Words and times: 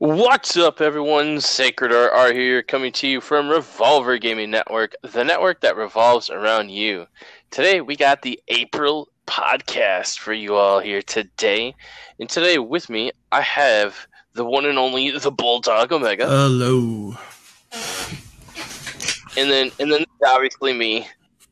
What's 0.00 0.56
up, 0.56 0.80
everyone? 0.80 1.42
Sacred 1.42 1.92
R 1.92 2.32
here, 2.32 2.62
coming 2.62 2.90
to 2.92 3.06
you 3.06 3.20
from 3.20 3.50
Revolver 3.50 4.16
Gaming 4.16 4.50
Network, 4.50 4.94
the 5.02 5.22
network 5.22 5.60
that 5.60 5.76
revolves 5.76 6.30
around 6.30 6.70
you. 6.70 7.06
Today, 7.50 7.82
we 7.82 7.96
got 7.96 8.22
the 8.22 8.40
April 8.48 9.10
podcast 9.26 10.18
for 10.18 10.32
you 10.32 10.54
all 10.54 10.80
here 10.80 11.02
today. 11.02 11.74
And 12.18 12.30
today, 12.30 12.58
with 12.58 12.88
me, 12.88 13.12
I 13.30 13.42
have 13.42 14.06
the 14.32 14.42
one 14.42 14.64
and 14.64 14.78
only 14.78 15.10
the 15.10 15.30
Bulldog 15.30 15.92
Omega. 15.92 16.26
Hello. 16.26 17.14
And 19.36 19.50
then, 19.50 19.70
and 19.78 19.92
then, 19.92 20.06
obviously, 20.26 20.72
me. 20.72 21.06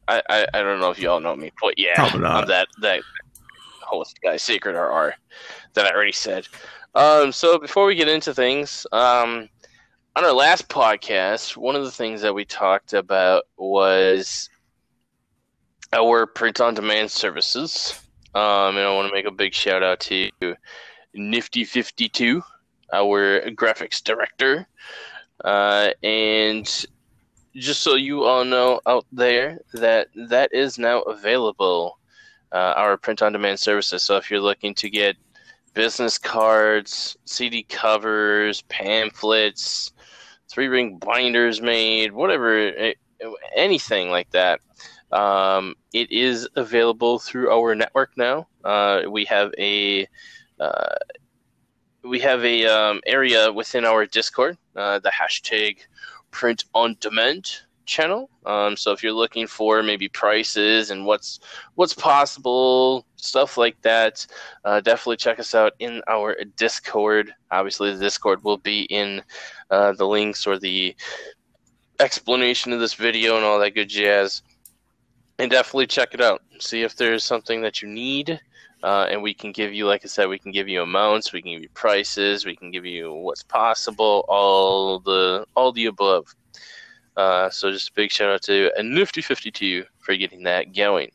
I, 0.08 0.22
I, 0.30 0.46
I 0.54 0.62
don't 0.62 0.80
know 0.80 0.90
if 0.90 0.98
you 0.98 1.10
all 1.10 1.20
know 1.20 1.36
me, 1.36 1.52
but 1.60 1.78
yeah, 1.78 1.96
Probably 1.96 2.20
not. 2.20 2.44
I'm 2.44 2.48
that 2.48 2.68
that 2.80 3.02
host 3.82 4.18
guy, 4.22 4.38
Sacred 4.38 4.74
RR, 4.74 5.12
that 5.74 5.84
I 5.84 5.90
already 5.90 6.12
said. 6.12 6.48
Um, 6.94 7.32
so 7.32 7.58
before 7.58 7.86
we 7.86 7.94
get 7.94 8.08
into 8.08 8.34
things, 8.34 8.86
um, 8.92 9.48
on 10.16 10.24
our 10.24 10.32
last 10.32 10.68
podcast, 10.68 11.56
one 11.56 11.76
of 11.76 11.84
the 11.84 11.90
things 11.90 12.20
that 12.22 12.34
we 12.34 12.44
talked 12.44 12.92
about 12.92 13.44
was 13.56 14.48
our 15.92 16.26
print-on-demand 16.26 17.10
services. 17.10 18.00
Um, 18.34 18.76
and 18.76 18.86
I 18.86 18.94
want 18.94 19.08
to 19.08 19.14
make 19.14 19.26
a 19.26 19.30
big 19.30 19.54
shout 19.54 19.82
out 19.82 20.00
to 20.00 20.30
Nifty 21.14 21.64
Fifty 21.64 22.08
Two, 22.08 22.42
our 22.92 23.40
graphics 23.50 24.02
director, 24.02 24.66
uh, 25.44 25.90
and 26.02 26.86
just 27.54 27.82
so 27.82 27.94
you 27.94 28.24
all 28.24 28.44
know 28.44 28.80
out 28.86 29.06
there 29.12 29.60
that 29.74 30.08
that 30.28 30.52
is 30.52 30.78
now 30.78 31.00
available. 31.02 31.98
Uh, 32.50 32.72
our 32.78 32.96
print-on-demand 32.96 33.60
services. 33.60 34.02
So 34.02 34.16
if 34.16 34.30
you're 34.30 34.40
looking 34.40 34.74
to 34.76 34.88
get 34.88 35.18
business 35.78 36.18
cards, 36.18 37.16
CD 37.24 37.62
covers, 37.62 38.62
pamphlets, 38.62 39.92
three 40.48 40.66
ring 40.66 40.98
binders 40.98 41.62
made, 41.62 42.10
whatever, 42.10 42.72
anything 43.54 44.10
like 44.10 44.28
that. 44.32 44.58
Um, 45.12 45.76
it 45.92 46.10
is 46.10 46.48
available 46.56 47.20
through 47.20 47.52
our 47.52 47.76
network 47.76 48.10
now. 48.16 48.48
Uh, 48.64 49.02
we 49.08 49.24
have 49.26 49.52
a 49.56 50.08
uh, 50.58 50.96
we 52.02 52.18
have 52.18 52.44
a 52.44 52.66
um, 52.66 53.00
area 53.06 53.52
within 53.52 53.84
our 53.84 54.04
Discord, 54.04 54.58
uh, 54.74 54.98
the 54.98 55.12
hashtag 55.12 55.78
print 56.32 56.64
on 56.74 56.96
demand 56.98 57.52
channel. 57.88 58.30
Um, 58.46 58.76
so 58.76 58.92
if 58.92 59.02
you're 59.02 59.12
looking 59.12 59.48
for 59.48 59.82
maybe 59.82 60.08
prices 60.08 60.90
and 60.90 61.04
what's 61.04 61.40
what's 61.74 61.94
possible, 61.94 63.04
stuff 63.16 63.56
like 63.56 63.80
that, 63.82 64.24
uh, 64.64 64.80
definitely 64.80 65.16
check 65.16 65.40
us 65.40 65.54
out 65.54 65.72
in 65.80 66.02
our 66.06 66.36
Discord. 66.56 67.34
Obviously, 67.50 67.92
the 67.92 67.98
Discord 67.98 68.44
will 68.44 68.58
be 68.58 68.82
in 68.82 69.22
uh, 69.70 69.92
the 69.92 70.06
links 70.06 70.46
or 70.46 70.58
the 70.58 70.94
explanation 71.98 72.72
of 72.72 72.78
this 72.78 72.94
video 72.94 73.36
and 73.36 73.44
all 73.44 73.58
that 73.58 73.74
good 73.74 73.88
jazz. 73.88 74.42
And 75.40 75.50
definitely 75.50 75.86
check 75.86 76.14
it 76.14 76.20
out. 76.20 76.42
See 76.58 76.82
if 76.82 76.96
there's 76.96 77.24
something 77.24 77.62
that 77.62 77.80
you 77.80 77.88
need. 77.88 78.40
Uh, 78.82 79.06
and 79.10 79.22
we 79.22 79.34
can 79.34 79.50
give 79.50 79.72
you, 79.72 79.86
like 79.86 80.04
I 80.04 80.08
said, 80.08 80.28
we 80.28 80.38
can 80.38 80.52
give 80.52 80.68
you 80.68 80.82
amounts, 80.82 81.32
we 81.32 81.42
can 81.42 81.52
give 81.52 81.62
you 81.62 81.68
prices, 81.70 82.46
we 82.46 82.54
can 82.54 82.70
give 82.70 82.84
you 82.84 83.12
what's 83.12 83.42
possible, 83.42 84.24
all 84.28 85.00
the 85.00 85.46
all 85.56 85.72
the 85.72 85.86
above. 85.86 86.32
Uh, 87.18 87.50
so 87.50 87.72
just 87.72 87.88
a 87.88 87.92
big 87.94 88.12
shout 88.12 88.30
out 88.30 88.42
to 88.42 88.70
a 88.78 88.82
Nifty 88.82 89.20
Fifty 89.20 89.50
Two 89.50 89.84
for 89.98 90.14
getting 90.14 90.44
that 90.44 90.72
going. 90.72 91.10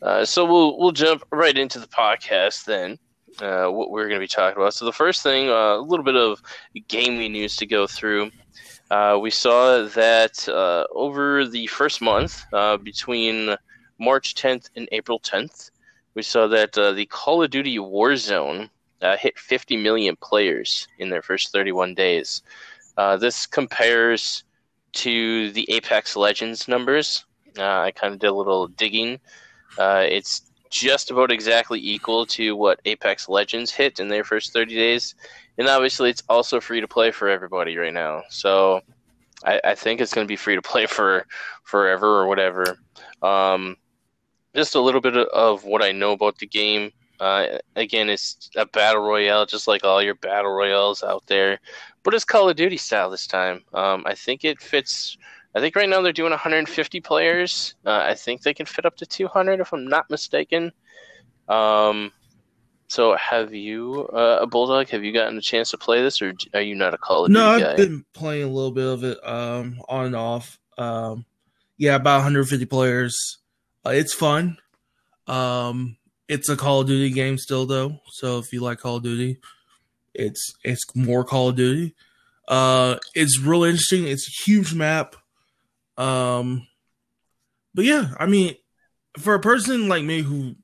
Uh, 0.00 0.24
so 0.24 0.46
we'll 0.46 0.78
we'll 0.78 0.92
jump 0.92 1.22
right 1.30 1.58
into 1.58 1.78
the 1.78 1.86
podcast 1.86 2.64
then. 2.64 2.98
Uh, 3.38 3.68
what 3.68 3.90
we're 3.90 4.08
going 4.08 4.18
to 4.18 4.24
be 4.24 4.26
talking 4.26 4.60
about. 4.60 4.72
So 4.72 4.86
the 4.86 4.92
first 4.92 5.22
thing, 5.22 5.50
uh, 5.50 5.76
a 5.76 5.80
little 5.80 6.04
bit 6.04 6.16
of 6.16 6.42
gaming 6.88 7.32
news 7.32 7.54
to 7.56 7.66
go 7.66 7.86
through. 7.86 8.30
Uh, 8.90 9.18
we 9.20 9.30
saw 9.30 9.84
that 9.84 10.48
over 10.92 11.46
the 11.46 11.66
first 11.66 12.00
month, 12.00 12.42
between 12.82 13.54
March 13.98 14.34
10th 14.34 14.70
and 14.74 14.88
April 14.90 15.20
10th, 15.20 15.70
we 16.14 16.22
saw 16.22 16.48
that 16.48 16.72
the 16.72 17.06
Call 17.06 17.42
of 17.42 17.50
Duty 17.50 17.78
Warzone 17.78 18.68
hit 19.18 19.38
50 19.38 19.76
million 19.76 20.16
players 20.16 20.88
in 20.98 21.08
their 21.08 21.22
first 21.22 21.52
31 21.52 21.94
days. 21.94 22.42
This 23.18 23.46
compares 23.46 24.44
to 24.92 25.50
the 25.52 25.70
Apex 25.70 26.16
Legends 26.16 26.68
numbers. 26.68 27.24
Uh, 27.58 27.80
I 27.80 27.90
kind 27.90 28.12
of 28.12 28.20
did 28.20 28.28
a 28.28 28.34
little 28.34 28.68
digging. 28.68 29.18
Uh, 29.78 30.04
it's 30.08 30.42
just 30.70 31.10
about 31.10 31.32
exactly 31.32 31.80
equal 31.80 32.24
to 32.26 32.56
what 32.56 32.80
Apex 32.84 33.28
Legends 33.28 33.72
hit 33.72 33.98
in 33.98 34.08
their 34.08 34.24
first 34.24 34.52
30 34.52 34.74
days. 34.74 35.14
And 35.58 35.68
obviously, 35.68 36.10
it's 36.10 36.22
also 36.28 36.60
free 36.60 36.80
to 36.80 36.88
play 36.88 37.10
for 37.10 37.28
everybody 37.28 37.76
right 37.76 37.92
now. 37.92 38.22
So 38.30 38.80
I, 39.44 39.60
I 39.64 39.74
think 39.74 40.00
it's 40.00 40.14
going 40.14 40.26
to 40.26 40.30
be 40.30 40.36
free 40.36 40.54
to 40.54 40.62
play 40.62 40.86
for 40.86 41.26
forever 41.64 42.20
or 42.20 42.28
whatever. 42.28 42.78
Um, 43.22 43.76
just 44.54 44.74
a 44.74 44.80
little 44.80 45.00
bit 45.00 45.16
of 45.16 45.64
what 45.64 45.82
I 45.82 45.92
know 45.92 46.12
about 46.12 46.38
the 46.38 46.46
game. 46.46 46.92
Uh, 47.20 47.58
again, 47.76 48.08
it's 48.08 48.50
a 48.56 48.64
battle 48.66 49.02
royale, 49.02 49.44
just 49.46 49.68
like 49.68 49.84
all 49.84 50.02
your 50.02 50.14
battle 50.14 50.50
royales 50.50 51.02
out 51.02 51.22
there, 51.26 51.60
but 52.02 52.14
it's 52.14 52.24
Call 52.24 52.48
of 52.48 52.56
Duty 52.56 52.78
style 52.78 53.10
this 53.10 53.26
time. 53.26 53.62
Um, 53.74 54.02
I 54.06 54.14
think 54.14 54.44
it 54.44 54.60
fits. 54.60 55.18
I 55.54 55.60
think 55.60 55.76
right 55.76 55.88
now 55.88 56.00
they're 56.00 56.12
doing 56.12 56.30
150 56.30 57.00
players. 57.00 57.74
Uh, 57.84 57.98
I 58.08 58.14
think 58.14 58.42
they 58.42 58.54
can 58.54 58.66
fit 58.66 58.86
up 58.86 58.96
to 58.96 59.06
200 59.06 59.60
if 59.60 59.72
I'm 59.72 59.86
not 59.86 60.08
mistaken. 60.08 60.72
Um, 61.48 62.12
so, 62.88 63.14
have 63.16 63.52
you, 63.52 64.08
uh, 64.12 64.38
a 64.40 64.46
bulldog? 64.46 64.88
Have 64.88 65.04
you 65.04 65.12
gotten 65.12 65.36
a 65.36 65.42
chance 65.42 65.70
to 65.72 65.78
play 65.78 66.02
this, 66.02 66.22
or 66.22 66.32
are 66.54 66.60
you 66.62 66.74
not 66.74 66.94
a 66.94 66.98
Call 66.98 67.24
of 67.26 67.30
No, 67.30 67.52
Duty 67.52 67.64
I've 67.64 67.76
guy? 67.76 67.84
been 67.84 68.04
playing 68.14 68.44
a 68.44 68.48
little 68.48 68.72
bit 68.72 68.86
of 68.86 69.04
it 69.04 69.18
um, 69.26 69.80
on 69.88 70.06
and 70.06 70.16
off. 70.16 70.58
Um, 70.78 71.24
yeah, 71.76 71.96
about 71.96 72.18
150 72.18 72.64
players. 72.66 73.38
Uh, 73.84 73.90
it's 73.90 74.14
fun. 74.14 74.56
Um, 75.26 75.96
it's 76.30 76.48
a 76.48 76.56
Call 76.56 76.80
of 76.80 76.86
Duty 76.86 77.10
game 77.10 77.36
still, 77.36 77.66
though. 77.66 77.98
So 78.12 78.38
if 78.38 78.52
you 78.52 78.60
like 78.60 78.78
Call 78.78 78.96
of 78.96 79.02
Duty, 79.02 79.38
it's 80.14 80.54
it's 80.62 80.84
more 80.94 81.24
Call 81.24 81.48
of 81.48 81.56
Duty. 81.56 81.96
Uh, 82.46 82.96
it's 83.14 83.40
really 83.40 83.70
interesting. 83.70 84.06
It's 84.06 84.28
a 84.28 84.44
huge 84.44 84.72
map. 84.72 85.16
Um, 85.98 86.68
but 87.74 87.84
yeah, 87.84 88.12
I 88.18 88.26
mean, 88.26 88.54
for 89.18 89.34
a 89.34 89.40
person 89.40 89.88
like 89.88 90.04
me 90.04 90.22
who 90.22 90.54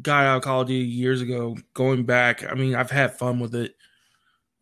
got 0.00 0.26
out 0.26 0.36
of 0.36 0.42
Call 0.44 0.60
of 0.60 0.68
Duty 0.68 0.86
years 0.88 1.20
ago, 1.20 1.56
going 1.74 2.04
back, 2.04 2.48
I 2.48 2.54
mean, 2.54 2.76
I've 2.76 2.92
had 2.92 3.18
fun 3.18 3.40
with 3.40 3.56
it. 3.56 3.74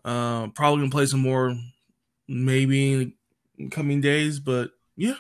Uh, 0.03 0.49
probably 0.49 0.81
gonna 0.81 0.91
play 0.91 1.05
some 1.05 1.21
more, 1.21 1.55
maybe 2.27 3.15
in 3.59 3.71
coming 3.71 4.01
days. 4.01 4.41
But 4.41 4.71
yeah, 4.97 5.17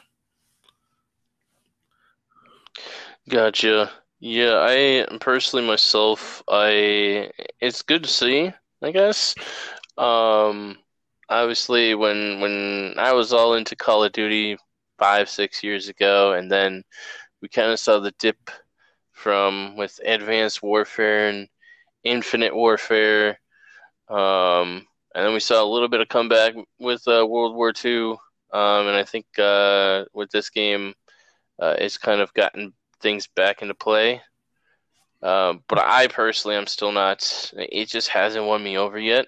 Gotcha. 3.29 3.91
Yeah, 4.21 4.59
I 4.61 5.07
personally 5.21 5.67
myself, 5.67 6.43
I 6.49 7.31
it's 7.61 7.83
good 7.83 8.03
to 8.05 8.09
see, 8.09 8.53
I 8.83 8.91
guess. 8.91 9.35
Um, 9.97 10.79
obviously 11.29 11.95
when 11.95 12.41
when 12.41 12.95
I 12.99 13.13
was 13.13 13.33
all 13.33 13.55
into 13.55 13.77
Call 13.77 14.05
of 14.05 14.13
Duty 14.13 14.57
five, 14.99 15.29
six 15.31 15.63
years 15.63 15.89
ago, 15.89 16.33
and 16.35 16.51
then 16.51 16.83
we 17.43 17.49
kind 17.49 17.73
of 17.73 17.81
saw 17.81 18.01
the 18.01 18.13
dip 18.19 18.51
from 19.13 19.77
with 19.77 20.01
Advanced 20.05 20.63
Warfare 20.63 21.29
and 21.31 21.49
Infinite 22.05 22.55
Warfare. 22.57 23.41
Um, 24.09 24.87
and 25.15 25.27
then 25.27 25.35
we 25.35 25.41
saw 25.41 25.63
a 25.65 25.67
little 25.73 25.89
bit 25.89 26.01
of 26.01 26.09
comeback 26.09 26.55
with 26.81 27.07
uh, 27.09 27.27
World 27.27 27.57
War 27.57 27.73
II. 27.73 28.13
Um, 28.53 28.87
and 28.89 28.97
I 28.97 29.05
think 29.05 29.27
uh, 29.39 30.05
with 30.15 30.31
this 30.31 30.51
game, 30.51 30.95
uh, 31.61 31.77
it's 31.79 31.99
kind 31.99 32.21
of 32.21 32.33
gotten 32.35 32.73
things 33.01 33.27
back 33.29 33.63
into 33.63 33.75
play. 33.75 34.23
Um, 35.23 35.65
but 35.69 35.79
I 35.79 36.07
personally, 36.09 36.57
I'm 36.57 36.67
still 36.67 36.93
not. 36.93 37.53
It 37.57 37.89
just 37.89 38.09
hasn't 38.09 38.47
won 38.47 38.63
me 38.63 38.79
over 38.79 38.99
yet. 38.99 39.27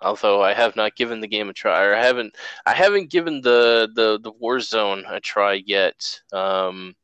Although 0.00 0.42
I 0.42 0.54
have 0.54 0.76
not 0.76 0.94
given 0.96 1.20
the 1.20 1.26
game 1.28 1.48
a 1.48 1.52
try, 1.52 1.84
or 1.84 1.94
I 1.94 2.04
haven't, 2.04 2.36
I 2.66 2.72
haven't 2.72 3.10
given 3.10 3.40
the 3.40 3.88
the 3.94 4.18
the 4.20 4.32
Warzone 4.32 5.04
a 5.12 5.20
try 5.20 5.54
yet. 5.66 6.20
Um, 6.32 6.94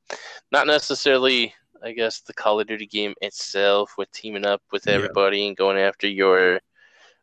not 0.52 0.66
necessarily, 0.69 1.55
I 1.82 1.93
guess, 1.93 2.20
the 2.20 2.34
Call 2.34 2.61
of 2.61 2.69
Duty 2.69 2.87
game 2.87 3.14
itself, 3.20 3.94
with 3.99 4.11
teaming 4.12 4.46
up 4.46 4.62
with 4.72 4.87
Yeah. 4.87 4.94
everybody 4.94 5.46
and 5.49 5.56
going 5.56 5.78
after 5.78 6.06
your 6.08 6.61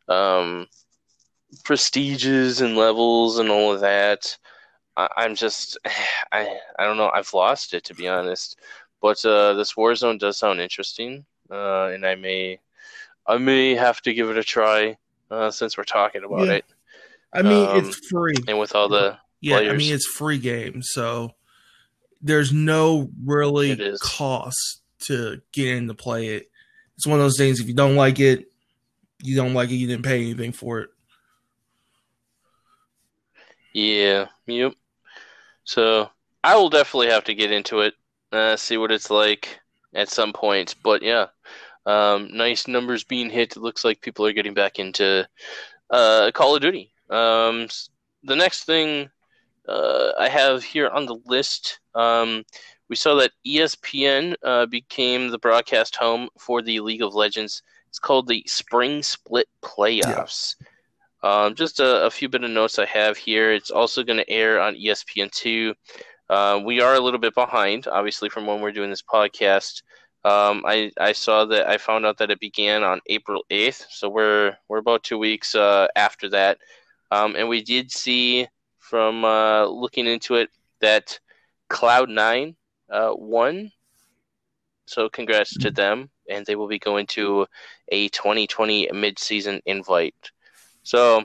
um, 0.08 0.66
prestiges 1.64 2.60
and 2.60 2.76
levels 2.76 3.38
and 3.38 3.50
all 3.50 3.72
of 3.72 3.80
that. 3.80 4.36
I, 4.96 5.08
I'm 5.16 5.34
just, 5.34 5.78
I 6.32 6.58
I 6.78 6.84
don't 6.84 6.96
know. 6.96 7.10
I've 7.12 7.32
lost 7.34 7.74
it 7.74 7.84
to 7.84 7.94
be 7.94 8.08
honest. 8.08 8.58
But 9.02 9.22
uh, 9.26 9.54
this 9.54 9.74
Warzone 9.74 10.18
does 10.18 10.38
sound 10.38 10.60
interesting, 10.60 11.26
uh, 11.50 11.86
and 11.86 12.06
I 12.06 12.14
may, 12.14 12.60
I 13.26 13.36
may 13.36 13.74
have 13.74 14.00
to 14.02 14.14
give 14.14 14.30
it 14.30 14.38
a 14.38 14.44
try 14.44 14.96
uh, 15.30 15.50
since 15.50 15.76
we're 15.76 15.84
talking 15.84 16.22
about 16.24 16.46
Yeah. 16.46 16.52
it. 16.54 16.64
I 17.34 17.42
mean 17.42 17.68
Um, 17.68 17.84
it's 17.84 18.08
free. 18.08 18.34
And 18.46 18.58
with 18.58 18.74
all 18.74 18.88
the, 18.88 19.18
Yeah, 19.40 19.56
I 19.56 19.72
mean 19.72 19.92
it's 19.92 20.06
free 20.06 20.38
game, 20.38 20.82
so 20.82 21.34
there's 22.20 22.52
no 22.52 23.10
really 23.24 23.92
cost 24.00 24.82
to 25.08 25.42
get 25.50 25.68
in 25.76 25.88
to 25.88 25.94
play 25.94 26.28
it. 26.28 26.48
It's 26.96 27.06
one 27.06 27.18
of 27.18 27.24
those 27.24 27.36
things. 27.36 27.58
If 27.58 27.66
you 27.66 27.74
don't 27.74 27.96
like 27.96 28.20
it, 28.20 28.52
you 29.20 29.34
don't 29.34 29.54
like 29.54 29.70
it. 29.70 29.74
You 29.74 29.88
didn't 29.88 30.04
pay 30.04 30.20
anything 30.20 30.52
for 30.52 30.80
it. 30.80 30.90
Yeah, 33.72 34.26
yep. 34.46 34.74
So 35.64 36.10
I 36.44 36.54
will 36.56 36.70
definitely 36.70 37.08
have 37.08 37.24
to 37.24 37.34
get 37.34 37.50
into 37.50 37.80
it, 37.80 37.94
uh, 38.32 38.56
see 38.56 38.76
what 38.76 38.92
it's 38.92 39.10
like 39.10 39.60
at 39.94 40.08
some 40.08 40.32
point. 40.32 40.74
But 40.82 41.02
yeah, 41.02 41.26
um, 41.86 42.28
nice 42.32 42.66
numbers 42.66 43.04
being 43.04 43.30
hit. 43.30 43.56
It 43.56 43.62
looks 43.62 43.84
like 43.84 44.00
people 44.00 44.26
are 44.26 44.32
getting 44.32 44.54
back 44.54 44.78
into 44.78 45.26
uh, 45.90 46.30
Call 46.34 46.56
of 46.56 46.62
Duty. 46.62 46.92
Um, 47.10 47.68
the 48.22 48.36
next 48.36 48.64
thing 48.64 49.10
uh, 49.68 50.12
I 50.18 50.28
have 50.28 50.64
here 50.64 50.88
on 50.88 51.06
the 51.06 51.18
list, 51.26 51.80
um, 51.94 52.44
we 52.88 52.96
saw 52.96 53.14
that 53.16 53.32
ESPN 53.46 54.34
uh, 54.42 54.66
became 54.66 55.30
the 55.30 55.38
broadcast 55.38 55.96
home 55.96 56.28
for 56.38 56.62
the 56.62 56.80
League 56.80 57.02
of 57.02 57.14
Legends. 57.14 57.62
It's 57.88 57.98
called 57.98 58.26
the 58.26 58.42
Spring 58.46 59.02
Split 59.02 59.48
Playoffs. 59.62 60.56
Yeah. 60.60 60.66
Um, 61.24 61.54
just 61.54 61.78
a, 61.78 62.06
a, 62.06 62.10
few 62.10 62.28
bit 62.28 62.42
of 62.42 62.50
notes 62.50 62.80
I 62.80 62.86
have 62.86 63.16
here. 63.16 63.52
It's 63.52 63.70
also 63.70 64.02
going 64.02 64.18
to 64.18 64.28
air 64.28 64.60
on 64.60 64.74
ESPN2. 64.74 65.72
Uh, 66.32 66.58
we 66.64 66.80
are 66.80 66.94
a 66.94 67.00
little 67.00 67.20
bit 67.20 67.34
behind, 67.34 67.86
obviously, 67.86 68.30
from 68.30 68.46
when 68.46 68.62
we're 68.62 68.72
doing 68.72 68.88
this 68.88 69.02
podcast. 69.02 69.82
Um, 70.24 70.64
I, 70.66 70.90
I 70.98 71.12
saw 71.12 71.44
that 71.44 71.68
I 71.68 71.76
found 71.76 72.06
out 72.06 72.16
that 72.16 72.30
it 72.30 72.40
began 72.40 72.82
on 72.82 73.02
April 73.08 73.44
8th, 73.50 73.84
so 73.90 74.08
we're 74.08 74.56
we're 74.66 74.78
about 74.78 75.02
two 75.02 75.18
weeks 75.18 75.54
uh, 75.54 75.88
after 75.94 76.30
that. 76.30 76.56
Um, 77.10 77.36
and 77.36 77.50
we 77.50 77.62
did 77.62 77.92
see 77.92 78.48
from 78.78 79.26
uh, 79.26 79.66
looking 79.66 80.06
into 80.06 80.36
it 80.36 80.48
that 80.80 81.20
Cloud9 81.68 82.54
uh, 82.88 83.12
won. 83.14 83.70
So 84.86 85.10
congrats 85.10 85.58
to 85.58 85.70
them, 85.70 86.08
and 86.30 86.46
they 86.46 86.56
will 86.56 86.66
be 86.66 86.78
going 86.78 87.08
to 87.08 87.46
a 87.88 88.08
2020 88.08 88.88
midseason 88.88 89.60
invite. 89.66 90.30
So 90.82 91.24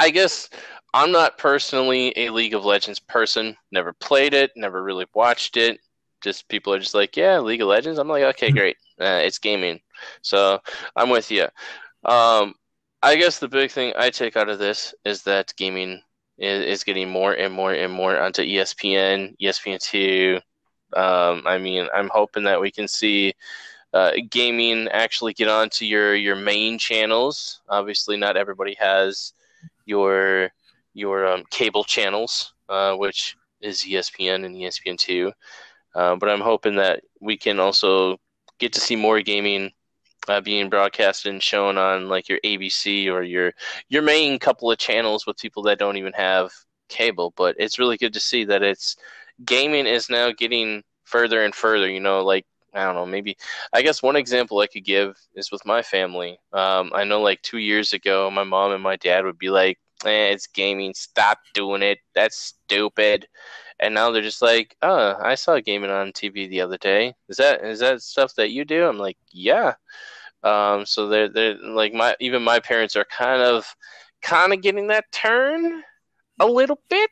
I 0.00 0.10
guess 0.10 0.50
I'm 0.94 1.12
not 1.12 1.38
personally 1.38 2.12
a 2.16 2.30
League 2.30 2.54
of 2.54 2.64
Legends 2.64 2.98
person. 2.98 3.56
Never 3.70 3.92
played 3.92 4.34
it, 4.34 4.52
never 4.56 4.82
really 4.82 5.06
watched 5.14 5.56
it. 5.56 5.80
Just 6.22 6.48
people 6.48 6.72
are 6.72 6.78
just 6.78 6.94
like, 6.94 7.16
yeah, 7.16 7.38
League 7.38 7.62
of 7.62 7.68
Legends. 7.68 7.98
I'm 7.98 8.08
like, 8.08 8.24
okay, 8.24 8.50
great. 8.50 8.76
Uh, 9.00 9.20
it's 9.22 9.38
gaming. 9.38 9.80
So 10.22 10.58
I'm 10.96 11.10
with 11.10 11.30
you. 11.30 11.46
Um, 12.04 12.54
I 13.02 13.16
guess 13.16 13.38
the 13.38 13.48
big 13.48 13.70
thing 13.70 13.92
I 13.96 14.10
take 14.10 14.36
out 14.36 14.48
of 14.48 14.58
this 14.58 14.94
is 15.04 15.22
that 15.22 15.54
gaming 15.56 16.02
is, 16.38 16.64
is 16.64 16.84
getting 16.84 17.08
more 17.08 17.32
and 17.32 17.52
more 17.54 17.72
and 17.72 17.92
more 17.92 18.18
onto 18.18 18.42
ESPN, 18.42 19.36
ESPN2. 19.40 20.36
Um, 20.96 21.42
I 21.46 21.58
mean, 21.58 21.86
I'm 21.94 22.10
hoping 22.12 22.44
that 22.44 22.60
we 22.60 22.70
can 22.70 22.88
see 22.88 23.34
uh, 23.92 24.12
gaming 24.30 24.88
actually 24.88 25.32
get 25.34 25.48
onto 25.48 25.84
your 25.84 26.14
your 26.14 26.36
main 26.36 26.78
channels. 26.78 27.60
Obviously, 27.68 28.16
not 28.16 28.36
everybody 28.36 28.74
has 28.78 29.32
your 29.84 30.50
your 30.98 31.26
um, 31.26 31.44
cable 31.50 31.84
channels, 31.84 32.54
uh, 32.68 32.94
which 32.94 33.36
is 33.60 33.82
ESPN 33.82 34.44
and 34.44 34.54
ESPN2. 34.54 35.32
Uh, 35.94 36.16
but 36.16 36.28
I'm 36.28 36.40
hoping 36.40 36.76
that 36.76 37.02
we 37.20 37.36
can 37.36 37.58
also 37.60 38.18
get 38.58 38.72
to 38.74 38.80
see 38.80 38.96
more 38.96 39.20
gaming 39.20 39.72
uh, 40.28 40.40
being 40.40 40.68
broadcasted 40.68 41.32
and 41.32 41.42
shown 41.42 41.78
on 41.78 42.08
like 42.08 42.28
your 42.28 42.38
ABC 42.44 43.10
or 43.10 43.22
your 43.22 43.52
your 43.88 44.02
main 44.02 44.38
couple 44.38 44.70
of 44.70 44.78
channels 44.78 45.26
with 45.26 45.38
people 45.38 45.62
that 45.62 45.78
don't 45.78 45.96
even 45.96 46.12
have 46.12 46.50
cable. 46.88 47.32
But 47.36 47.56
it's 47.58 47.78
really 47.78 47.96
good 47.96 48.12
to 48.14 48.20
see 48.20 48.44
that 48.44 48.62
it's 48.62 48.96
gaming 49.44 49.86
is 49.86 50.10
now 50.10 50.32
getting 50.32 50.82
further 51.04 51.44
and 51.44 51.54
further. 51.54 51.90
You 51.90 52.00
know, 52.00 52.22
like 52.24 52.44
I 52.74 52.84
don't 52.84 52.94
know, 52.94 53.06
maybe 53.06 53.36
I 53.72 53.82
guess 53.82 54.02
one 54.02 54.16
example 54.16 54.58
I 54.58 54.66
could 54.66 54.84
give 54.84 55.16
is 55.34 55.50
with 55.50 55.64
my 55.64 55.82
family. 55.82 56.38
Um, 56.52 56.92
I 56.94 57.04
know 57.04 57.20
like 57.22 57.40
two 57.42 57.58
years 57.58 57.92
ago, 57.92 58.30
my 58.30 58.44
mom 58.44 58.72
and 58.72 58.82
my 58.82 58.96
dad 58.96 59.24
would 59.24 59.38
be 59.38 59.50
like, 59.50 59.78
eh, 60.04 60.30
"It's 60.32 60.46
gaming, 60.46 60.94
stop 60.94 61.38
doing 61.54 61.82
it. 61.82 61.98
That's 62.14 62.36
stupid." 62.66 63.26
And 63.80 63.94
now 63.94 64.10
they're 64.10 64.22
just 64.22 64.42
like, 64.42 64.76
"Oh, 64.82 65.16
I 65.20 65.34
saw 65.36 65.60
gaming 65.60 65.90
on 65.90 66.12
TV 66.12 66.48
the 66.48 66.60
other 66.62 66.78
day. 66.78 67.14
Is 67.28 67.36
that 67.38 67.64
is 67.64 67.80
that 67.80 68.02
stuff 68.02 68.34
that 68.36 68.50
you 68.50 68.64
do?" 68.64 68.86
I'm 68.86 68.98
like, 68.98 69.18
"Yeah." 69.30 69.74
Um, 70.42 70.86
so 70.86 71.08
they're 71.08 71.28
they're 71.28 71.56
like 71.56 71.92
my 71.92 72.16
even 72.20 72.42
my 72.42 72.60
parents 72.60 72.96
are 72.96 73.04
kind 73.04 73.42
of 73.42 73.66
kind 74.22 74.52
of 74.52 74.62
getting 74.62 74.88
that 74.88 75.10
turn 75.12 75.82
a 76.40 76.46
little 76.46 76.80
bit 76.88 77.10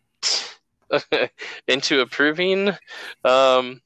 into 1.68 2.00
approving 2.00 2.72
um, 3.24 3.80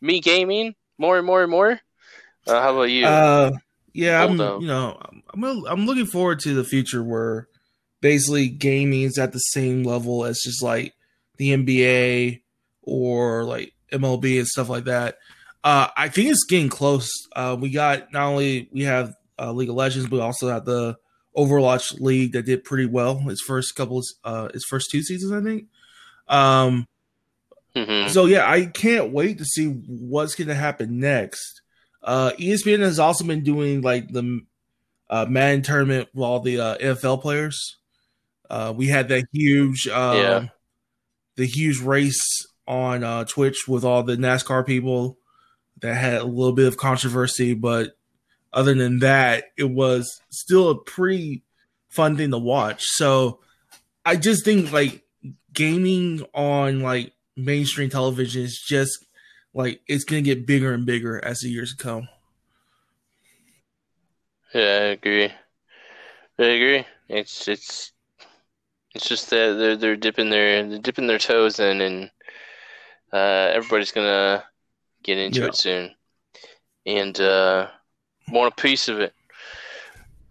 me 0.00 0.20
gaming 0.20 0.74
more 0.98 1.18
and 1.18 1.26
more 1.26 1.42
and 1.42 1.50
more. 1.50 1.80
Uh, 2.46 2.60
how 2.60 2.74
about 2.74 2.84
you? 2.84 3.04
Uh, 3.04 3.50
yeah, 3.92 4.24
I'm 4.24 4.38
you 4.38 4.66
know 4.66 4.98
I'm 5.34 5.64
I'm 5.66 5.86
looking 5.86 6.06
forward 6.06 6.40
to 6.40 6.54
the 6.54 6.64
future 6.64 7.02
where 7.02 7.48
basically 8.00 8.48
gaming 8.48 9.02
is 9.02 9.18
at 9.18 9.32
the 9.32 9.38
same 9.38 9.82
level 9.82 10.24
as 10.24 10.40
just 10.42 10.62
like 10.62 10.94
the 11.36 11.50
NBA 11.50 12.42
or 12.82 13.44
like 13.44 13.74
MLB 13.92 14.38
and 14.38 14.46
stuff 14.46 14.68
like 14.68 14.84
that. 14.84 15.16
Uh, 15.64 15.88
I 15.96 16.08
think 16.08 16.30
it's 16.30 16.44
getting 16.44 16.68
close. 16.68 17.10
Uh, 17.34 17.56
we 17.58 17.70
got 17.70 18.12
not 18.12 18.28
only 18.28 18.68
we 18.72 18.82
have 18.82 19.14
uh, 19.38 19.52
League 19.52 19.68
of 19.68 19.74
Legends, 19.74 20.08
but 20.08 20.16
we 20.16 20.22
also 20.22 20.48
have 20.48 20.64
the 20.64 20.96
Overwatch 21.36 22.00
League 22.00 22.32
that 22.32 22.46
did 22.46 22.64
pretty 22.64 22.86
well 22.86 23.28
its 23.28 23.42
first 23.42 23.74
couple, 23.74 24.02
uh, 24.24 24.48
its 24.54 24.64
first 24.64 24.90
two 24.90 25.02
seasons, 25.02 25.32
I 25.32 25.42
think. 25.42 25.66
Um, 26.28 26.86
mm-hmm. 27.74 28.08
So 28.08 28.26
yeah, 28.26 28.50
I 28.50 28.66
can't 28.66 29.12
wait 29.12 29.38
to 29.38 29.44
see 29.44 29.66
what's 29.66 30.34
going 30.34 30.48
to 30.48 30.54
happen 30.54 31.00
next. 31.00 31.62
Uh, 32.02 32.30
ESPN 32.38 32.80
has 32.80 32.98
also 32.98 33.24
been 33.24 33.42
doing 33.42 33.80
like 33.82 34.08
the 34.08 34.42
uh, 35.10 35.26
Madden 35.28 35.62
tournament 35.62 36.08
with 36.14 36.24
all 36.24 36.40
the 36.40 36.60
uh, 36.60 36.78
NFL 36.78 37.22
players. 37.22 37.76
Uh, 38.48 38.72
we 38.76 38.86
had 38.86 39.08
that 39.08 39.26
huge, 39.32 39.86
uh, 39.88 40.14
yeah. 40.16 40.46
the 41.36 41.46
huge 41.46 41.80
race 41.80 42.46
on 42.66 43.04
uh, 43.04 43.24
Twitch 43.24 43.68
with 43.68 43.84
all 43.84 44.02
the 44.02 44.16
NASCAR 44.16 44.66
people 44.66 45.18
that 45.80 45.94
had 45.94 46.14
a 46.14 46.24
little 46.24 46.54
bit 46.54 46.66
of 46.66 46.76
controversy, 46.76 47.54
but 47.54 47.96
other 48.52 48.74
than 48.74 49.00
that, 49.00 49.44
it 49.56 49.70
was 49.70 50.20
still 50.30 50.70
a 50.70 50.78
pretty 50.78 51.42
fun 51.88 52.16
thing 52.16 52.30
to 52.30 52.38
watch. 52.38 52.82
So 52.84 53.40
I 54.04 54.16
just 54.16 54.44
think 54.44 54.72
like 54.72 55.04
gaming 55.52 56.24
on 56.34 56.80
like 56.80 57.12
mainstream 57.36 57.90
television 57.90 58.42
is 58.42 58.58
just 58.66 59.04
like 59.52 59.80
it's 59.86 60.04
gonna 60.04 60.22
get 60.22 60.46
bigger 60.46 60.72
and 60.72 60.86
bigger 60.86 61.22
as 61.24 61.40
the 61.40 61.48
years 61.48 61.74
come. 61.74 62.08
Yeah, 64.54 64.60
I 64.60 64.84
agree. 64.96 65.32
I 66.38 66.42
agree. 66.42 66.86
It's 67.08 67.48
it's 67.48 67.92
it's 68.96 69.08
just 69.08 69.30
that 69.30 69.56
they're 69.58 69.76
they're 69.76 69.96
dipping 69.96 70.30
their 70.30 70.66
they're 70.66 70.78
dipping 70.78 71.06
their 71.06 71.18
toes 71.18 71.60
in, 71.60 71.80
and 71.80 72.10
uh, 73.12 73.50
everybody's 73.52 73.92
gonna 73.92 74.42
get 75.02 75.18
into 75.18 75.40
yeah. 75.40 75.46
it 75.46 75.54
soon, 75.54 75.94
and 76.86 77.20
uh, 77.20 77.68
want 78.30 78.52
a 78.52 78.60
piece 78.60 78.88
of 78.88 79.00
it. 79.00 79.12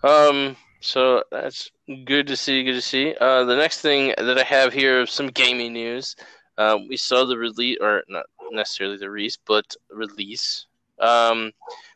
Um, 0.04 0.56
so 0.82 1.24
that's 1.32 1.72
good 2.06 2.28
to 2.28 2.36
see. 2.36 2.64
Good 2.64 2.74
to 2.74 2.82
see. 2.82 3.16
Uh, 3.22 3.46
the 3.46 3.56
next 3.56 3.82
thing 3.82 4.14
that 4.18 4.38
I 4.38 4.44
have 4.44 4.74
here 4.74 5.02
is 5.02 5.12
some 5.12 5.28
gaming 5.28 5.74
news. 5.74 6.16
Uh, 6.58 6.78
we 6.90 6.98
saw 6.98 7.26
the 7.26 7.38
release, 7.38 7.78
or 7.82 8.04
not 8.08 8.26
necessarily 8.52 8.98
the 8.98 9.10
release, 9.10 9.38
but 9.46 9.76
release. 9.90 10.66
Um, 11.00 11.52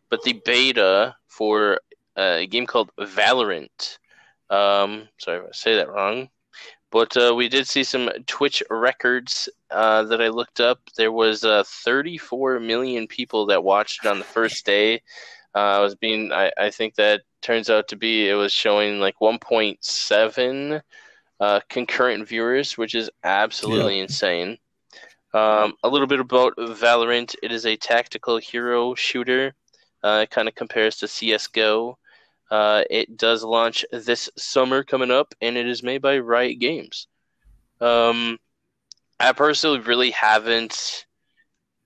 but 0.10 0.22
the 0.24 0.42
beta 0.46 1.16
for 1.28 1.80
a 2.16 2.46
game 2.48 2.66
called 2.66 2.92
Valorant. 3.00 3.98
Um, 4.50 5.08
sorry 5.18 5.40
if 5.40 5.46
I 5.46 5.52
say 5.52 5.76
that 5.76 5.90
wrong. 5.90 6.30
But 6.92 7.16
uh, 7.16 7.34
we 7.36 7.50
did 7.50 7.68
see 7.68 7.84
some 7.84 8.10
Twitch 8.26 8.64
records 8.70 9.48
uh, 9.70 10.04
that 10.04 10.22
I 10.22 10.30
looked 10.30 10.60
up. 10.60 10.80
There 10.98 11.12
was 11.12 11.44
uh, 11.44 11.64
34 11.66 12.60
million 12.60 13.08
people 13.08 13.46
that 13.48 13.64
watched 13.64 14.06
it 14.06 14.10
on 14.10 14.18
the 14.18 14.26
first 14.26 14.66
day. 14.66 15.02
Uh, 15.56 15.60
I 15.60 15.80
was 15.80 15.96
being, 15.96 16.32
I, 16.32 16.52
I 16.58 16.70
think 16.70 16.96
that 16.96 17.22
turns 17.42 17.70
out 17.70 17.88
to 17.90 17.96
be, 17.96 18.28
it 18.30 18.34
was 18.34 18.52
showing 18.52 19.00
like 19.00 19.16
1.7 19.22 20.82
uh, 21.40 21.60
concurrent 21.70 22.28
viewers, 22.28 22.78
which 22.78 22.96
is 22.96 23.10
absolutely 23.24 23.98
yeah. 23.98 24.04
insane. 24.04 24.58
Um, 25.34 25.76
a 25.84 25.90
little 25.90 26.08
bit 26.08 26.20
about 26.20 26.56
Valorant. 26.58 27.36
It 27.44 27.52
is 27.52 27.66
a 27.66 27.78
tactical 27.78 28.38
hero 28.38 28.96
shooter. 28.96 29.54
Uh, 30.04 30.22
it 30.24 30.32
kind 30.32 30.48
of 30.48 30.56
compares 30.56 30.98
to 30.98 31.08
CS:GO. 31.08 31.98
Uh, 32.50 32.84
it 32.90 33.16
does 33.18 33.44
launch 33.44 33.86
this 33.92 34.30
summer 34.38 34.84
coming 34.84 35.12
up, 35.12 35.34
and 35.42 35.56
it 35.58 35.68
is 35.68 35.84
made 35.84 36.02
by 36.02 36.18
Riot 36.18 36.60
Games. 36.60 37.08
Um, 37.80 38.40
I 39.20 39.32
personally 39.34 39.80
really 39.80 40.12
haven't. 40.12 41.06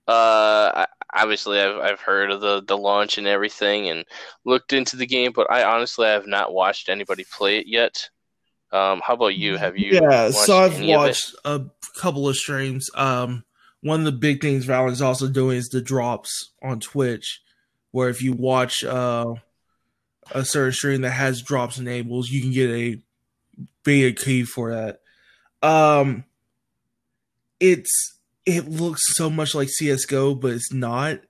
Uh, 0.06 0.86
obviously, 1.12 1.60
I've 1.60 1.76
I've 1.76 2.00
heard 2.00 2.30
of 2.30 2.40
the 2.40 2.62
the 2.62 2.78
launch 2.78 3.18
and 3.18 3.26
everything, 3.26 3.88
and 3.88 4.04
looked 4.44 4.72
into 4.72 4.96
the 4.96 5.06
game, 5.06 5.32
but 5.32 5.50
I 5.50 5.64
honestly 5.64 6.06
have 6.06 6.26
not 6.26 6.52
watched 6.52 6.88
anybody 6.88 7.24
play 7.30 7.58
it 7.58 7.66
yet. 7.66 8.08
Um, 8.72 9.00
how 9.04 9.14
about 9.14 9.36
you? 9.36 9.56
Have 9.56 9.78
you? 9.78 10.00
Yeah, 10.00 10.30
so 10.30 10.58
I've 10.58 10.82
watched 10.82 11.34
a 11.44 11.62
couple 12.00 12.28
of 12.28 12.36
streams. 12.36 12.88
Um, 12.94 13.44
one 13.82 14.00
of 14.00 14.06
the 14.06 14.12
big 14.12 14.40
things 14.40 14.66
Valorant 14.66 14.92
is 14.92 15.02
also 15.02 15.28
doing 15.28 15.58
is 15.58 15.68
the 15.68 15.82
drops 15.82 16.52
on 16.62 16.80
Twitch, 16.80 17.40
where 17.90 18.08
if 18.08 18.22
you 18.22 18.32
watch 18.32 18.82
uh 18.82 19.34
a 20.30 20.44
certain 20.44 20.72
stream 20.72 21.00
that 21.02 21.10
has 21.10 21.42
drops 21.42 21.78
and 21.78 21.88
enables, 21.88 22.30
you 22.30 22.40
can 22.40 22.52
get 22.52 22.70
a 22.70 22.98
beta 23.84 24.12
key 24.12 24.44
for 24.44 24.74
that. 24.74 25.00
Um, 25.62 26.24
it's 27.60 28.18
it 28.46 28.68
looks 28.68 29.02
so 29.14 29.30
much 29.30 29.54
like 29.54 29.68
CS:GO, 29.68 30.34
but 30.34 30.52
it's 30.52 30.72
not. 30.72 31.20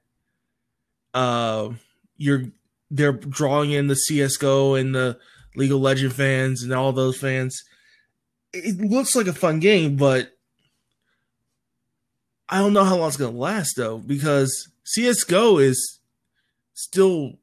Uh, 1.13 1.71
you're 2.17 2.47
they're 2.91 3.13
drawing 3.13 3.73
in 3.73 3.87
the 3.87 3.95
CS:GO 3.95 4.75
and 4.75 4.95
the 4.95 5.19
League 5.57 5.73
of 5.73 5.81
Legend 5.81 6.13
fans 6.13 6.63
and 6.63 6.73
all 6.73 6.93
those 6.93 7.17
fans. 7.17 7.63
It 8.53 8.79
looks 8.79 9.15
like 9.15 9.27
a 9.27 9.33
fun 9.33 9.61
game, 9.61 9.97
but 9.97 10.37
I 12.49 12.59
don't 12.59 12.73
know 12.73 12.85
how 12.85 12.97
long 12.97 13.09
it's 13.09 13.17
gonna 13.17 13.37
last 13.37 13.75
though, 13.77 13.99
because 13.99 14.69
CS:GO 14.85 15.59
is 15.59 16.01
still 16.73 17.39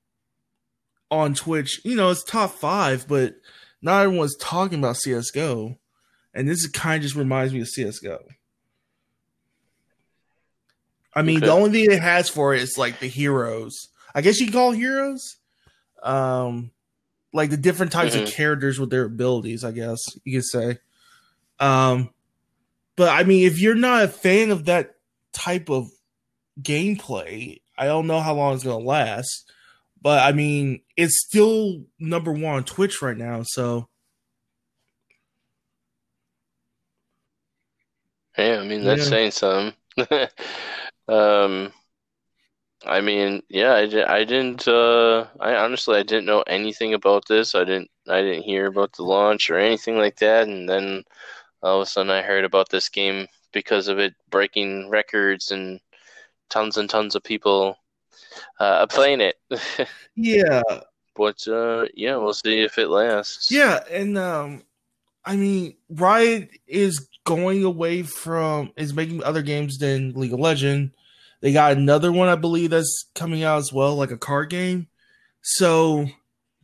on 1.12 1.36
Twitch. 1.36 1.82
You 1.84 1.96
know, 1.96 2.10
it's 2.10 2.24
top 2.24 2.52
five, 2.52 3.08
but 3.08 3.36
not 3.82 4.04
everyone's 4.04 4.36
talking 4.38 4.80
about 4.80 4.98
CS:GO, 4.98 5.78
and 6.34 6.50
this 6.50 6.68
kind 6.68 6.98
of 6.98 7.04
just 7.04 7.16
reminds 7.16 7.54
me 7.54 7.62
of 7.62 7.68
CS:GO. 7.68 8.24
I 11.14 11.22
mean, 11.22 11.38
okay. 11.38 11.48
the 11.48 11.52
only 11.52 11.72
thing 11.72 11.92
it 11.92 12.02
has 12.02 12.30
for 12.30 12.56
it 12.56 12.62
is 12.62 12.78
like 12.78 13.00
the 13.00 13.08
heroes. 13.08 13.90
I 14.16 14.22
guess 14.22 14.40
you 14.40 14.46
can 14.46 14.54
call 14.54 14.72
heroes. 14.72 15.38
Um, 16.02 16.72
like 17.34 17.50
the 17.50 17.58
different 17.58 17.92
types 17.92 18.16
mm-hmm. 18.16 18.24
of 18.24 18.32
characters 18.32 18.80
with 18.80 18.90
their 18.90 19.06
abilities, 19.06 19.64
I 19.64 19.72
guess 19.72 20.00
you 20.24 20.40
could 20.40 20.46
say. 20.46 20.78
Um, 21.60 22.10
but 22.96 23.10
I 23.10 23.24
mean, 23.24 23.46
if 23.46 23.60
you're 23.60 23.76
not 23.76 24.04
a 24.04 24.08
fan 24.08 24.52
of 24.52 24.66
that 24.66 24.96
type 25.34 25.70
of 25.70 25.90
gameplay, 26.62 27.62
I 27.78 27.86
don't 27.86 28.08
know 28.08 28.20
how 28.20 28.34
long 28.34 28.56
it's 28.56 28.64
gonna 28.64 28.78
last. 28.78 29.52
But 30.02 30.24
I 30.24 30.32
mean, 30.32 30.82
it's 30.98 31.24
still 31.26 31.84
number 32.00 32.32
one 32.32 32.56
on 32.56 32.64
Twitch 32.64 33.02
right 33.02 33.18
now, 33.18 33.44
so. 33.44 33.88
Yeah, 38.38 38.60
I 38.62 38.64
mean 38.66 38.84
that's 38.84 39.04
yeah. 39.04 39.10
saying 39.10 39.32
something. 39.32 39.76
um, 41.08 41.74
I 42.86 43.02
mean, 43.02 43.44
yeah, 43.50 43.74
I, 43.74 44.16
I 44.16 44.24
didn't. 44.24 44.68
Uh, 44.68 45.28
I 45.40 45.56
honestly, 45.56 45.98
I 45.98 46.04
didn't 46.04 46.26
know 46.26 46.42
anything 46.48 46.94
about 46.94 47.28
this. 47.28 47.54
I 47.54 47.64
didn't. 47.64 47.92
I 48.08 48.22
didn't 48.22 48.44
hear 48.44 48.68
about 48.68 48.94
the 48.94 49.04
launch 49.04 49.50
or 49.50 49.58
anything 49.60 49.98
like 49.98 50.18
that. 50.18 50.48
And 50.48 50.68
then 50.68 51.04
all 51.62 51.82
of 51.82 51.84
a 51.84 51.86
sudden, 51.86 52.12
I 52.12 52.24
heard 52.24 52.46
about 52.46 52.70
this 52.70 52.90
game 52.90 53.28
because 53.54 53.88
of 53.88 54.00
it 54.00 54.16
breaking 54.30 54.90
records 54.90 55.52
and 55.52 55.80
tons 56.50 56.78
and 56.78 56.90
tons 56.90 57.16
of 57.16 57.24
people 57.24 57.78
uh, 58.60 58.88
playing 58.88 59.22
it. 59.22 59.40
yeah, 60.16 60.62
but 61.16 61.48
uh, 61.48 61.86
yeah, 61.94 62.16
we'll 62.16 62.34
see 62.34 62.62
if 62.62 62.78
it 62.78 62.90
lasts. 62.90 63.52
Yeah, 63.52 63.80
and 63.90 64.18
um, 64.18 64.64
I 65.26 65.36
mean, 65.36 65.76
Riot 65.90 66.50
is 66.68 67.08
going 67.26 67.64
away 67.64 68.04
from 68.04 68.72
is 68.78 68.94
making 68.94 69.24
other 69.24 69.42
games 69.42 69.78
than 69.78 70.14
League 70.14 70.34
of 70.34 70.40
Legend 70.40 70.92
they 71.42 71.52
got 71.52 71.76
another 71.76 72.12
one, 72.12 72.30
I 72.30 72.36
believe, 72.36 72.70
that's 72.70 73.06
coming 73.16 73.44
out 73.44 73.58
as 73.58 73.74
well, 73.74 73.96
like 73.96 74.12
a 74.12 74.18
card 74.18 74.50
game. 74.50 74.88
So 75.42 76.06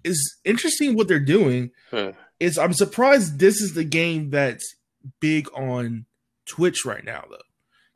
it's 0.04 0.38
interesting 0.46 0.96
what 0.96 1.08
they're 1.08 1.20
doing. 1.20 1.72
Huh. 1.92 2.14
Is 2.40 2.60
I'm 2.60 2.74
surprised 2.74 3.40
this 3.40 3.60
is 3.60 3.74
the 3.74 3.84
game 3.84 4.30
that's 4.30 4.76
big 5.20 5.50
on 5.56 6.06
Twitch 6.46 6.86
right 6.86 7.04
now, 7.04 7.26
though, 7.28 7.38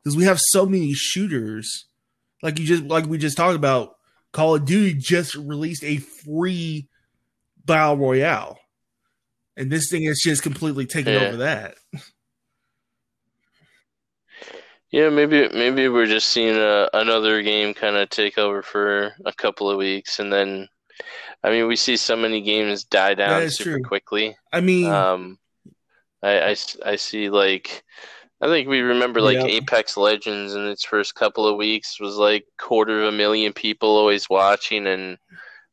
because 0.02 0.16
we 0.16 0.24
have 0.24 0.40
so 0.40 0.66
many 0.66 0.92
shooters. 0.92 1.86
Like 2.42 2.58
you 2.58 2.66
just 2.66 2.84
like 2.84 3.06
we 3.06 3.18
just 3.18 3.36
talked 3.36 3.56
about, 3.56 3.96
Call 4.32 4.56
of 4.56 4.64
Duty 4.64 4.94
just 4.94 5.34
released 5.34 5.84
a 5.84 5.98
free 5.98 6.88
battle 7.64 7.96
royale, 7.96 8.58
and 9.56 9.70
this 9.70 9.88
thing 9.90 10.04
is 10.04 10.20
just 10.20 10.42
completely 10.42 10.86
taken 10.86 11.12
yeah. 11.12 11.20
over 11.20 11.36
that. 11.38 11.76
Yeah, 14.90 15.08
maybe 15.08 15.48
maybe 15.54 15.88
we're 15.88 16.06
just 16.06 16.28
seeing 16.28 16.56
a, 16.56 16.88
another 16.92 17.40
game 17.42 17.72
kind 17.72 17.96
of 17.96 18.10
take 18.10 18.36
over 18.36 18.60
for 18.60 19.14
a 19.24 19.32
couple 19.32 19.70
of 19.70 19.78
weeks, 19.78 20.18
and 20.18 20.30
then, 20.30 20.68
I 21.42 21.48
mean, 21.50 21.66
we 21.66 21.76
see 21.76 21.96
so 21.96 22.14
many 22.14 22.42
games 22.42 22.84
die 22.84 23.14
down 23.14 23.48
super 23.48 23.78
true. 23.78 23.82
quickly. 23.82 24.36
I 24.52 24.60
mean, 24.60 24.90
um, 24.90 25.38
I, 26.22 26.50
I, 26.50 26.56
I 26.84 26.96
see 26.96 27.30
like, 27.30 27.84
I 28.42 28.48
think 28.48 28.68
we 28.68 28.80
remember 28.80 29.20
like 29.20 29.36
yeah. 29.36 29.46
Apex 29.46 29.96
Legends 29.96 30.54
in 30.54 30.66
its 30.66 30.84
first 30.84 31.14
couple 31.14 31.46
of 31.46 31.56
weeks 31.56 32.00
was 32.00 32.16
like 32.16 32.44
quarter 32.58 33.02
of 33.02 33.14
a 33.14 33.16
million 33.16 33.52
people 33.52 33.96
always 33.96 34.28
watching, 34.28 34.88
and 34.88 35.16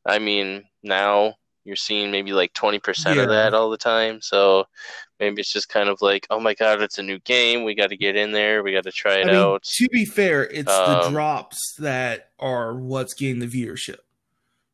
I 0.06 0.20
mean 0.20 0.66
now 0.84 1.34
you're 1.66 1.76
seeing 1.76 2.10
maybe 2.10 2.32
like 2.32 2.54
20% 2.54 3.16
yeah. 3.16 3.22
of 3.22 3.30
that 3.30 3.54
all 3.54 3.70
the 3.70 3.78
time. 3.78 4.22
So 4.22 4.66
maybe 5.20 5.42
it's 5.42 5.52
just 5.52 5.70
kind 5.70 5.90
of 5.90 6.02
like, 6.02 6.26
oh 6.30 6.40
my 6.40 6.54
god, 6.54 6.82
it's 6.82 6.98
a 6.98 7.04
new 7.04 7.20
game. 7.20 7.64
We 7.64 7.76
got 7.76 7.90
to 7.90 7.98
get 7.98 8.16
in 8.16 8.32
there. 8.32 8.64
We 8.64 8.72
got 8.72 8.84
to 8.84 8.92
try 8.92 9.18
it 9.18 9.28
I 9.28 9.32
mean, 9.32 9.36
out. 9.36 9.64
To 9.64 9.88
be 9.90 10.06
fair, 10.06 10.44
it's 10.44 10.72
um, 10.72 11.04
the 11.04 11.10
drops 11.10 11.76
that 11.80 12.30
are 12.40 12.76
what's 12.76 13.14
getting 13.14 13.40
the 13.40 13.48
viewership 13.48 14.00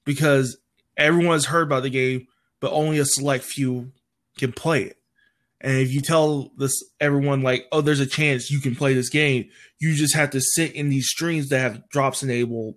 because 0.05 0.57
everyone's 0.97 1.45
heard 1.45 1.63
about 1.67 1.83
the 1.83 1.89
game, 1.89 2.27
but 2.59 2.71
only 2.71 2.97
a 2.99 3.05
select 3.05 3.45
few 3.45 3.91
can 4.37 4.51
play 4.51 4.83
it. 4.83 4.97
And 5.65 5.79
if 5.79 5.91
you 5.91 5.99
tell 5.99 6.51
this 6.57 6.83
everyone 7.01 7.41
like, 7.41 7.65
oh, 7.71 7.81
there's 7.81 7.99
a 7.99 8.05
chance 8.05 8.51
you 8.51 8.59
can 8.59 8.75
play 8.75 8.93
this 8.93 9.09
game, 9.09 9.49
you 9.79 9.95
just 9.95 10.15
have 10.15 10.29
to 10.29 10.39
sit 10.39 10.73
in 10.73 10.89
these 10.89 11.09
streams 11.09 11.49
that 11.49 11.57
have 11.57 11.89
drops 11.89 12.21
enabled 12.21 12.75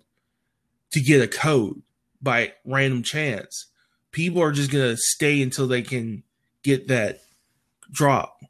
to 0.93 1.01
get 1.03 1.21
a 1.21 1.29
code 1.29 1.83
by 2.23 2.55
random 2.65 3.03
chance. 3.03 3.67
People 4.11 4.43
are 4.43 4.53
just 4.53 4.71
gonna 4.71 4.97
stay 4.97 5.43
until 5.43 5.69
they 5.69 5.83
can 5.83 6.23
get 6.63 6.89
that 6.89 7.21
drop. 7.93 8.41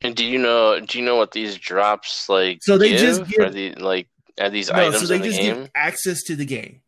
And 0.00 0.14
do 0.14 0.24
you 0.24 0.38
know? 0.38 0.78
Do 0.78 0.96
you 0.96 1.04
know 1.04 1.16
what 1.16 1.32
these 1.32 1.58
drops 1.58 2.28
like? 2.28 2.62
So 2.62 2.78
they 2.78 2.90
give? 2.90 3.00
just 3.00 3.26
give 3.26 3.40
are 3.40 3.50
the, 3.50 3.74
like 3.74 4.06
are 4.40 4.48
these 4.48 4.70
no, 4.70 4.76
items 4.76 5.00
so 5.00 5.06
they 5.08 5.16
in 5.16 5.22
just 5.24 5.38
the 5.38 5.42
game? 5.42 5.54
give 5.62 5.70
access 5.74 6.22
to 6.22 6.36
the 6.36 6.44
game. 6.44 6.82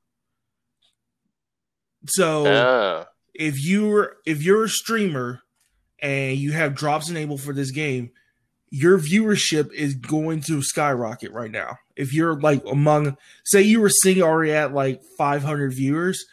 So 2.07 2.47
oh. 2.47 3.05
If 3.39 3.65
you're 3.65 4.17
if 4.25 4.43
you're 4.43 4.65
a 4.65 4.69
streamer 4.69 5.43
and 6.01 6.37
you 6.37 6.53
have 6.53 6.75
drops 6.75 7.09
enabled 7.09 7.41
for 7.41 7.53
this 7.53 7.71
game, 7.71 8.11
your 8.71 8.99
viewership 8.99 9.73
is 9.73 9.95
going 9.95 10.41
to 10.43 10.63
skyrocket 10.63 11.33
right 11.33 11.51
now. 11.51 11.79
If 11.95 12.13
you're 12.13 12.39
like 12.39 12.65
among, 12.67 13.17
say 13.45 13.63
you 13.63 13.81
were 13.81 13.91
seeing 13.91 14.23
already 14.23 14.53
at 14.53 14.75
like 14.75 15.03
500 15.17 15.73
viewers, 15.73 16.25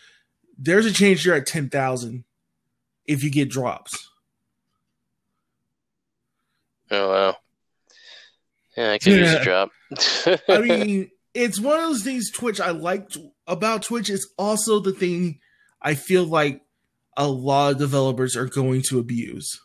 there's 0.58 0.86
a 0.86 0.94
chance 0.94 1.26
you're 1.26 1.36
at 1.36 1.48
10,000 1.48 2.24
if 3.06 3.24
you 3.24 3.30
get 3.30 3.50
drops. 3.50 4.10
Oh 6.92 7.10
wow! 7.10 7.38
Yeah, 8.78 8.92
I 8.92 8.98
could 9.00 9.14
yeah. 9.14 9.20
use 9.20 9.34
a 9.34 9.44
drop. 9.44 9.72
I 10.48 10.58
mean, 10.62 11.12
it's 11.34 11.60
one 11.60 11.80
of 11.80 11.84
those 11.84 12.04
things. 12.04 12.30
Twitch 12.30 12.60
I 12.60 12.70
liked 12.70 13.18
about 13.48 13.84
Twitch 13.84 14.10
is 14.10 14.32
also 14.38 14.80
the 14.80 14.92
thing 14.92 15.40
I 15.82 15.96
feel 15.96 16.24
like 16.24 16.62
a 17.18 17.28
lot 17.28 17.74
of 17.74 17.78
developers 17.78 18.36
are 18.36 18.46
going 18.46 18.82
to 18.90 19.00
abuse 19.00 19.60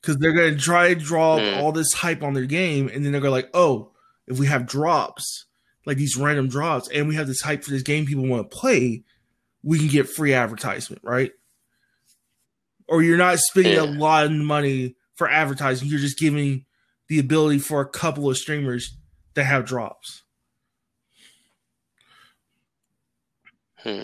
because 0.00 0.16
they're 0.18 0.32
going 0.32 0.54
to 0.54 0.60
try 0.60 0.94
to 0.94 1.00
draw 1.00 1.38
mm. 1.38 1.58
all 1.58 1.72
this 1.72 1.92
hype 1.92 2.22
on 2.22 2.34
their 2.34 2.46
game, 2.46 2.88
and 2.88 3.04
then 3.04 3.12
they're 3.12 3.20
going 3.20 3.30
to 3.30 3.36
like, 3.36 3.50
oh, 3.54 3.92
if 4.26 4.38
we 4.38 4.46
have 4.46 4.66
drops 4.66 5.46
like 5.84 5.96
these 5.96 6.16
random 6.16 6.48
drops, 6.48 6.88
and 6.90 7.08
we 7.08 7.16
have 7.16 7.26
this 7.26 7.40
hype 7.40 7.64
for 7.64 7.70
this 7.70 7.82
game 7.82 8.06
people 8.06 8.26
want 8.26 8.48
to 8.48 8.56
play, 8.56 9.02
we 9.64 9.78
can 9.78 9.88
get 9.88 10.08
free 10.08 10.32
advertisement, 10.32 11.02
right? 11.04 11.32
or 12.92 13.02
you're 13.02 13.16
not 13.16 13.38
spending 13.38 13.72
yeah. 13.72 13.80
a 13.80 13.88
lot 13.88 14.26
of 14.26 14.32
money 14.32 14.96
for 15.14 15.26
advertising. 15.26 15.88
You're 15.88 15.98
just 15.98 16.18
giving 16.18 16.66
the 17.08 17.18
ability 17.18 17.58
for 17.58 17.80
a 17.80 17.88
couple 17.88 18.28
of 18.28 18.36
streamers 18.36 18.98
to 19.34 19.42
have 19.42 19.64
drops. 19.64 20.24
Hmm. 23.76 24.02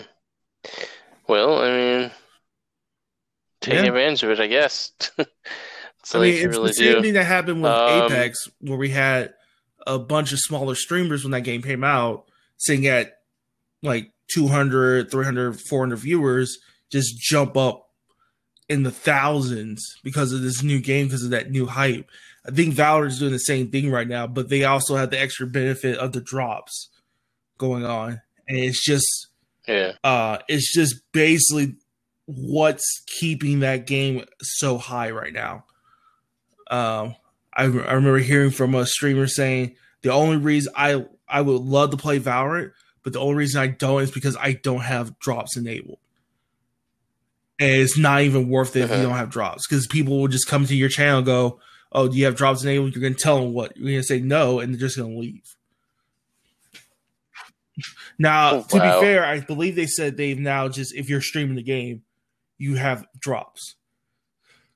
Well, 1.29 1.59
I 1.59 1.69
mean, 1.69 2.11
take 3.61 3.75
yeah. 3.75 3.83
advantage 3.83 4.23
of 4.23 4.31
it, 4.31 4.39
I 4.39 4.47
guess. 4.47 4.91
I 5.19 5.25
mean, 6.15 6.33
it's 6.33 6.45
really 6.45 6.69
the 6.69 6.73
same 6.73 6.93
do. 6.95 7.01
thing 7.03 7.13
that 7.13 7.25
happened 7.25 7.61
with 7.61 7.71
um, 7.71 8.11
Apex, 8.11 8.49
where 8.61 8.79
we 8.79 8.89
had 8.89 9.35
a 9.85 9.99
bunch 9.99 10.33
of 10.33 10.39
smaller 10.39 10.73
streamers 10.73 11.23
when 11.23 11.31
that 11.31 11.41
game 11.41 11.61
came 11.61 11.83
out, 11.83 12.25
sitting 12.57 12.87
at 12.87 13.19
like 13.83 14.11
200, 14.33 15.11
300, 15.11 15.61
400 15.61 15.95
viewers, 15.97 16.57
just 16.91 17.19
jump 17.19 17.55
up 17.55 17.89
in 18.67 18.81
the 18.81 18.91
thousands 18.91 19.97
because 20.03 20.33
of 20.33 20.41
this 20.41 20.63
new 20.63 20.81
game, 20.81 21.05
because 21.05 21.23
of 21.23 21.29
that 21.29 21.51
new 21.51 21.67
hype. 21.67 22.09
I 22.43 22.49
think 22.49 22.73
Valorant 22.73 23.09
is 23.09 23.19
doing 23.19 23.33
the 23.33 23.39
same 23.39 23.69
thing 23.69 23.91
right 23.91 24.07
now, 24.07 24.25
but 24.25 24.49
they 24.49 24.63
also 24.63 24.95
have 24.95 25.11
the 25.11 25.21
extra 25.21 25.45
benefit 25.45 25.99
of 25.99 26.11
the 26.11 26.21
drops 26.21 26.89
going 27.59 27.85
on, 27.85 28.21
and 28.47 28.57
it's 28.57 28.83
just 28.83 29.28
yeah, 29.69 29.91
uh, 30.03 30.39
it's 30.47 30.73
just 30.73 30.95
basically 31.13 31.75
what's 32.25 33.03
keeping 33.19 33.59
that 33.61 33.87
game 33.87 34.25
so 34.41 34.77
high 34.77 35.11
right 35.11 35.33
now. 35.33 35.65
Um, 36.69 37.15
I, 37.53 37.63
I 37.63 37.65
remember 37.93 38.19
hearing 38.19 38.51
from 38.51 38.75
a 38.75 38.85
streamer 38.85 39.27
saying 39.27 39.75
the 40.03 40.11
only 40.11 40.37
reason 40.37 40.73
I 40.75 41.05
I 41.27 41.41
would 41.41 41.61
love 41.61 41.91
to 41.91 41.97
play 41.97 42.19
Valorant, 42.19 42.71
but 43.03 43.13
the 43.13 43.19
only 43.19 43.35
reason 43.35 43.61
I 43.61 43.67
don't 43.67 44.01
is 44.01 44.11
because 44.11 44.35
I 44.37 44.53
don't 44.53 44.81
have 44.81 45.17
drops 45.19 45.55
enabled 45.57 45.99
and 47.59 47.71
it's 47.71 47.97
not 47.97 48.21
even 48.21 48.49
worth 48.49 48.75
it 48.75 48.83
if 48.83 48.89
Mhm. 48.89 48.97
you 48.97 49.03
don't 49.03 49.17
have 49.17 49.29
drops 49.29 49.67
because 49.67 49.85
people 49.87 50.19
will 50.19 50.27
just 50.27 50.47
come 50.47 50.65
to 50.65 50.75
your 50.75 50.89
channel 50.89 51.17
and 51.17 51.25
go, 51.25 51.59
"Oh, 51.91 52.07
do 52.07 52.17
you 52.17 52.25
have 52.25 52.35
drops 52.35 52.63
enabled?" 52.63 52.95
You're 52.95 53.01
gonna 53.03 53.15
tell 53.15 53.39
them 53.41 53.53
what 53.53 53.75
you're 53.75 53.89
gonna 53.91 54.03
say 54.03 54.19
no, 54.21 54.59
and 54.59 54.73
they're 54.73 54.79
just 54.79 54.97
gonna 54.97 55.15
leave. 55.17 55.43
Now, 58.17 58.55
Oh, 58.57 58.63
to 58.63 58.77
wow. 58.77 58.99
be 58.99 59.05
fair, 59.05 59.25
I 59.25 59.39
believe 59.39 59.75
they 59.75 59.85
said 59.87 60.17
they've 60.17 60.39
now 60.39 60.67
just 60.69 60.93
if 60.95 61.09
you're 61.09 61.21
streaming 61.21 61.55
the 61.55 61.63
game, 61.63 62.03
you 62.57 62.75
have 62.75 63.05
drops. 63.19 63.75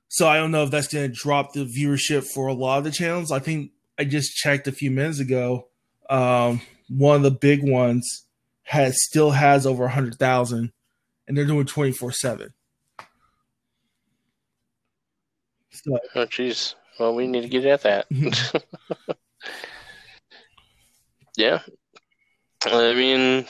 So 0.09 0.27
I 0.27 0.37
don't 0.37 0.51
know 0.51 0.63
if 0.63 0.71
that's 0.71 0.87
going 0.93 1.09
to 1.11 1.15
drop 1.15 1.53
the 1.53 1.65
viewership 1.65 2.23
for 2.25 2.47
a 2.47 2.53
lot 2.53 2.77
of 2.77 2.83
the 2.83 2.91
channels. 2.91 3.31
I 3.31 3.39
think 3.39 3.71
I 3.97 4.03
just 4.03 4.35
checked 4.35 4.67
a 4.67 4.71
few 4.71 4.91
minutes 4.91 5.19
ago. 5.19 5.67
Um, 6.09 6.61
one 6.87 7.15
of 7.17 7.23
the 7.23 7.31
big 7.31 7.63
ones 7.63 8.25
has 8.63 8.95
still 9.03 9.31
has 9.31 9.65
over 9.65 9.87
hundred 9.87 10.15
thousand, 10.15 10.71
and 11.27 11.35
they're 11.35 11.45
doing 11.45 11.65
twenty 11.65 11.91
four 11.91 12.11
seven. 12.11 12.53
So 15.71 15.97
Oh, 16.15 16.25
jeez. 16.27 16.75
Well, 16.99 17.15
we 17.15 17.25
need 17.25 17.41
to 17.41 17.49
get 17.49 17.65
at 17.65 17.81
that. 17.81 18.05
yeah. 21.35 21.61
I 22.65 22.93
mean, 22.93 23.45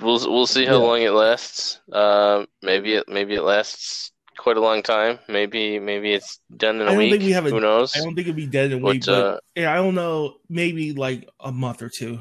we'll 0.00 0.18
we'll 0.30 0.46
see 0.46 0.64
how 0.66 0.78
Yeah. 0.80 0.86
long 0.86 1.02
it 1.02 1.10
lasts. 1.12 1.80
Uh, 1.92 2.46
maybe 2.62 2.94
it 2.94 3.08
maybe 3.08 3.34
it 3.34 3.42
lasts 3.42 4.12
quite 4.38 4.56
a 4.56 4.60
long 4.60 4.82
time. 4.82 5.18
Maybe 5.28 5.78
maybe 5.78 6.12
it's 6.12 6.40
done 6.56 6.76
in 6.80 6.82
a 6.82 6.84
I 6.86 6.88
don't 6.90 6.98
week. 6.98 7.10
think 7.12 7.22
we 7.24 7.32
have 7.32 7.46
a- 7.46 7.50
Who 7.50 7.60
knows? 7.60 7.94
I 7.96 8.00
don't 8.00 8.14
think 8.14 8.26
it'd 8.26 8.36
be 8.36 8.46
dead 8.46 8.72
in 8.72 8.82
a 8.82 8.84
week, 8.86 9.04
But 9.06 9.12
but 9.12 9.24
uh, 9.36 9.38
yeah, 9.54 9.72
I 9.72 9.76
don't 9.76 9.94
know. 9.94 10.36
Maybe 10.48 10.92
like 10.94 11.28
a 11.38 11.52
month 11.52 11.82
or 11.82 11.88
two. 11.90 12.20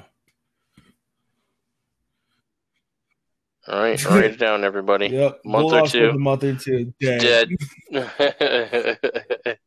all 3.68 3.80
right, 3.80 4.04
write 4.10 4.24
it 4.26 4.40
down, 4.40 4.64
everybody. 4.64 5.08
Yep, 5.08 5.42
month 5.46 5.74
or 5.74 5.88
two. 5.88 6.10
A 6.10 6.18
month 6.18 6.44
or 6.44 6.56
two. 6.56 6.94
Dead. 7.00 7.22
Dead. 7.22 7.50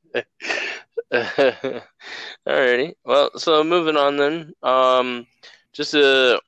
Alrighty. 2.48 2.94
Well, 3.04 3.30
so 3.36 3.62
moving 3.64 3.96
on 3.96 4.16
then. 4.16 4.52
Um, 4.62 5.26
just 5.72 5.94
a 5.94 6.40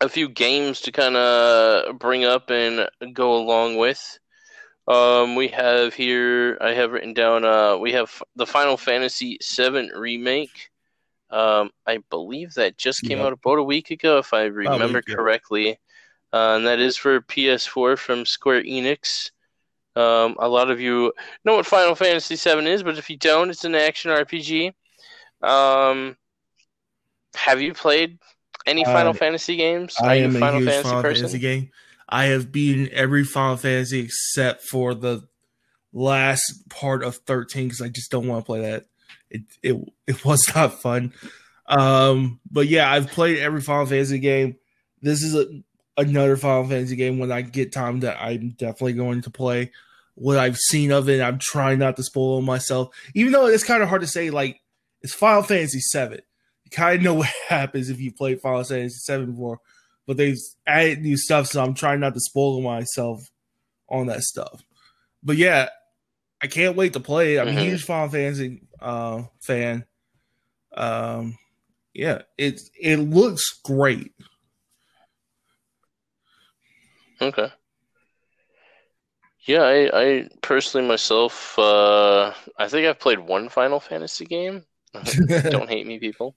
a 0.00 0.08
few 0.08 0.28
games 0.28 0.80
to 0.82 0.92
kind 0.92 1.16
of 1.16 1.98
bring 1.98 2.24
up 2.24 2.50
and 2.50 2.88
go 3.12 3.36
along 3.36 3.76
with. 3.76 4.18
Um, 4.86 5.34
we 5.34 5.48
have 5.48 5.92
here. 5.92 6.56
I 6.60 6.72
have 6.72 6.92
written 6.92 7.12
down. 7.12 7.44
Uh, 7.44 7.76
we 7.76 7.92
have 7.92 8.22
the 8.36 8.46
Final 8.46 8.76
Fantasy 8.76 9.38
VII 9.42 9.90
remake. 9.94 10.70
Um, 11.30 11.70
I 11.86 11.98
believe 12.08 12.54
that 12.54 12.78
just 12.78 13.02
came 13.02 13.20
out 13.20 13.34
about 13.34 13.58
a 13.58 13.62
week 13.62 13.90
ago, 13.90 14.16
if 14.16 14.32
I 14.32 14.44
remember 14.44 15.02
yeah. 15.06 15.14
correctly. 15.14 15.78
Uh, 16.32 16.56
and 16.56 16.66
that 16.66 16.78
is 16.78 16.96
for 16.96 17.20
PS4 17.20 17.98
from 17.98 18.24
Square 18.24 18.62
Enix. 18.62 19.30
Um, 19.94 20.36
a 20.38 20.48
lot 20.48 20.70
of 20.70 20.80
you 20.80 21.12
know 21.44 21.56
what 21.56 21.66
Final 21.66 21.94
Fantasy 21.94 22.36
VII 22.36 22.66
is, 22.66 22.82
but 22.82 22.98
if 22.98 23.10
you 23.10 23.16
don't, 23.16 23.50
it's 23.50 23.64
an 23.64 23.74
action 23.74 24.10
RPG. 24.10 24.72
Um, 25.42 26.16
have 27.34 27.60
you 27.60 27.74
played 27.74 28.18
any 28.68 28.84
Uh, 28.84 28.92
Final 28.92 29.14
Fantasy 29.14 29.56
games? 29.56 29.94
I 30.00 30.16
am 30.16 30.36
a 30.36 30.38
Final 30.38 30.60
huge 30.60 30.68
Fantasy 30.70 30.88
Final 30.88 31.02
person? 31.02 31.22
Fantasy 31.22 31.38
game. 31.38 31.70
I 32.08 32.26
have 32.26 32.52
beaten 32.52 32.88
every 32.92 33.24
Final 33.24 33.56
Fantasy 33.56 34.00
except 34.00 34.62
for 34.64 34.94
the 34.94 35.26
last 35.92 36.68
part 36.68 37.02
of 37.02 37.16
thirteen 37.16 37.66
because 37.68 37.80
I 37.82 37.88
just 37.88 38.10
don't 38.10 38.26
want 38.26 38.44
to 38.44 38.46
play 38.46 38.60
that. 38.62 38.86
It 39.30 39.42
it 39.62 39.76
it 40.06 40.24
was 40.24 40.42
not 40.54 40.80
fun. 40.80 41.12
Um, 41.66 42.40
but 42.50 42.66
yeah, 42.66 42.90
I've 42.90 43.08
played 43.08 43.38
every 43.38 43.60
Final 43.60 43.86
Fantasy 43.86 44.18
game. 44.18 44.56
This 45.02 45.22
is 45.22 45.34
a, 45.34 45.46
another 45.98 46.36
Final 46.36 46.66
Fantasy 46.68 46.96
game 46.96 47.18
when 47.18 47.30
I 47.30 47.42
get 47.42 47.72
time 47.72 48.00
that 48.00 48.20
I'm 48.22 48.50
definitely 48.50 48.94
going 48.94 49.22
to 49.22 49.30
play. 49.30 49.70
What 50.14 50.38
I've 50.38 50.56
seen 50.56 50.90
of 50.90 51.08
it, 51.08 51.20
I'm 51.20 51.38
trying 51.38 51.78
not 51.78 51.96
to 51.96 52.02
spoil 52.02 52.40
myself, 52.40 52.88
even 53.14 53.32
though 53.32 53.46
it's 53.46 53.64
kind 53.64 53.82
of 53.82 53.88
hard 53.88 54.00
to 54.00 54.06
say. 54.08 54.30
Like 54.30 54.60
it's 55.02 55.14
Final 55.14 55.42
Fantasy 55.42 55.80
Seven. 55.80 56.20
You 56.70 56.76
kind 56.76 56.96
of 56.96 57.02
know 57.02 57.14
what 57.20 57.28
happens 57.48 57.88
if 57.88 57.98
you 58.00 58.12
play 58.12 58.34
Final 58.34 58.62
Fantasy 58.64 58.98
Seven 58.98 59.32
before, 59.32 59.60
but 60.06 60.16
they've 60.16 60.38
added 60.66 61.00
new 61.02 61.16
stuff, 61.16 61.46
so 61.46 61.62
I'm 61.62 61.74
trying 61.74 62.00
not 62.00 62.14
to 62.14 62.20
spoil 62.20 62.60
myself 62.60 63.22
on 63.88 64.06
that 64.08 64.22
stuff. 64.22 64.62
But 65.22 65.36
yeah, 65.36 65.68
I 66.42 66.46
can't 66.46 66.76
wait 66.76 66.92
to 66.92 67.00
play 67.00 67.36
it. 67.36 67.40
I'm 67.40 67.48
Mhm. 67.48 67.56
a 67.56 67.60
huge 67.64 67.84
Final 67.84 68.08
Fantasy 68.10 68.62
uh, 68.80 69.22
fan. 69.40 69.86
Um, 70.76 71.38
yeah, 71.94 72.22
it 72.36 72.60
it 72.78 72.98
looks 72.98 73.48
great. 73.64 74.12
Okay. 77.20 77.50
Yeah, 79.46 79.62
I, 79.62 79.90
I 79.94 80.28
personally 80.42 80.86
myself, 80.86 81.58
uh, 81.58 82.34
I 82.58 82.68
think 82.68 82.86
I've 82.86 82.98
played 83.00 83.18
one 83.18 83.48
Final 83.48 83.80
Fantasy 83.80 84.26
game. 84.26 84.64
Don't 85.50 85.68
hate 85.68 85.86
me, 85.86 85.98
people. 85.98 86.34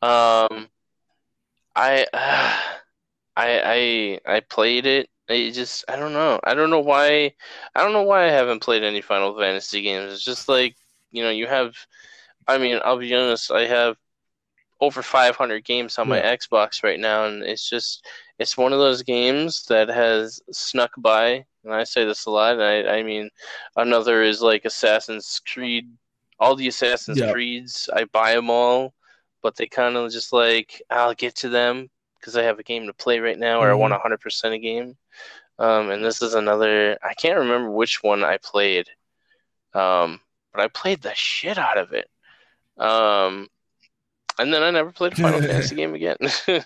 Um, 0.00 0.68
I, 1.74 2.06
I, 3.36 4.18
I, 4.26 4.36
I 4.36 4.40
played 4.40 4.86
it. 4.86 5.08
I 5.30 5.50
just, 5.54 5.84
I 5.88 5.96
don't 5.96 6.12
know. 6.12 6.40
I 6.44 6.54
don't 6.54 6.70
know 6.70 6.80
why. 6.80 7.32
I 7.74 7.82
don't 7.82 7.92
know 7.92 8.02
why 8.02 8.24
I 8.26 8.30
haven't 8.30 8.62
played 8.62 8.82
any 8.82 9.00
Final 9.00 9.38
Fantasy 9.38 9.80
games. 9.80 10.12
It's 10.12 10.24
just 10.24 10.48
like, 10.48 10.76
you 11.10 11.22
know, 11.22 11.30
you 11.30 11.46
have. 11.46 11.74
I 12.48 12.58
mean, 12.58 12.80
I'll 12.84 12.98
be 12.98 13.14
honest. 13.14 13.52
I 13.52 13.66
have 13.66 13.96
over 14.80 15.02
500 15.02 15.64
games 15.64 15.98
on 15.98 16.08
my 16.08 16.20
Xbox 16.20 16.82
right 16.82 17.00
now, 17.00 17.26
and 17.26 17.42
it's 17.44 17.68
just, 17.70 18.06
it's 18.38 18.56
one 18.58 18.72
of 18.72 18.80
those 18.80 19.02
games 19.02 19.64
that 19.68 19.88
has 19.88 20.40
snuck 20.52 20.92
by. 20.98 21.44
And 21.64 21.72
I 21.74 21.84
say 21.84 22.04
this 22.04 22.26
a 22.26 22.30
lot. 22.30 22.54
And 22.54 22.62
I, 22.62 22.98
I 22.98 23.02
mean, 23.04 23.30
another 23.76 24.22
is 24.22 24.42
like 24.42 24.64
Assassin's 24.64 25.40
Creed. 25.52 25.88
All 26.38 26.56
the 26.56 26.68
Assassin's 26.68 27.18
Yeah. 27.18 27.32
Creeds, 27.32 27.88
I 27.92 28.04
buy 28.04 28.34
them 28.34 28.50
all, 28.50 28.94
but 29.42 29.56
they 29.56 29.66
kind 29.66 29.96
of 29.96 30.10
just 30.10 30.32
like 30.32 30.82
I'll 30.90 31.14
get 31.14 31.34
to 31.36 31.48
them 31.48 31.90
because 32.18 32.36
I 32.36 32.42
have 32.42 32.58
a 32.58 32.62
game 32.64 32.86
to 32.86 32.92
play 32.92 33.18
right 33.18 33.38
now, 33.38 33.60
or 33.60 33.70
I 33.70 33.74
want 33.74 33.92
100% 33.92 34.54
a 34.54 34.58
game. 34.58 34.96
Um, 35.58 35.90
and 35.90 36.04
this 36.04 36.22
is 36.22 36.34
another. 36.34 36.98
I 37.02 37.14
can't 37.14 37.38
remember 37.38 37.70
which 37.70 38.02
one 38.02 38.24
I 38.24 38.38
played, 38.38 38.88
um, 39.74 40.20
but 40.52 40.62
I 40.62 40.68
played 40.68 41.02
the 41.02 41.14
shit 41.14 41.58
out 41.58 41.78
of 41.78 41.92
it. 41.92 42.08
Um, 42.78 43.48
and 44.38 44.52
then 44.52 44.62
I 44.62 44.70
never 44.70 44.92
played 44.92 45.12
a 45.12 45.16
Final 45.16 45.40
Fantasy 45.42 45.74
game 45.74 45.94
again. 45.94 46.16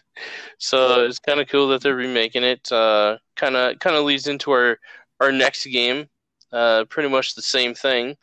so 0.59 1.05
it's 1.05 1.19
kind 1.19 1.41
of 1.41 1.49
cool 1.49 1.69
that 1.69 1.83
they're 1.83 1.97
remaking 1.97 2.45
it. 2.45 2.69
Kind 2.71 3.57
of 3.57 3.79
kind 3.81 3.97
of 3.97 4.05
leads 4.05 4.29
into 4.29 4.51
our 4.53 4.79
our 5.21 5.33
next 5.33 5.67
game. 5.67 6.09
Uh, 6.53 6.85
pretty 6.85 7.09
much 7.09 7.35
the 7.35 7.43
same 7.43 7.75
thing. 7.75 8.17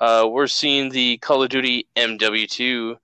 Uh, 0.00 0.28
we're 0.30 0.46
seeing 0.46 0.90
the 0.90 1.18
Call 1.18 1.42
of 1.42 1.50
Duty 1.50 1.86
MW2 1.96 2.96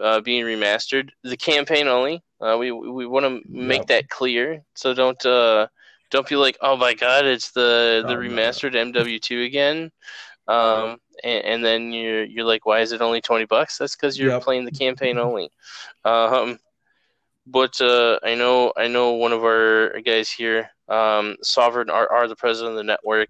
uh, 0.00 0.20
being 0.20 0.44
remastered, 0.44 1.10
the 1.22 1.36
campaign 1.36 1.88
only. 1.88 2.22
Uh, 2.40 2.56
we 2.58 2.72
we 2.72 3.06
want 3.06 3.26
to 3.26 3.42
make 3.48 3.86
Yep. 3.86 3.86
that 3.86 4.08
clear, 4.08 4.62
so 4.74 4.94
don't 4.94 5.24
uh, 5.26 5.66
don't 6.10 6.28
feel 6.28 6.40
like 6.40 6.58
oh 6.60 6.76
my 6.76 6.94
god, 6.94 7.26
it's 7.26 7.52
the 7.52 8.04
the 8.06 8.14
Oh, 8.14 8.20
no. 8.20 8.24
remastered 8.28 8.74
MW2 8.74 9.44
again. 9.44 9.90
Um, 10.48 10.98
and, 11.22 11.44
and 11.44 11.64
then 11.64 11.92
you're 11.92 12.24
you're 12.24 12.44
like, 12.46 12.66
why 12.66 12.80
is 12.80 12.92
it 12.92 13.02
only 13.02 13.20
twenty 13.20 13.44
bucks? 13.46 13.78
That's 13.78 13.96
because 13.96 14.18
you're 14.18 14.32
Yep. 14.32 14.42
playing 14.42 14.64
the 14.64 14.72
campaign 14.72 15.18
only. 15.18 15.50
Um, 16.04 16.58
but 17.46 17.80
uh, 17.80 18.18
I 18.24 18.34
know 18.34 18.72
I 18.76 18.88
know 18.88 19.12
one 19.12 19.32
of 19.32 19.44
our 19.44 20.00
guys 20.04 20.30
here, 20.30 20.70
um, 20.88 21.36
Sovereign 21.42 21.90
are 21.90 22.28
the 22.28 22.36
president 22.36 22.72
of 22.72 22.76
the 22.76 22.84
network. 22.84 23.28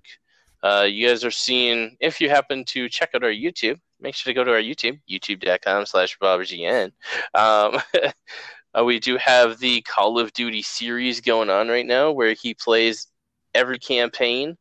Uh, 0.63 0.87
you 0.89 1.09
guys 1.09 1.25
are 1.25 1.31
seeing 1.31 1.97
if 2.01 2.21
you 2.21 2.29
happen 2.29 2.65
to 2.67 2.89
check 2.89 3.11
out 3.15 3.25
our 3.25 3.31
YouTube, 3.31 3.79
make 4.01 4.15
sure 4.15 4.31
to 4.31 4.35
go 4.35 4.45
to 4.45 4.53
our 4.53 4.61
YouTube, 4.61 5.01
youtube.com 5.11 5.87
slash 5.87 6.19
BobGN. 6.19 6.93
Um, 7.35 7.81
uh, 8.75 8.85
we 8.85 8.99
do 8.99 9.17
have 9.17 9.59
the 9.59 9.81
Call 9.83 10.19
of 10.19 10.33
Duty 10.33 10.63
series 10.63 11.21
going 11.21 11.51
on 11.51 11.69
right 11.69 11.87
now 11.87 12.13
where 12.13 12.35
he 12.35 12.55
plays 12.55 13.07
every 13.55 13.79
campaign 13.79 14.57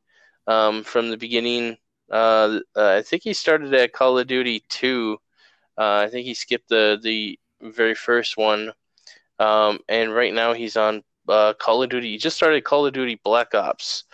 um, 0.47 0.83
from 0.83 1.09
the 1.09 1.17
beginning. 1.17 1.77
Uh, 2.11 2.59
uh, 2.75 2.95
I 2.97 3.01
think 3.01 3.23
he 3.23 3.33
started 3.33 3.73
at 3.73 3.93
Call 3.93 4.17
of 4.17 4.27
Duty 4.27 4.63
2. 4.69 5.17
Uh, 5.77 6.03
I 6.05 6.09
think 6.09 6.25
he 6.25 6.33
skipped 6.33 6.69
the, 6.69 6.99
the 7.01 7.39
very 7.61 7.95
first 7.95 8.37
one. 8.37 8.71
Um, 9.37 9.79
and 9.87 10.13
right 10.13 10.33
now 10.33 10.53
he's 10.53 10.75
on 10.75 11.03
uh, 11.27 11.53
Call 11.53 11.83
of 11.83 11.89
Duty. 11.89 12.11
He 12.11 12.17
just 12.17 12.35
started 12.35 12.63
Call 12.63 12.85
of 12.85 12.93
Duty 12.93 13.19
Black 13.23 13.53
Ops. 13.53 14.05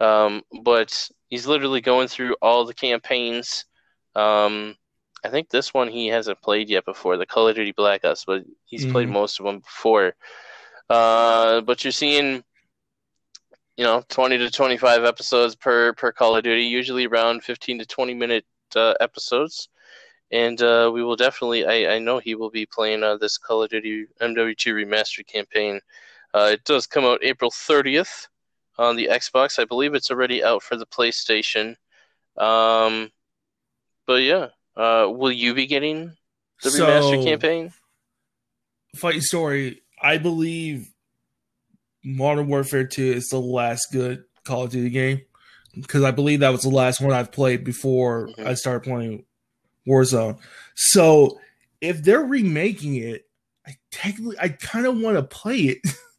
Um, 0.00 0.42
but 0.62 1.08
he's 1.28 1.46
literally 1.46 1.80
going 1.80 2.08
through 2.08 2.36
all 2.42 2.64
the 2.64 2.74
campaigns. 2.74 3.66
Um, 4.14 4.76
I 5.24 5.28
think 5.28 5.50
this 5.50 5.74
one 5.74 5.88
he 5.88 6.08
hasn't 6.08 6.40
played 6.40 6.70
yet 6.70 6.84
before, 6.86 7.16
the 7.16 7.26
Call 7.26 7.48
of 7.48 7.56
Duty 7.56 7.72
Black 7.72 8.04
Ops, 8.04 8.24
but 8.24 8.44
he's 8.64 8.86
played 8.86 9.08
Mhm. 9.08 9.12
most 9.12 9.38
of 9.38 9.46
them 9.46 9.60
before. 9.60 10.14
Uh, 10.88 11.60
but 11.60 11.84
you're 11.84 11.92
seeing, 11.92 12.42
you 13.76 13.84
know, 13.84 14.02
20 14.08 14.38
to 14.38 14.50
25 14.50 15.04
episodes 15.04 15.54
per 15.54 15.92
per 15.92 16.12
Call 16.12 16.36
of 16.36 16.44
Duty, 16.44 16.64
usually 16.64 17.06
around 17.06 17.44
15 17.44 17.78
to 17.78 17.86
20 17.86 18.14
minute 18.14 18.46
uh, 18.74 18.94
episodes. 19.00 19.68
And 20.32 20.62
uh, 20.62 20.90
we 20.94 21.02
will 21.02 21.16
definitely, 21.16 21.66
I, 21.66 21.96
I 21.96 21.98
know 21.98 22.18
he 22.18 22.34
will 22.36 22.50
be 22.50 22.64
playing 22.66 23.02
uh, 23.02 23.16
this 23.16 23.36
Call 23.36 23.62
of 23.64 23.70
Duty 23.70 24.06
MW2 24.20 24.72
Remastered 24.74 25.26
campaign. 25.26 25.80
Uh, 26.32 26.50
it 26.52 26.64
does 26.64 26.86
come 26.86 27.04
out 27.04 27.22
April 27.24 27.50
30th 27.50 28.28
on 28.80 28.96
the 28.96 29.08
Xbox. 29.12 29.58
I 29.58 29.64
believe 29.64 29.94
it's 29.94 30.10
already 30.10 30.42
out 30.42 30.62
for 30.62 30.76
the 30.76 30.86
PlayStation. 30.86 31.76
Um, 32.36 33.10
but 34.06 34.22
yeah, 34.22 34.48
uh, 34.76 35.08
will 35.10 35.32
you 35.32 35.54
be 35.54 35.66
getting 35.66 36.16
the 36.62 36.70
So- 36.70 36.86
remaster 36.86 37.22
campaign? 37.24 37.72
Fight 38.96 39.22
story. 39.22 39.82
I 40.02 40.18
believe 40.18 40.88
Modern 42.02 42.48
Warfare 42.48 42.86
2 42.86 43.12
is 43.12 43.28
the 43.28 43.40
last 43.40 43.88
good 43.92 44.24
Call 44.44 44.64
of 44.64 44.70
Duty 44.70 44.90
game 44.90 45.20
because 45.74 46.02
I 46.02 46.10
believe 46.10 46.40
that 46.40 46.48
was 46.50 46.62
the 46.62 46.70
last 46.70 47.00
one 47.00 47.12
I've 47.12 47.30
played 47.30 47.62
before 47.62 48.28
Mhm. 48.28 48.46
I 48.46 48.54
started 48.54 48.82
playing 48.88 49.26
Warzone. 49.86 50.40
So 50.74 51.38
if 51.80 52.02
they're 52.02 52.24
remaking 52.24 52.96
it, 52.96 53.28
I 53.66 53.76
technically 53.92 54.36
I 54.40 54.48
kind 54.48 54.86
of 54.86 54.98
want 54.98 55.16
to 55.16 55.22
play 55.22 55.58
it 55.58 55.78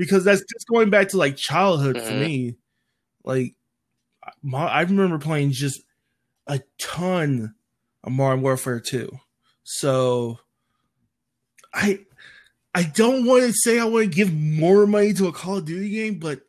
because 0.00 0.24
that's 0.24 0.40
just 0.40 0.66
going 0.66 0.88
back 0.88 1.08
to 1.10 1.18
like 1.18 1.36
childhood 1.36 2.00
for 2.00 2.14
Mhm. 2.14 2.18
me. 2.18 2.54
Like 3.22 3.54
my, 4.42 4.66
I 4.66 4.80
remember 4.80 5.18
playing 5.18 5.52
just 5.52 5.82
a 6.46 6.60
ton 6.78 7.54
of 8.02 8.12
Modern 8.12 8.40
Warfare 8.40 8.80
2. 8.80 9.10
So 9.62 10.38
I 11.74 12.00
I 12.74 12.84
don't 12.84 13.26
want 13.26 13.44
to 13.44 13.52
say 13.52 13.78
I 13.78 13.84
want 13.84 14.06
to 14.10 14.14
give 14.16 14.32
more 14.32 14.86
money 14.86 15.12
to 15.14 15.26
a 15.28 15.32
Call 15.32 15.58
of 15.58 15.66
Duty 15.66 15.90
game, 15.90 16.18
but 16.18 16.40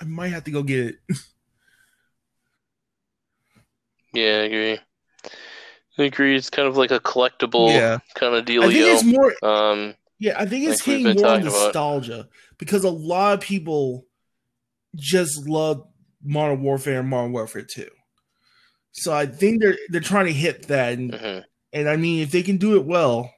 I 0.00 0.04
might 0.04 0.28
have 0.32 0.44
to 0.44 0.50
go 0.50 0.62
get 0.64 0.80
it. 0.86 0.96
Yeah, 4.14 4.24
I 4.40 4.42
agree. 4.44 4.78
I 5.98 6.02
agree. 6.04 6.36
It's 6.36 6.50
kind 6.50 6.68
of 6.68 6.76
like 6.76 6.90
a 6.90 7.00
collectible 7.00 7.68
Yeah. 7.74 7.98
kind 8.14 8.34
of 8.34 8.44
deal. 8.44 8.64
I 8.64 8.72
think 8.72 8.86
it's 8.86 9.04
more 9.04 9.32
Um, 9.42 9.94
yeah, 10.22 10.36
I 10.38 10.46
think 10.46 10.68
it's 10.68 10.84
hitting 10.84 11.02
more 11.02 11.14
talking 11.14 11.48
about. 11.48 11.64
nostalgia 11.64 12.28
because 12.56 12.84
a 12.84 12.90
lot 12.90 13.34
of 13.34 13.40
people 13.40 14.06
just 14.94 15.48
love 15.48 15.84
Modern 16.22 16.62
Warfare 16.62 17.00
and 17.00 17.08
Modern 17.08 17.32
Warfare 17.32 17.62
2. 17.68 17.88
So 18.92 19.12
I 19.12 19.26
think 19.26 19.60
they're 19.60 19.76
they're 19.88 20.00
trying 20.00 20.26
to 20.26 20.32
hit 20.32 20.68
that 20.68 20.92
and, 20.92 21.12
mhm. 21.12 21.44
and 21.72 21.88
I 21.88 21.96
mean 21.96 22.22
if 22.22 22.30
they 22.30 22.44
can 22.44 22.56
do 22.56 22.76
it 22.76 22.84
well, 22.84 23.34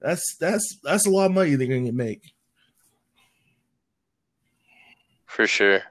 that's 0.00 0.36
that's 0.40 0.78
that's 0.82 1.06
a 1.06 1.10
lot 1.10 1.26
of 1.26 1.32
money 1.32 1.54
they're 1.54 1.66
gonna 1.66 1.92
make. 1.92 2.32
For 5.26 5.46
sure. 5.46 5.82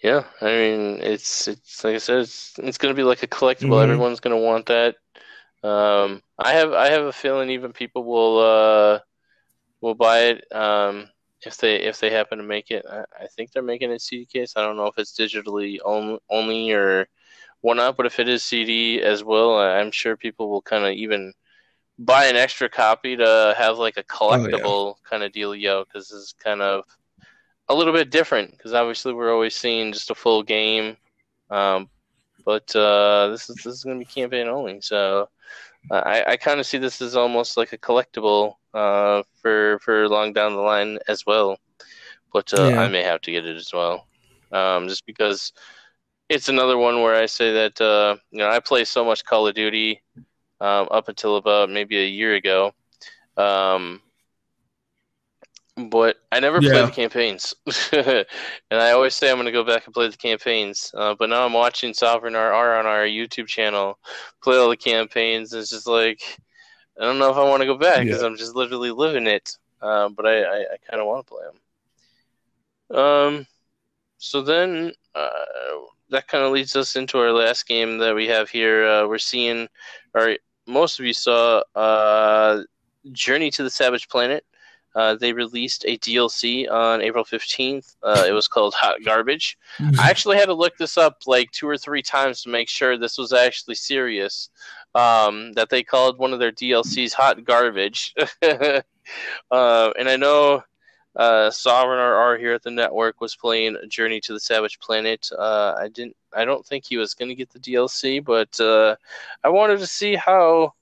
Yeah, 0.00 0.24
I 0.40 0.46
mean, 0.46 0.98
it's 1.00 1.48
it's 1.48 1.82
like 1.82 1.96
I 1.96 1.98
said, 1.98 2.20
it's 2.20 2.56
it's 2.58 2.78
gonna 2.78 2.94
be 2.94 3.02
like 3.02 3.24
a 3.24 3.26
collectible. 3.26 3.78
Mhm. 3.78 3.82
Everyone's 3.82 4.20
gonna 4.20 4.38
want 4.38 4.66
that. 4.66 4.94
Um, 5.62 6.22
I 6.38 6.52
have 6.54 6.72
I 6.72 6.90
have 6.90 7.04
a 7.04 7.12
feeling 7.12 7.50
even 7.50 7.72
people 7.72 8.04
will 8.04 8.38
uh 8.38 9.00
will 9.80 9.94
buy 9.94 10.20
it 10.24 10.52
um 10.52 11.08
if 11.46 11.56
they 11.58 11.76
if 11.76 12.00
they 12.00 12.10
happen 12.10 12.38
to 12.38 12.44
make 12.44 12.70
it. 12.70 12.84
I, 12.90 13.04
I 13.24 13.26
think 13.28 13.52
they're 13.52 13.62
making 13.62 13.90
it 13.92 14.02
CD 14.02 14.26
case. 14.26 14.54
I 14.56 14.62
don't 14.64 14.76
know 14.76 14.86
if 14.86 14.98
it's 14.98 15.18
digitally 15.18 15.78
on, 15.84 16.18
only 16.30 16.72
or 16.72 17.08
whatnot, 17.62 17.96
but 17.96 18.06
if 18.06 18.20
it 18.20 18.28
is 18.28 18.44
CD 18.44 19.02
as 19.02 19.24
well, 19.24 19.58
I'm 19.58 19.90
sure 19.92 20.16
people 20.16 20.50
will 20.50 20.62
kind 20.62 20.84
of 20.84 20.92
even 20.94 21.32
buy 21.98 22.26
an 22.26 22.36
extra 22.36 22.68
copy 22.68 23.16
to 23.16 23.54
have 23.58 23.78
like 23.78 23.96
a 23.98 24.04
collectible 24.04 24.96
kind 25.08 25.22
of 25.22 25.32
dealio 25.32 25.84
because 25.86 26.12
it's 26.12 26.34
kind 26.34 26.62
of 26.62 26.84
a 27.68 27.74
little 27.74 27.92
bit 27.92 28.10
different 28.10 28.50
because 28.52 28.72
obviously 28.74 29.12
we're 29.12 29.32
always 29.32 29.54
seeing 29.54 29.92
just 29.92 30.10
a 30.10 30.14
full 30.14 30.42
game, 30.42 30.96
um, 31.50 31.88
but 32.44 32.74
uh, 32.76 33.28
this 33.28 33.48
is 33.50 33.56
this 33.62 33.74
is 33.74 33.84
going 33.84 33.98
to 33.98 34.04
be 34.04 34.06
campaign 34.06 34.48
only. 34.48 34.80
So 34.80 35.28
uh, 35.90 36.02
I 36.04 36.32
I 36.32 36.36
kind 36.36 36.60
of 36.60 36.66
see 36.66 36.78
this 36.78 37.00
as 37.02 37.16
almost 37.16 37.56
like 37.56 37.72
a 37.72 37.78
collectible 37.78 38.54
uh, 38.74 39.22
for 39.40 39.78
for 39.80 40.08
long 40.08 40.32
down 40.32 40.54
the 40.54 40.60
line 40.62 40.98
as 41.08 41.24
well. 41.26 41.58
But 42.32 42.52
uh, 42.54 42.70
Yeah. 42.70 42.76
I 42.76 42.88
may 42.88 43.02
have 43.02 43.20
to 43.22 43.32
get 43.32 43.46
it 43.46 43.56
as 43.56 43.70
well, 43.72 44.06
um, 44.52 44.88
just 44.88 45.06
because 45.06 45.52
it's 46.28 46.48
another 46.48 46.78
one 46.78 47.02
where 47.02 47.14
I 47.14 47.26
say 47.26 47.52
that 47.52 47.80
uh, 47.80 48.16
you 48.30 48.38
know 48.38 48.48
I 48.48 48.60
play 48.60 48.84
so 48.84 49.04
much 49.04 49.24
Call 49.24 49.46
of 49.48 49.54
Duty 49.54 50.02
um, 50.60 50.88
up 50.90 51.08
until 51.08 51.36
about 51.36 51.70
maybe 51.70 51.98
a 51.98 52.06
year 52.06 52.34
ago. 52.34 52.72
Um, 53.36 54.00
but 55.76 56.16
I 56.30 56.40
never 56.40 56.62
play 56.62 56.80
Yeah. 56.80 56.86
the 56.86 56.90
campaigns, 56.90 57.54
and 57.92 58.26
I 58.70 58.90
always 58.92 59.14
say 59.14 59.30
I'm 59.30 59.36
going 59.36 59.46
to 59.46 59.52
go 59.52 59.64
back 59.64 59.86
and 59.86 59.94
play 59.94 60.08
the 60.08 60.16
campaigns. 60.16 60.90
Uh, 60.94 61.14
but 61.18 61.30
now 61.30 61.44
I'm 61.46 61.52
watching 61.54 61.94
Sovereign 61.94 62.34
RR 62.34 62.74
on 62.78 62.86
our 62.86 63.04
YouTube 63.04 63.46
channel 63.48 63.98
play 64.42 64.56
all 64.58 64.68
the 64.70 64.76
campaigns. 64.76 65.52
And 65.52 65.62
it's 65.62 65.70
just 65.70 65.86
like 65.86 66.20
I 67.00 67.04
don't 67.04 67.18
know 67.18 67.30
if 67.30 67.36
I 67.36 67.44
want 67.44 67.62
to 67.62 67.66
go 67.66 67.78
back 67.78 68.06
because 68.06 68.22
Yeah. 68.22 68.26
I'm 68.26 68.36
just 68.36 68.54
literally 68.54 68.90
living 68.90 69.26
it. 69.26 69.56
Uh, 69.80 70.08
but 70.10 70.26
I, 70.26 70.42
I, 70.42 70.56
I 70.60 70.76
kind 70.88 71.00
of 71.00 71.06
want 71.08 71.26
to 71.26 71.30
play 71.32 71.44
them. 72.90 72.98
Um, 72.98 73.46
so 74.18 74.42
then 74.42 74.92
uh, 75.14 75.28
that 76.10 76.28
kind 76.28 76.44
of 76.44 76.52
leads 76.52 76.76
us 76.76 76.96
into 76.96 77.18
our 77.18 77.32
last 77.32 77.66
game 77.66 77.98
that 77.98 78.14
we 78.14 78.26
have 78.28 78.50
here. 78.50 78.86
Uh, 78.86 79.06
we're 79.08 79.18
seeing, 79.18 79.68
or 80.14 80.36
most 80.66 81.00
of 81.00 81.06
you 81.06 81.12
saw, 81.14 81.62
uh, 81.74 82.62
Journey 83.12 83.50
to 83.52 83.62
the 83.64 83.70
Savage 83.70 84.08
Planet. 84.08 84.44
Uh, 84.94 85.14
they 85.14 85.32
released 85.32 85.84
a 85.86 85.98
DLC 85.98 86.70
on 86.70 87.00
April 87.00 87.24
15th. 87.24 87.96
Uh, 88.02 88.24
it 88.26 88.32
was 88.32 88.48
called 88.48 88.74
Hot 88.74 88.96
Garbage. 89.04 89.58
I 89.80 89.92
actually 90.10 90.36
had 90.36 90.46
to 90.46 90.54
look 90.54 90.76
this 90.76 90.98
up 90.98 91.22
like 91.26 91.50
two 91.50 91.68
or 91.68 91.78
three 91.78 92.02
times 92.02 92.42
to 92.42 92.50
make 92.50 92.68
sure 92.68 92.98
this 92.98 93.18
was 93.18 93.32
actually 93.32 93.76
serious. 93.76 94.50
Um, 94.94 95.54
that 95.54 95.70
they 95.70 95.82
called 95.82 96.18
one 96.18 96.34
of 96.34 96.38
their 96.38 96.52
DLCs 96.52 97.14
Hot 97.14 97.42
Garbage. 97.44 98.14
uh, 98.42 98.82
and 99.98 100.08
I 100.08 100.16
know 100.16 100.62
uh, 101.16 101.50
Sovereign 101.50 101.98
RR 101.98 102.38
here 102.38 102.54
at 102.54 102.62
the 102.62 102.70
network 102.70 103.20
was 103.20 103.36
playing 103.36 103.76
Journey 103.88 104.20
to 104.20 104.32
the 104.32 104.40
Savage 104.40 104.78
Planet. 104.80 105.28
Uh, 105.36 105.74
I 105.78 105.88
didn't. 105.88 106.16
I 106.34 106.44
don't 106.44 106.64
think 106.64 106.84
he 106.84 106.96
was 106.96 107.14
going 107.14 107.28
to 107.28 107.34
get 107.34 107.50
the 107.50 107.58
DLC, 107.58 108.24
but 108.24 108.58
uh, 108.60 108.96
I 109.44 109.50
wanted 109.50 109.78
to 109.80 109.86
see 109.86 110.14
how 110.14 110.72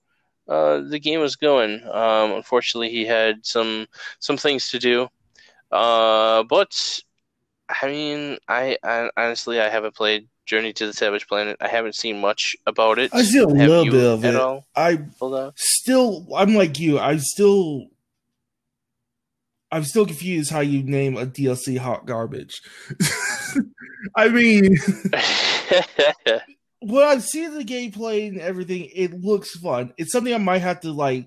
uh, 0.51 0.81
the 0.81 0.99
game 0.99 1.21
was 1.21 1.37
going. 1.37 1.83
Um, 1.87 2.33
unfortunately, 2.33 2.91
he 2.91 3.07
had 3.07 3.47
some 3.47 3.87
some 4.19 4.37
things 4.37 4.69
to 4.71 4.79
do. 4.79 5.09
Uh, 5.71 6.43
but 6.43 7.01
I 7.69 7.87
mean, 7.87 8.39
I, 8.49 8.77
I 8.83 9.11
honestly 9.17 9.61
I 9.61 9.69
haven't 9.69 9.95
played 9.95 10.29
Journey 10.45 10.73
to 10.75 10.87
the 10.87 10.93
Savage 10.93 11.29
Planet. 11.29 11.57
I 11.61 11.69
haven't 11.69 11.95
seen 11.95 12.21
much 12.21 12.57
about 12.67 12.99
it. 12.99 13.15
I 13.15 13.23
see 13.23 13.39
a 13.39 13.43
Have 13.47 13.51
little 13.57 13.85
bit 13.85 14.05
of 14.05 14.25
it. 14.25 14.35
all? 14.37 14.67
I 14.75 14.99
still 15.57 16.27
I'm 16.37 16.55
like 16.55 16.79
you. 16.81 16.99
I'm 16.99 17.21
still 17.21 17.87
I'm 19.71 19.85
still 19.85 20.05
confused 20.05 20.51
how 20.51 20.61
you 20.61 20.83
name 20.83 21.17
a 21.17 21.27
DLC 21.27 21.79
hot 21.79 22.05
garbage. 22.05 22.61
I 24.17 24.29
mean, 24.29 24.77
when 26.81 27.05
I've 27.05 27.23
seen 27.23 27.55
the 27.55 27.65
gameplay 27.65 28.29
and 28.29 28.41
everything, 28.41 28.89
it 28.95 29.13
looks 29.13 29.57
fun. 29.59 29.93
It's 29.99 30.13
something 30.13 30.35
I 30.35 30.39
might 30.39 30.63
have 30.63 30.81
to 30.81 30.93
like 30.93 31.27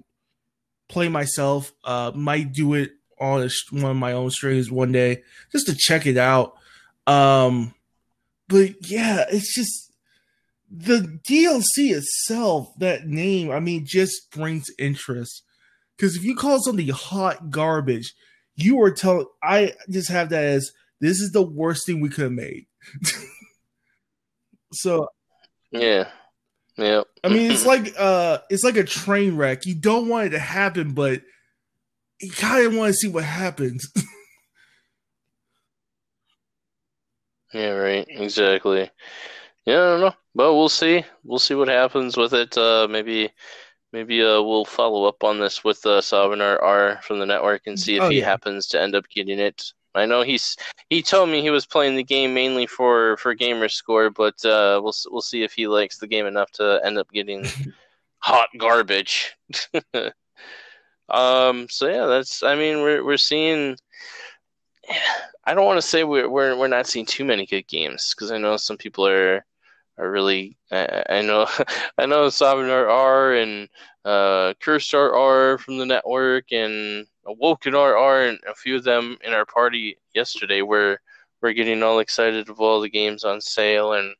play 0.89 1.09
myself. 1.09 1.71
Uh, 1.83 2.11
might 2.15 2.53
do 2.53 2.73
it 2.73 2.91
on 3.19 3.43
a, 3.43 3.49
one 3.71 3.91
of 3.91 3.97
my 3.97 4.13
own 4.13 4.29
streams 4.31 4.71
one 4.71 4.91
day 4.91 5.23
just 5.51 5.67
to 5.67 5.75
check 5.75 6.05
it 6.05 6.17
out. 6.17 6.55
Um, 7.05 7.73
but 8.47 8.89
yeah, 8.89 9.25
it's 9.29 9.53
just 9.53 9.91
the 10.69 11.19
DLC 11.27 11.95
itself. 11.95 12.73
That 12.79 13.07
name, 13.07 13.51
I 13.51 13.59
mean, 13.59 13.85
just 13.85 14.31
brings 14.31 14.65
interest. 14.79 15.43
Because 15.95 16.15
if 16.15 16.23
you 16.23 16.35
call 16.35 16.59
something 16.59 16.87
hot 16.89 17.51
garbage, 17.51 18.13
you 18.55 18.81
are 18.81 18.91
telling. 18.91 19.27
I 19.43 19.73
just 19.89 20.09
have 20.09 20.29
that 20.29 20.43
as 20.43 20.71
this 20.99 21.19
is 21.19 21.31
the 21.31 21.43
worst 21.43 21.85
thing 21.85 22.01
we 22.01 22.09
could 22.09 22.23
have 22.23 22.31
made. 22.31 22.65
so 24.73 25.07
yeah. 25.73 26.07
Yeah. 26.77 27.03
I 27.23 27.29
mean, 27.29 27.51
it's 27.51 27.65
like 27.67 27.93
uh, 27.97 28.39
it's 28.49 28.63
like 28.63 28.77
a 28.77 28.83
train 28.83 29.35
wreck. 29.35 29.65
You 29.65 29.75
don't 29.75 30.07
want 30.07 30.27
it 30.27 30.29
to 30.31 30.39
happen, 30.39 30.93
but 30.93 31.21
you 32.21 32.31
kind 32.31 32.65
of 32.65 32.75
want 32.75 32.91
to 32.93 32.97
see 32.97 33.09
what 33.09 33.23
happens. 33.23 33.91
Yeah, 37.53 37.69
right. 37.73 38.05
Exactly. 38.09 38.89
Yeah, 39.65 39.75
I 39.75 39.85
don't 39.91 39.99
know. 40.01 40.13
But 40.33 40.53
we'll 40.55 40.69
see. 40.69 41.05
We'll 41.23 41.39
see 41.39 41.53
what 41.53 41.67
happens 41.67 42.17
with 42.17 42.33
it. 42.33 42.57
Uh, 42.57 42.87
maybe, 42.89 43.31
maybe 43.91 44.23
uh, 44.23 44.41
we'll 44.41 44.65
follow 44.65 45.05
up 45.05 45.23
on 45.23 45.39
this 45.39 45.63
with 45.63 45.85
uh, 45.85 46.01
Sovereign 46.01 46.41
R 46.41 46.99
from 47.03 47.19
the 47.19 47.27
network 47.27 47.61
and 47.67 47.79
see 47.79 47.97
if 47.97 48.03
Oh, 48.03 48.09
he 48.09 48.19
yeah. 48.19 48.25
happens 48.25 48.65
to 48.69 48.81
end 48.81 48.95
up 48.95 49.07
getting 49.07 49.37
it. 49.39 49.63
I 49.95 50.05
know 50.05 50.23
he's 50.23 50.57
he 50.89 51.01
told 51.01 51.29
me 51.29 51.41
he 51.41 51.49
was 51.49 51.65
playing 51.65 51.95
the 51.95 52.03
game 52.03 52.33
mainly 52.33 52.65
for 52.65 53.17
for 53.17 53.33
gamer 53.33 53.69
score, 53.69 54.09
but 54.09 54.43
uh, 54.45 54.81
we'll 54.83 54.93
we'll 55.11 55.21
see 55.21 55.43
if 55.43 55.53
he 55.53 55.67
likes 55.67 55.97
the 55.97 56.07
game 56.07 56.25
enough 56.25 56.51
to 56.53 56.81
end 56.83 56.97
up 56.97 57.11
getting 57.11 57.45
hot 58.19 58.49
garbage. 58.57 59.35
um. 61.09 61.67
So 61.69 61.87
yeah, 61.87 62.05
that's. 62.07 62.43
I 62.43 62.55
mean, 62.55 62.81
we're 62.81 63.03
we're 63.03 63.17
seeing. 63.17 63.77
I 65.45 65.53
don't 65.53 65.65
want 65.65 65.77
to 65.77 65.87
say 65.87 66.05
we're 66.05 66.29
we're 66.29 66.57
we're 66.57 66.67
not 66.69 66.87
seeing 66.87 67.05
too 67.05 67.25
many 67.25 67.45
good 67.45 67.67
games 67.67 68.13
because 68.15 68.31
I 68.31 68.37
know 68.37 68.55
some 68.55 68.77
people 68.77 69.05
are 69.05 69.45
are 69.97 70.11
really. 70.11 70.57
I, 70.71 71.03
I 71.09 71.21
know 71.21 71.47
I 71.97 72.05
know 72.05 72.29
Sovereign 72.29 72.69
RR 72.69 73.35
and 73.35 73.69
uh, 74.05 74.53
Cursed 74.59 74.93
RR 74.93 75.57
from 75.57 75.77
the 75.77 75.85
network 75.85 76.51
and 76.51 77.05
Awoken 77.25 77.73
RR 77.73 78.27
and 78.27 78.39
a 78.49 78.55
few 78.55 78.75
of 78.75 78.83
them 78.83 79.17
in 79.23 79.33
our 79.33 79.45
party 79.45 79.97
yesterday 80.13 80.61
were 80.61 80.99
were 81.41 81.53
getting 81.53 81.83
all 81.83 81.99
excited 81.99 82.49
of 82.49 82.59
all 82.59 82.81
the 82.81 82.89
games 82.89 83.23
on 83.23 83.39
sale 83.41 83.93
and 83.93 84.15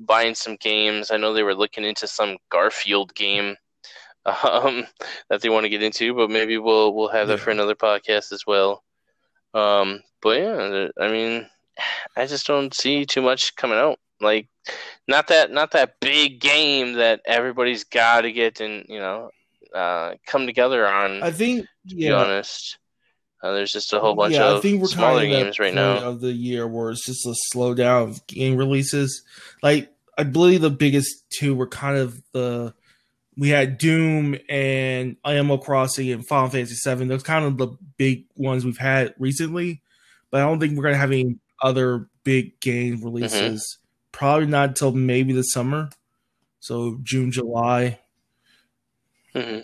buying 0.00 0.34
some 0.34 0.56
games. 0.56 1.10
I 1.10 1.16
know 1.16 1.32
they 1.32 1.42
were 1.42 1.54
looking 1.54 1.84
into 1.84 2.06
some 2.06 2.36
Garfield 2.50 3.14
game 3.14 3.56
um, 4.44 4.86
that 5.28 5.40
they 5.42 5.48
want 5.48 5.64
to 5.64 5.70
get 5.70 5.82
into, 5.82 6.14
but 6.14 6.30
maybe 6.30 6.58
we'll 6.58 6.94
we'll 6.94 7.08
have 7.08 7.28
that 7.28 7.38
Yeah. 7.38 7.44
for 7.44 7.50
another 7.50 7.74
podcast 7.74 8.32
as 8.32 8.44
well. 8.46 8.82
Um, 9.54 10.00
but 10.22 10.38
yeah, 10.38 10.88
I 11.00 11.10
mean, 11.10 11.48
I 12.16 12.26
just 12.26 12.46
don't 12.46 12.74
see 12.74 13.06
too 13.06 13.22
much 13.22 13.56
coming 13.56 13.78
out. 13.78 13.98
Like, 14.20 14.48
not 15.08 15.28
that 15.28 15.50
not 15.50 15.72
that 15.72 15.98
big 16.00 16.40
game 16.40 16.94
that 16.94 17.20
everybody's 17.24 17.84
got 17.84 18.22
to 18.22 18.32
get 18.32 18.60
and 18.60 18.84
you 18.88 18.98
know 18.98 19.30
uh, 19.74 20.14
come 20.26 20.46
together 20.46 20.86
on. 20.86 21.22
I 21.22 21.30
think 21.30 21.66
to 21.88 21.94
be 21.94 22.02
yeah, 22.02 22.14
honest, 22.14 22.78
uh, 23.42 23.52
there's 23.52 23.72
just 23.72 23.92
a 23.92 24.00
whole 24.00 24.14
bunch 24.14 24.34
yeah, 24.34 24.48
of 24.48 24.58
I 24.58 24.60
think 24.60 24.80
we're 24.80 24.88
smaller 24.88 25.20
kind 25.20 25.32
of 25.32 25.38
games 25.38 25.58
right 25.58 25.74
now. 25.74 25.98
of 25.98 26.20
the 26.20 26.32
year 26.32 26.66
where 26.66 26.90
it's 26.90 27.04
just 27.04 27.26
a 27.26 27.34
slowdown 27.54 28.10
of 28.10 28.26
game 28.26 28.56
releases. 28.56 29.22
Like 29.62 29.90
I 30.18 30.24
believe 30.24 30.60
the 30.60 30.70
biggest 30.70 31.24
two 31.30 31.54
were 31.54 31.66
kind 31.66 31.96
of 31.96 32.22
the 32.32 32.74
we 33.36 33.48
had 33.48 33.78
Doom 33.78 34.36
and 34.48 35.16
Animal 35.24 35.58
Crossing 35.58 36.10
and 36.10 36.26
Final 36.26 36.50
Fantasy 36.50 36.74
Seven. 36.74 37.08
Those 37.08 37.22
kind 37.22 37.46
of 37.46 37.56
the 37.56 37.68
big 37.96 38.26
ones 38.36 38.64
we've 38.64 38.76
had 38.76 39.14
recently. 39.18 39.80
But 40.30 40.42
I 40.42 40.44
don't 40.44 40.60
think 40.60 40.76
we're 40.76 40.84
gonna 40.84 40.96
have 40.96 41.10
any 41.10 41.36
other 41.62 42.08
big 42.24 42.60
game 42.60 43.02
releases. 43.02 43.78
Probably 44.12 44.46
not 44.46 44.70
until 44.70 44.92
maybe 44.92 45.32
the 45.32 45.42
summer. 45.42 45.90
So 46.60 46.98
June, 47.02 47.30
July. 47.32 48.00
hmm 49.34 49.60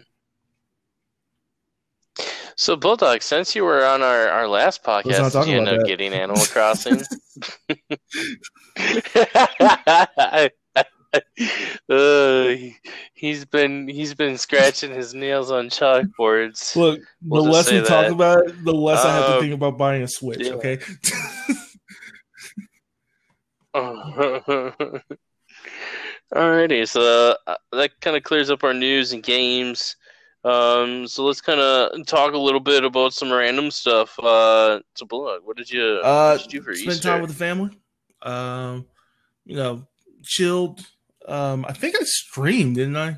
So, 2.58 2.74
Bulldog, 2.74 3.20
since 3.22 3.54
you 3.54 3.64
were 3.64 3.84
on 3.84 4.02
our, 4.02 4.28
our 4.28 4.48
last 4.48 4.82
podcast, 4.82 5.32
did 5.32 5.48
you 5.50 5.58
end 5.58 5.68
up 5.68 5.80
that. 5.80 5.86
getting 5.86 6.14
Animal 6.14 6.44
Crossing? 6.50 7.02
uh, 11.88 12.48
he, 12.48 12.76
he's 13.14 13.44
been 13.44 13.88
he's 13.88 14.14
been 14.14 14.38
scratching 14.38 14.90
his 14.92 15.14
nails 15.14 15.50
on 15.50 15.68
chalkboards. 15.68 16.74
Look, 16.76 17.00
We'll 17.22 17.44
the 17.44 17.50
less 17.50 17.70
we 17.70 17.80
say 17.80 17.86
talk 17.86 18.10
about 18.10 18.46
it, 18.46 18.64
the 18.64 18.72
less 18.72 19.04
I 19.04 19.14
have 19.14 19.26
to 19.26 19.32
Um, 19.34 19.40
think 19.40 19.54
about 19.54 19.78
buying 19.78 20.02
a 20.02 20.08
Switch. 20.08 20.46
yeah. 20.46 20.52
Okay. 20.52 20.78
Alrighty, 26.34 26.88
so 26.88 27.36
uh, 27.46 27.54
that 27.72 28.00
kind 28.00 28.16
of 28.16 28.22
clears 28.22 28.50
up 28.50 28.64
our 28.64 28.74
news 28.74 29.12
and 29.12 29.22
games. 29.22 29.96
Um, 30.44 31.06
so 31.06 31.24
let's 31.24 31.40
kind 31.40 31.60
of 31.60 32.06
talk 32.06 32.34
a 32.34 32.38
little 32.38 32.60
bit 32.60 32.84
about 32.84 33.12
some 33.12 33.32
random 33.32 33.70
stuff. 33.70 34.18
Uh, 34.18 34.80
so 34.94 35.06
Bulldog, 35.06 35.42
what 35.44 35.56
did 35.56 35.70
you, 35.70 36.00
Uh, 36.02 36.32
what 36.36 36.42
did 36.42 36.52
you 36.52 36.60
do 36.60 36.64
for 36.64 36.74
spend 36.74 36.90
Easter? 36.96 37.08
time 37.10 37.20
with 37.20 37.30
the 37.30 37.36
family. 37.36 37.70
Um, 38.22 38.86
you 39.44 39.56
know, 39.56 39.86
chilled. 40.22 40.80
Um, 41.28 41.64
I 41.68 41.72
think 41.72 41.96
I 41.96 42.04
streamed, 42.04 42.76
didn't 42.76 42.96
I? 42.96 43.08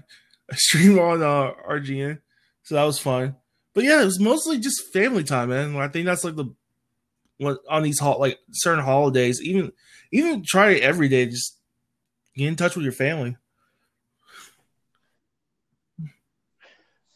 I 0.50 0.54
streamed 0.54 0.98
on 0.98 1.22
uh, 1.22 1.52
RGN, 1.68 2.18
so 2.62 2.74
that 2.74 2.84
was 2.84 2.98
fun. 2.98 3.36
But 3.74 3.84
yeah, 3.84 4.02
it 4.02 4.06
was 4.06 4.18
mostly 4.20 4.58
just 4.58 4.92
family 4.92 5.22
time, 5.24 5.50
man. 5.50 5.76
I 5.76 5.88
think 5.88 6.06
that's 6.06 6.24
like 6.24 6.36
the 6.36 6.46
what 7.36 7.58
on 7.68 7.82
these 7.82 8.00
hol- 8.00 8.18
like 8.18 8.38
certain 8.50 8.82
holidays, 8.84 9.40
even 9.42 9.72
even 10.12 10.42
try 10.44 10.70
it 10.70 10.82
every 10.82 11.08
day. 11.08 11.26
Just 11.26 11.58
get 12.36 12.48
in 12.48 12.56
touch 12.56 12.76
with 12.76 12.84
your 12.84 12.92
family. 12.92 13.36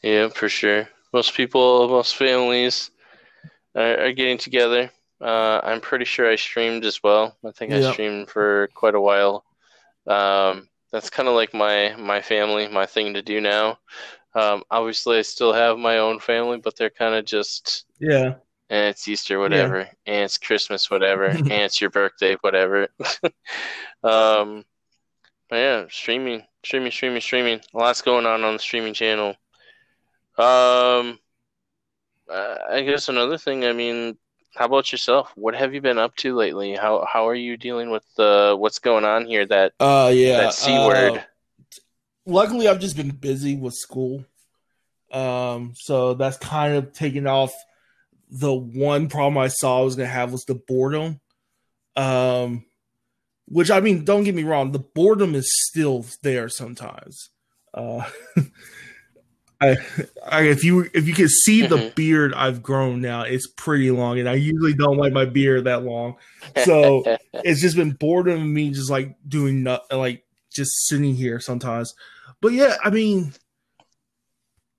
Yeah, 0.03 0.29
for 0.29 0.49
sure. 0.49 0.89
Most 1.13 1.35
people, 1.35 1.89
most 1.89 2.17
families 2.17 2.91
are, 3.77 4.07
are 4.07 4.13
getting 4.13 4.39
together. 4.39 4.91
Uh, 5.21 5.61
I'm 5.63 5.81
pretty 5.81 6.05
sure 6.05 6.31
I 6.31 6.37
streamed 6.37 6.85
as 6.85 7.03
well. 7.03 7.37
I 7.47 7.53
think 7.53 7.73
I 7.73 7.81
streamed 7.81 8.31
for 8.31 8.69
quite 8.75 8.95
a 8.95 9.01
while. 9.01 9.45
Um, 10.07 10.69
that's 10.93 11.11
kind 11.11 11.29
of 11.29 11.35
like 11.35 11.55
my 11.55 11.95
my 11.99 12.23
family, 12.23 12.69
my 12.69 12.87
thing 12.87 13.15
to 13.15 13.23
do 13.23 13.41
now. 13.41 13.79
Um, 14.35 14.65
obviously, 14.71 15.19
I 15.19 15.23
still 15.23 15.53
have 15.53 15.79
my 15.79 15.99
own 15.99 16.21
family, 16.21 16.59
but 16.59 16.77
they're 16.77 16.91
kind 16.91 17.15
of 17.15 17.25
just, 17.25 17.87
Yeah, 18.01 18.35
and 18.73 18.87
it's 18.87 19.07
Easter, 19.07 19.39
whatever, 19.39 19.81
and 19.81 20.25
it's 20.25 20.39
Christmas, 20.39 20.91
whatever, 20.91 21.25
and 21.27 21.53
it's 21.53 21.79
your 21.79 21.91
birthday, 21.91 22.37
whatever. 22.41 22.89
um, 24.03 24.65
but 25.51 25.57
yeah, 25.57 25.85
streaming, 25.91 26.43
streaming, 26.65 26.91
streaming, 26.91 27.21
streaming. 27.21 27.61
Lots 27.75 28.01
going 28.01 28.25
on 28.25 28.45
on 28.45 28.55
the 28.55 28.59
streaming 28.59 28.95
channel. 28.95 29.37
Um, 30.39 31.19
uh, 32.31 32.57
I 32.71 32.83
guess 32.87 33.11
another 33.11 33.37
thing. 33.37 33.67
I 33.67 33.75
mean, 33.75 34.17
how 34.55 34.65
about 34.65 34.91
yourself? 34.91 35.31
What 35.35 35.55
have 35.55 35.75
you 35.75 35.83
been 35.83 35.99
up 35.99 36.17
to 36.17 36.35
lately? 36.35 36.75
How 36.75 37.07
how 37.07 37.29
are 37.29 37.35
you 37.35 37.59
dealing 37.59 37.91
with 37.91 38.07
uh, 38.19 38.55
what's 38.55 38.79
going 38.79 39.05
on 39.05 39.27
here? 39.27 39.45
That 39.45 39.75
uh, 39.81 40.11
yeah. 40.15 40.39
that 40.39 40.55
c 40.55 40.75
uh, 40.75 40.87
word. 40.87 41.25
luckily 42.25 42.69
I've 42.69 42.81
just 42.81 42.97
been 42.97 43.11
busy 43.11 43.55
with 43.55 43.75
school. 43.75 44.25
Um, 45.13 45.75
so 45.77 46.15
that's 46.15 46.39
kind 46.39 46.75
of 46.75 46.95
taken 46.95 47.27
off 47.27 47.53
the 48.33 48.53
one 48.53 49.09
problem 49.09 49.39
I 49.39 49.49
saw 49.49 49.81
I 49.81 49.85
was 49.85 49.97
gonna 49.97 50.09
have 50.09 50.33
was 50.33 50.45
the 50.45 50.55
boredom. 50.57 51.21
Um 51.97 52.65
which 53.47 53.71
I 53.71 53.81
mean, 53.81 54.05
don't 54.05 54.25
get 54.25 54.35
me 54.35 54.45
wrong, 54.45 54.73
the 54.73 54.79
boredom 54.79 55.35
is 55.35 55.49
still 55.69 56.07
there 56.23 56.49
sometimes. 56.49 57.31
Uh 57.75 58.09
I, 59.61 59.77
I 60.27 60.43
if 60.43 60.65
you 60.65 60.91
if 60.93 61.07
you 61.07 61.15
can 61.15 61.29
see 61.29 61.63
the 61.63 61.79
Mhm. 61.79 61.95
beard 61.95 62.35
I've 62.35 62.63
grown 62.63 63.01
now, 63.01 63.23
it's 63.23 63.47
pretty 63.47 63.91
long, 63.93 64.19
and 64.19 64.29
I 64.29 64.35
usually 64.35 64.75
don't 64.75 64.97
like 64.97 65.13
my 65.13 65.25
beard 65.25 65.65
that 65.65 65.85
long. 65.85 66.17
So 66.57 67.05
it's 67.45 67.61
just 67.61 67.77
been 67.77 67.93
boredom 67.93 68.41
of 68.43 68.47
me 68.49 68.71
just 68.71 68.91
like 68.91 69.15
doing 69.29 69.63
nothing, 69.63 69.99
like 69.99 70.25
just 70.53 70.71
sitting 70.89 71.15
here 71.15 71.39
sometimes. 71.39 71.95
But 72.41 72.53
yeah, 72.55 72.77
I 72.83 72.91
mean, 72.91 73.35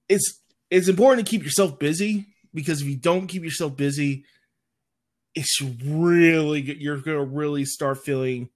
it's 0.10 0.42
it's 0.70 0.90
important 0.90 1.26
to 1.26 1.30
keep 1.30 1.44
yourself 1.44 1.80
busy 1.80 2.33
because 2.54 2.82
if 2.82 2.88
you 2.88 2.98
don't 2.98 3.28
keep 3.28 3.44
yourself 3.44 3.76
busy, 3.76 4.26
it's 5.36 5.62
really. 5.86 6.62
You're 6.80 7.02
gonna 7.02 7.24
really 7.24 7.66
start 7.66 8.00
feeling 8.04 8.50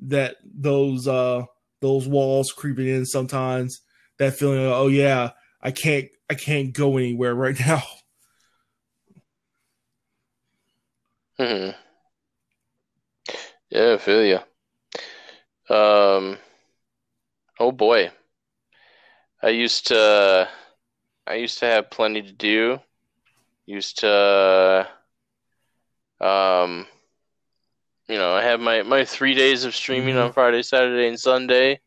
that 0.00 0.36
those 0.44 1.06
uh 1.06 1.42
those 1.80 2.08
walls 2.08 2.52
creeping 2.52 2.88
in 2.88 3.06
sometimes. 3.06 3.80
That 4.18 4.34
feeling, 4.34 4.58
of, 4.64 4.72
oh 4.72 4.88
yeah, 4.88 5.30
I 5.62 5.70
can't 5.70 6.06
I 6.30 6.34
can't 6.34 6.72
go 6.72 6.96
anywhere 6.96 7.34
right 7.34 7.58
now. 7.58 7.82
hmm 11.38 11.74
Yeah, 13.70 13.94
I 13.94 13.98
feel 13.98 14.24
you. 14.24 14.38
Um, 15.68 16.38
oh 17.58 17.72
boy, 17.72 18.10
I 19.42 19.50
used 19.50 19.86
to, 19.88 20.48
I 21.26 21.34
used 21.34 21.58
to 21.60 21.66
have 21.66 21.90
plenty 21.90 22.22
to 22.22 22.32
do. 22.32 22.80
Used 23.66 24.00
to, 24.00 24.88
um, 26.20 26.86
you 28.08 28.16
know, 28.16 28.34
I 28.34 28.42
had 28.42 28.60
my 28.60 28.82
my 28.82 29.04
three 29.04 29.34
days 29.34 29.64
of 29.64 29.74
streaming 29.74 30.16
on 30.16 30.32
Friday, 30.32 30.62
Saturday, 30.62 31.08
and 31.08 31.18
Sunday. 31.18 31.80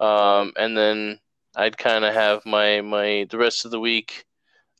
Um, 0.00 0.52
and 0.56 0.76
then 0.76 1.20
I'd 1.56 1.78
kind 1.78 2.04
of 2.04 2.14
have 2.14 2.44
my 2.46 2.80
my 2.80 3.26
the 3.30 3.38
rest 3.38 3.64
of 3.64 3.70
the 3.70 3.80
week. 3.80 4.24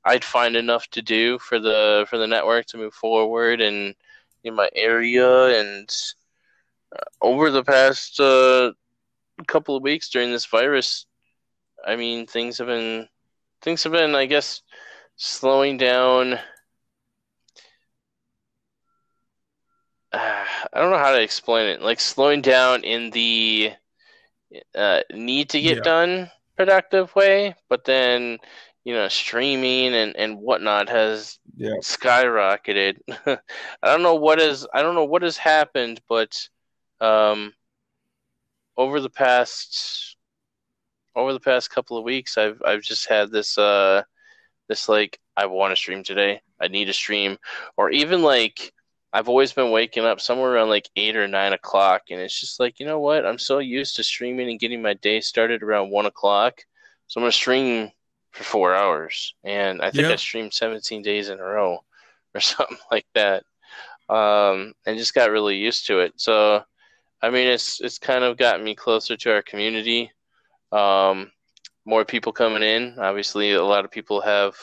I'd 0.04 0.24
find 0.24 0.56
enough 0.56 0.88
to 0.90 1.02
do 1.02 1.38
for 1.38 1.58
the 1.58 2.06
for 2.08 2.18
the 2.18 2.26
network 2.26 2.66
to 2.66 2.78
move 2.78 2.94
forward 2.94 3.60
and 3.60 3.94
in 4.44 4.54
my 4.54 4.68
area 4.74 5.60
and 5.60 5.94
uh, 6.92 7.04
over 7.20 7.50
the 7.50 7.64
past 7.64 8.18
uh, 8.20 8.72
couple 9.46 9.76
of 9.76 9.82
weeks 9.82 10.08
during 10.08 10.30
this 10.32 10.46
virus 10.46 11.06
i 11.86 11.94
mean 11.94 12.26
things 12.26 12.58
have 12.58 12.66
been 12.66 13.08
things 13.62 13.82
have 13.84 13.92
been 13.92 14.14
i 14.14 14.26
guess 14.26 14.62
slowing 15.18 15.78
down 15.78 16.34
uh, 20.12 20.44
i 20.72 20.80
don't 20.80 20.90
know 20.90 20.98
how 20.98 21.12
to 21.12 21.22
explain 21.22 21.66
it 21.68 21.82
like 21.82 22.00
slowing 22.00 22.40
down 22.42 22.84
in 22.84 23.10
the 23.10 23.72
uh, 24.76 25.00
need 25.12 25.50
to 25.50 25.60
get 25.60 25.82
Yeah. 25.82 25.82
done 25.82 26.30
productive 26.56 27.14
way 27.14 27.54
but 27.68 27.84
then 27.84 28.38
you 28.84 28.94
know 28.94 29.08
streaming 29.08 29.94
and 29.94 30.16
and 30.16 30.38
whatnot 30.38 30.88
has 30.88 31.38
Yeah. 31.56 31.80
skyrocketed. 31.82 32.96
I 33.26 33.38
don't 33.82 34.02
know 34.02 34.16
what 34.16 34.40
is 34.40 34.66
I 34.74 34.82
don't 34.82 34.94
know 34.96 35.04
what 35.04 35.22
has 35.22 35.36
happened, 35.36 36.00
but 36.08 36.48
um, 37.00 37.54
over 38.76 39.00
the 39.00 39.10
past 39.10 40.16
over 41.14 41.32
the 41.32 41.40
past 41.40 41.70
couple 41.70 41.96
of 41.98 42.04
weeks, 42.04 42.38
I've 42.38 42.62
I've 42.64 42.82
just 42.82 43.08
had 43.08 43.30
this 43.30 43.58
uh 43.58 44.02
this 44.68 44.88
like 44.88 45.18
I 45.36 45.46
want 45.46 45.72
to 45.72 45.76
stream 45.76 46.02
today. 46.04 46.40
I 46.60 46.68
need 46.68 46.86
to 46.86 46.92
stream, 46.92 47.38
or 47.76 47.90
even 47.90 48.22
like 48.22 48.72
I've 49.12 49.28
always 49.28 49.52
been 49.52 49.70
waking 49.70 50.04
up 50.04 50.20
somewhere 50.20 50.52
around 50.52 50.68
like 50.68 50.88
eight 50.96 51.16
or 51.16 51.26
nine 51.28 51.52
o'clock, 51.54 52.02
and 52.10 52.20
it's 52.20 52.38
just 52.38 52.60
like 52.60 52.80
you 52.80 52.86
know 52.86 53.00
what? 53.00 53.26
I'm 53.26 53.38
so 53.38 53.58
used 53.58 53.96
to 53.96 54.04
streaming 54.04 54.50
and 54.50 54.60
getting 54.60 54.82
my 54.82 54.94
day 54.94 55.20
started 55.20 55.62
around 55.62 55.90
one 55.90 56.06
o'clock, 56.06 56.62
so 57.06 57.20
I'm 57.20 57.22
gonna 57.22 57.32
stream 57.32 57.90
for 58.32 58.44
four 58.44 58.74
hours, 58.74 59.34
and 59.44 59.80
I 59.82 59.90
think 59.90 60.10
I 60.10 60.16
streamed 60.16 60.52
17 60.54 61.02
days 61.02 61.28
in 61.30 61.40
a 61.40 61.44
row 61.44 61.84
or 62.34 62.40
something 62.40 62.78
like 62.90 63.06
that. 63.14 63.44
um, 64.08 64.74
and 64.86 64.98
just 64.98 65.14
got 65.14 65.30
really 65.30 65.56
used 65.56 65.86
to 65.86 66.00
it. 66.00 66.14
So, 66.16 66.62
I 67.22 67.30
mean, 67.30 67.48
it's 67.48 67.80
it's 67.80 67.98
kind 67.98 68.24
of 68.24 68.36
gotten 68.38 68.64
me 68.64 68.74
closer 68.74 69.16
to 69.16 69.32
our 69.32 69.42
community. 69.42 70.12
Um, 70.72 71.32
more 71.88 72.04
people 72.04 72.32
coming 72.32 72.62
in. 72.62 72.98
Obviously, 72.98 73.52
a 73.52 73.64
lot 73.64 73.86
of 73.86 73.90
people 73.90 74.20
have 74.20 74.54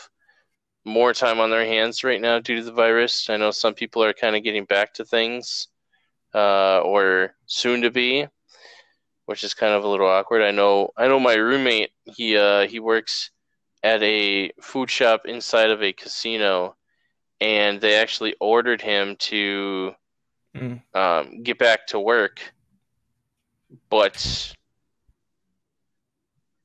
more 0.85 1.11
time 1.11 1.39
on 1.39 1.49
their 1.49 1.65
hands 1.65 2.03
right 2.03 2.21
now 2.21 2.39
due 2.39 2.57
to 2.57 2.63
the 2.63 2.71
virus. 2.71 3.31
I 3.31 3.37
know 3.37 3.49
some 3.49 3.73
people 3.73 4.03
are 4.03 4.13
kind 4.13 4.35
of 4.35 4.43
getting 4.43 4.65
back 4.65 4.93
to 4.93 5.05
things, 5.05 5.69
uh, 6.35 6.81
or 6.81 7.33
soon 7.47 7.81
to 7.81 7.89
be, 7.89 8.27
which 9.25 9.43
is 9.43 9.55
kind 9.55 9.73
of 9.73 9.83
a 9.83 9.87
little 9.87 10.07
awkward. 10.07 10.43
I 10.43 10.51
know. 10.51 10.91
I 10.95 11.07
know 11.07 11.19
my 11.19 11.33
roommate. 11.33 11.89
He 12.15 12.37
uh, 12.37 12.67
he 12.67 12.79
works 12.79 13.31
at 13.81 14.03
a 14.03 14.51
food 14.61 14.91
shop 14.91 15.23
inside 15.25 15.71
of 15.71 15.81
a 15.81 15.93
casino, 15.93 16.75
and 17.41 17.81
they 17.81 17.95
actually 17.95 18.35
ordered 18.39 18.81
him 18.81 19.15
to 19.31 19.93
mm. 20.55 20.79
um, 20.93 21.41
get 21.41 21.57
back 21.57 21.87
to 21.87 21.99
work, 21.99 22.39
but 23.89 24.53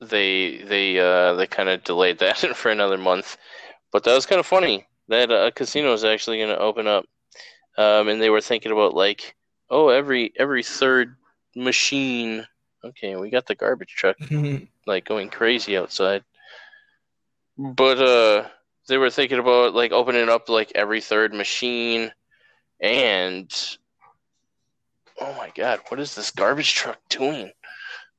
they 0.00 0.62
they 0.62 0.98
uh, 0.98 1.34
they 1.34 1.46
kind 1.46 1.68
of 1.68 1.84
delayed 1.84 2.18
that 2.18 2.38
for 2.56 2.70
another 2.70 2.98
month. 2.98 3.36
But 3.92 4.04
that 4.04 4.14
was 4.14 4.26
kind 4.26 4.40
of 4.40 4.46
funny 4.46 4.86
that 5.08 5.30
a 5.30 5.50
casino 5.52 5.92
is 5.92 6.04
actually 6.04 6.38
going 6.38 6.50
to 6.50 6.58
open 6.58 6.86
up, 6.86 7.04
um, 7.76 8.08
and 8.08 8.20
they 8.22 8.30
were 8.30 8.40
thinking 8.40 8.72
about 8.72 8.94
like, 8.94 9.34
oh, 9.68 9.88
every 9.88 10.32
every 10.36 10.62
third 10.62 11.16
machine. 11.54 12.46
Okay, 12.82 13.16
we 13.16 13.28
got 13.28 13.46
the 13.46 13.54
garbage 13.54 13.94
truck 13.94 14.16
like 14.86 15.04
going 15.04 15.28
crazy 15.28 15.76
outside. 15.76 16.24
But 17.58 18.00
uh, 18.00 18.48
they 18.88 18.96
were 18.96 19.10
thinking 19.10 19.38
about 19.38 19.74
like 19.74 19.92
opening 19.92 20.28
up 20.28 20.48
like 20.48 20.72
every 20.74 21.00
third 21.00 21.34
machine, 21.34 22.12
and 22.80 23.52
oh 25.20 25.34
my 25.34 25.50
god, 25.54 25.80
what 25.88 26.00
is 26.00 26.14
this 26.14 26.30
garbage 26.30 26.74
truck 26.74 26.98
doing? 27.10 27.50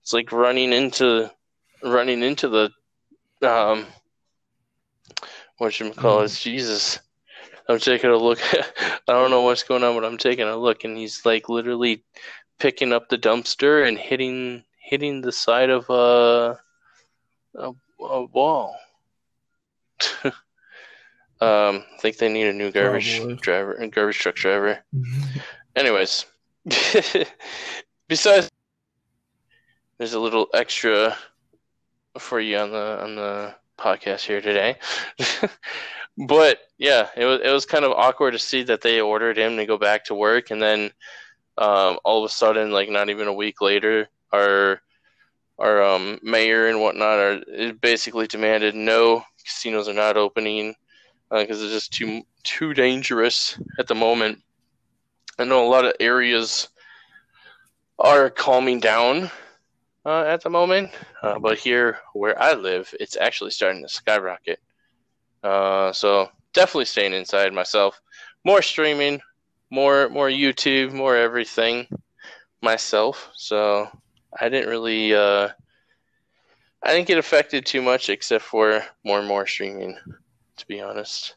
It's 0.02 0.14
like 0.14 0.32
running 0.32 0.74
into 0.74 1.32
running 1.84 2.24
into 2.24 2.48
the 2.48 2.72
um 3.48 3.86
what 5.58 5.80
you 5.80 5.92
call 5.92 6.22
it? 6.22 6.32
Mm. 6.32 6.42
Jesus. 6.42 7.00
I'm 7.70 7.80
taking 7.80 8.10
a 8.10 8.18
look. 8.18 8.40
I 8.54 9.00
don't 9.08 9.30
know 9.30 9.44
what's 9.44 9.64
going 9.64 9.84
on, 9.84 9.96
but 9.96 10.04
I'm 10.04 10.18
taking 10.18 10.48
a 10.48 10.58
look, 10.58 10.84
and 10.84 10.98
he's 10.98 11.24
like 11.24 11.50
literally 11.50 12.04
picking 12.60 12.92
up 12.92 13.10
the 13.10 13.18
dumpster 13.18 13.88
and 13.88 13.98
hitting 13.98 14.64
hitting 14.82 15.22
the 15.22 15.32
side 15.32 15.70
of 15.70 15.90
a 15.90 16.60
a, 17.56 17.72
a 18.04 18.26
wall. 18.26 18.76
um, 20.24 20.34
I 21.42 21.84
think 22.00 22.18
they 22.18 22.28
need 22.28 22.48
a 22.48 22.54
new 22.54 22.72
garbage 22.72 23.18
Probably. 23.18 23.36
driver 23.36 23.74
and 23.74 23.92
garbage 23.92 24.18
truck 24.18 24.36
driver. 24.36 24.80
Anyways, 25.76 26.26
besides, 28.08 28.50
there's 29.98 30.14
a 30.14 30.20
little 30.20 30.48
extra 30.54 31.16
for 32.18 32.40
you 32.40 32.58
on 32.58 32.72
the 32.72 33.04
on 33.04 33.16
the 33.16 33.56
podcast 33.78 34.22
here 34.22 34.42
today. 34.42 34.78
but 36.28 36.60
yeah, 36.78 37.10
it 37.16 37.26
was 37.26 37.42
it 37.44 37.52
was 37.52 37.66
kind 37.66 37.86
of 37.86 37.92
awkward 37.92 38.32
to 38.32 38.40
see 38.40 38.64
that 38.64 38.82
they 38.82 39.02
ordered 39.02 39.38
him 39.38 39.58
to 39.58 39.66
go 39.66 39.78
back 39.78 40.06
to 40.06 40.16
work, 40.16 40.52
and 40.52 40.62
then 40.62 40.92
um, 41.58 42.00
all 42.04 42.24
of 42.24 42.30
a 42.30 42.34
sudden, 42.34 42.72
like 42.72 42.90
not 42.90 43.10
even 43.10 43.28
a 43.28 43.34
week 43.34 43.62
later, 43.62 44.08
our 44.32 44.82
our 45.60 45.84
um, 45.84 46.20
mayor 46.24 46.68
and 46.68 46.82
whatnot 46.82 47.20
are 47.20 47.74
basically 47.82 48.28
demanded 48.28 48.74
no 48.74 49.24
casinos 49.44 49.88
are 49.88 49.94
not 49.94 50.18
opening 50.18 50.76
because 51.30 51.62
uh, 51.62 51.66
it's 51.66 51.74
just 51.74 51.94
too 51.94 52.24
too 52.44 52.74
dangerous 52.74 53.60
at 53.80 53.88
the 53.88 53.96
moment. 53.96 54.40
I 55.38 55.46
know 55.46 55.66
a 55.66 55.70
lot 55.70 55.86
of 55.86 55.94
areas 56.00 56.70
are 58.00 58.30
calming 58.30 58.80
down 58.80 59.30
uh, 60.06 60.24
at 60.24 60.42
the 60.42 60.50
moment, 60.50 60.92
uh, 61.22 61.40
but 61.40 61.58
here 61.58 62.00
where 62.14 62.40
I 62.42 62.54
live, 62.54 62.94
it's 63.00 63.18
actually 63.18 63.52
starting 63.52 63.82
to 63.84 63.90
skyrocket. 63.90 64.60
Uh, 65.44 65.92
so 65.92 66.30
definitely 66.54 66.86
staying 66.86 67.14
inside 67.14 67.54
myself. 67.54 68.02
More 68.44 68.62
streaming, 68.62 69.22
more 69.70 70.10
more 70.10 70.30
YouTube, 70.30 70.92
more 70.94 71.16
everything 71.16 71.88
myself. 72.62 73.30
So 73.34 73.90
I 74.40 74.50
didn't 74.50 74.70
really 74.70 75.14
uh, 75.14 75.50
I 76.84 76.94
didn't 76.94 77.08
get 77.08 77.20
affected 77.20 77.66
too 77.66 77.82
much 77.82 78.10
except 78.10 78.44
for 78.44 78.84
more 79.04 79.20
and 79.20 79.28
more 79.28 79.46
streaming, 79.46 79.98
to 80.58 80.68
be 80.68 80.82
honest. 80.82 81.36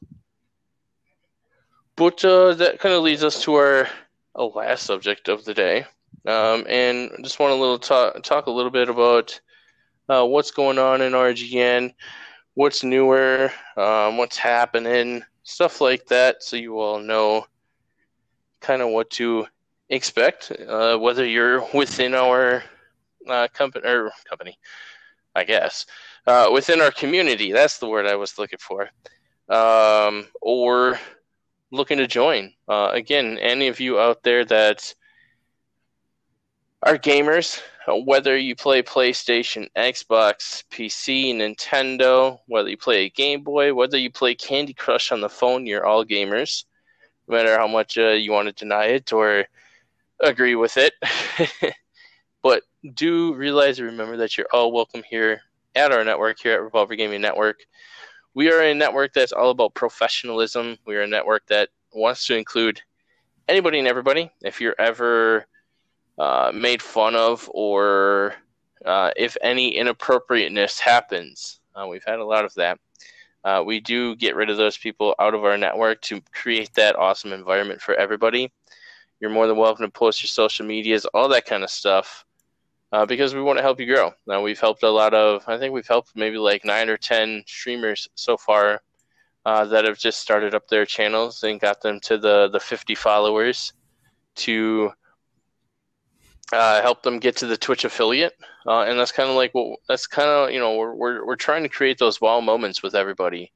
But 1.97 2.25
uh, 2.25 2.55
that 2.55 2.81
kind 2.81 2.95
of 2.95 3.03
leads 3.03 3.23
us 3.23 3.43
to 3.43 3.55
our, 3.55 3.89
our 4.35 4.47
last 4.47 4.85
subject 4.85 5.29
of 5.29 5.45
the 5.45 5.55
day, 5.55 5.87
um, 6.27 6.65
and 6.69 7.11
just 7.23 7.39
want 7.39 7.51
to 7.51 7.55
little 7.55 7.79
talk 7.79 8.23
talk 8.23 8.47
a 8.47 8.51
little 8.51 8.71
bit 8.71 8.89
about 8.89 9.39
uh, 10.09 10.25
what's 10.25 10.51
going 10.51 10.79
on 10.79 11.01
in 11.01 11.13
RGN, 11.13 11.93
what's 12.55 12.85
newer, 12.85 13.53
um, 13.77 14.17
what's 14.17 14.37
happening, 14.37 15.23
stuff 15.43 15.81
like 15.81 16.07
that, 16.07 16.43
so 16.43 16.57
you 16.57 16.79
all 16.81 16.99
know 16.99 17.47
kind 18.61 18.83
of 18.83 18.89
what 18.89 19.11
to 19.11 19.47
expect, 19.91 20.51
uh, 20.69 20.97
whether 20.97 21.25
you're 21.27 21.67
within 21.75 22.15
our 22.15 22.65
uh, 23.29 23.49
company 23.53 23.87
or 23.87 24.11
company, 24.29 24.59
I 25.35 25.45
guess, 25.45 25.87
uh, 26.27 26.51
within 26.53 26.81
our 26.81 26.91
community. 26.91 27.53
That's 27.53 27.79
the 27.79 27.89
word 27.89 28.07
I 28.07 28.17
was 28.17 28.39
looking 28.39 28.59
for, 28.59 28.91
um, 29.49 30.27
or 30.41 30.99
looking 31.71 31.99
to 31.99 32.07
join. 32.07 32.53
Uh, 32.69 32.91
again, 32.93 33.39
any 33.39 33.69
of 33.69 33.81
you 33.81 33.99
out 33.99 34.23
there 34.23 34.45
that 34.47 34.95
are 36.85 36.99
gamers, 36.99 37.63
whether 38.05 38.37
you 38.37 38.55
play 38.55 38.83
PlayStation, 38.83 39.69
Xbox, 39.75 40.63
PC, 40.71 41.35
Nintendo, 41.35 42.39
whether 42.47 42.69
you 42.69 42.77
play 42.77 43.07
a 43.07 43.11
Game 43.11 43.43
Boy, 43.43 43.73
whether 43.73 43.97
you 43.97 44.11
play 44.11 44.35
Candy 44.35 44.75
Crush 44.75 45.11
on 45.11 45.23
the 45.23 45.29
phone, 45.29 45.67
you're 45.67 45.87
all 45.87 46.05
gamers. 46.05 46.65
No 47.27 47.37
matter 47.37 47.57
how 47.57 47.67
much 47.67 47.97
uh, 47.97 48.11
you 48.11 48.33
want 48.33 48.49
to 48.49 48.53
deny 48.53 48.85
it 48.85 49.15
or 49.15 49.47
agree 50.21 50.57
with 50.57 50.77
it. 50.77 50.93
but 52.43 52.63
do 52.93 53.35
realize 53.35 53.79
and 53.79 53.89
remember 53.89 54.19
that 54.19 54.37
you're 54.37 54.47
all 54.53 54.71
welcome 54.71 55.03
here 55.09 55.41
at 55.75 55.91
our 55.91 56.05
network, 56.05 56.39
here 56.39 56.53
at 56.53 56.63
Revolver 56.63 56.97
Gaming 56.97 57.23
Network. 57.23 57.61
We 58.35 58.53
are 58.53 58.61
a 58.61 58.75
network 58.75 59.15
that's 59.15 59.33
all 59.33 59.51
about 59.51 59.73
professionalism. 59.73 60.77
We 60.87 60.97
are 60.97 61.03
a 61.03 61.07
network 61.07 61.47
that 61.47 61.71
wants 61.95 62.27
to 62.27 62.37
include 62.37 62.83
anybody 63.49 63.79
and 63.79 63.89
everybody. 63.89 64.31
If 64.43 64.61
you're 64.61 64.77
ever 64.79 65.47
uh, 66.19 66.53
made 66.55 66.81
fun 66.81 67.17
of 67.17 67.51
or 67.53 68.35
uh, 68.85 69.11
if 69.17 69.37
any 69.43 69.71
inappropriateness 69.71 70.79
happens. 70.79 71.61
Uh, 71.75 71.87
we've 71.89 72.05
had 72.05 72.21
a 72.21 72.25
lot 72.25 72.45
of 72.45 72.55
that. 72.55 72.79
Uh, 73.43 73.63
we 73.65 73.81
do 73.81 74.15
get 74.17 74.37
rid 74.37 74.49
of 74.49 74.57
those 74.57 74.79
people 74.79 75.15
out 75.19 75.35
of 75.35 75.45
our 75.45 75.59
network 75.59 76.01
to 76.01 76.21
create 76.33 76.73
that 76.75 76.97
awesome 76.97 77.33
environment 77.33 77.81
for 77.81 77.95
everybody. 77.95 78.51
You're 79.21 79.31
more 79.31 79.47
than 79.47 79.57
welcome 79.57 79.85
to 79.85 79.91
post 79.91 80.23
your 80.23 80.29
social 80.29 80.65
medias, 80.67 81.05
all 81.07 81.29
that 81.29 81.47
kind 81.47 81.65
of 81.65 81.71
stuff, 81.71 82.25
uh, 82.93 83.05
because 83.05 83.35
we 83.35 83.43
want 83.43 83.59
to 83.59 83.63
help 83.63 83.81
you 83.81 83.87
grow. 83.93 84.13
Now, 84.27 84.41
we've 84.41 84.61
helped 84.61 84.83
a 84.83 84.91
lot 84.91 85.15
of, 85.15 85.43
I 85.47 85.59
think 85.59 85.75
we've 85.75 85.87
helped 85.87 86.13
maybe 86.15 86.39
like 86.39 86.65
nine 86.65 86.89
or 86.89 86.97
10 86.97 87.43
streamers 87.47 88.09
so 88.15 88.37
far 88.37 88.83
that 89.45 89.85
have 89.85 89.99
just 89.99 90.21
started 90.21 90.55
up 90.55 90.69
their 90.69 90.87
channels 90.87 91.43
and 91.43 91.61
got 91.61 91.83
them 91.83 92.01
to 92.01 92.17
the, 92.17 92.49
the 92.51 92.61
50 92.61 92.95
followers 92.95 93.73
to 94.37 94.91
uh, 96.55 96.81
help 96.83 97.03
them 97.03 97.19
get 97.19 97.37
to 97.37 97.47
the 97.47 97.57
Twitch 97.57 97.85
affiliate, 97.85 98.35
uh, 98.67 98.83
and 98.83 98.99
that's 98.99 99.13
kind 99.13 99.29
of 99.29 99.37
like 99.37 99.53
what 99.53 99.79
that's 99.89 100.07
kind 100.07 100.29
of 100.29 100.51
you 100.51 100.59
know 100.59 100.77
we're, 100.77 100.95
we're 100.95 101.27
we're 101.27 101.37
trying 101.37 101.63
to 101.63 101.69
create 101.69 101.99
those 101.99 102.21
wow 102.21 102.41
moments 102.41 102.83
with 102.83 102.95
everybody, 102.95 103.53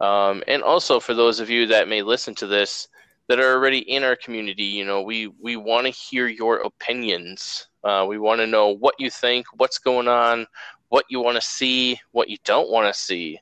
um, 0.00 0.42
and 0.48 0.62
also 0.62 1.00
for 1.00 1.14
those 1.14 1.40
of 1.40 1.48
you 1.48 1.66
that 1.66 1.88
may 1.88 2.02
listen 2.02 2.34
to 2.34 2.46
this 2.46 2.88
that 3.28 3.38
are 3.38 3.54
already 3.54 3.78
in 3.78 4.02
our 4.02 4.16
community, 4.16 4.64
you 4.64 4.84
know 4.84 5.02
we 5.02 5.28
we 5.40 5.56
want 5.56 5.86
to 5.86 5.92
hear 5.92 6.26
your 6.26 6.58
opinions. 6.58 7.68
Uh, 7.84 8.04
we 8.08 8.18
want 8.18 8.40
to 8.40 8.46
know 8.46 8.68
what 8.68 8.94
you 8.98 9.10
think, 9.10 9.46
what's 9.56 9.78
going 9.78 10.06
on, 10.06 10.46
what 10.88 11.04
you 11.08 11.20
want 11.20 11.34
to 11.36 11.48
see, 11.48 11.98
what 12.12 12.28
you 12.28 12.36
don't 12.44 12.70
want 12.70 12.92
to 12.92 13.00
see, 13.00 13.38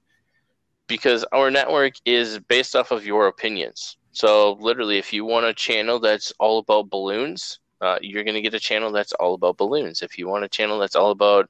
because 0.87 1.25
our 1.33 1.51
network 1.51 1.95
is 2.05 2.39
based 2.39 2.77
off 2.77 2.91
of 2.91 3.05
your 3.05 3.27
opinions. 3.27 3.97
So 4.13 4.53
literally, 4.61 4.99
if 4.99 5.13
you 5.13 5.25
want 5.25 5.47
a 5.47 5.55
channel 5.55 6.01
that's 6.01 6.33
all 6.41 6.59
about 6.59 6.91
balloons, 6.91 7.61
uh, 7.81 7.99
you're 8.01 8.25
going 8.25 8.35
to 8.35 8.43
get 8.43 8.55
a 8.55 8.61
channel 8.61 8.93
that's 8.93 9.13
all 9.15 9.35
about 9.35 9.57
balloons. 9.57 10.03
If 10.03 10.19
you 10.19 10.29
want 10.29 10.45
a 10.45 10.49
channel 10.49 10.79
that's 10.79 10.97
all 10.97 11.11
about, 11.11 11.49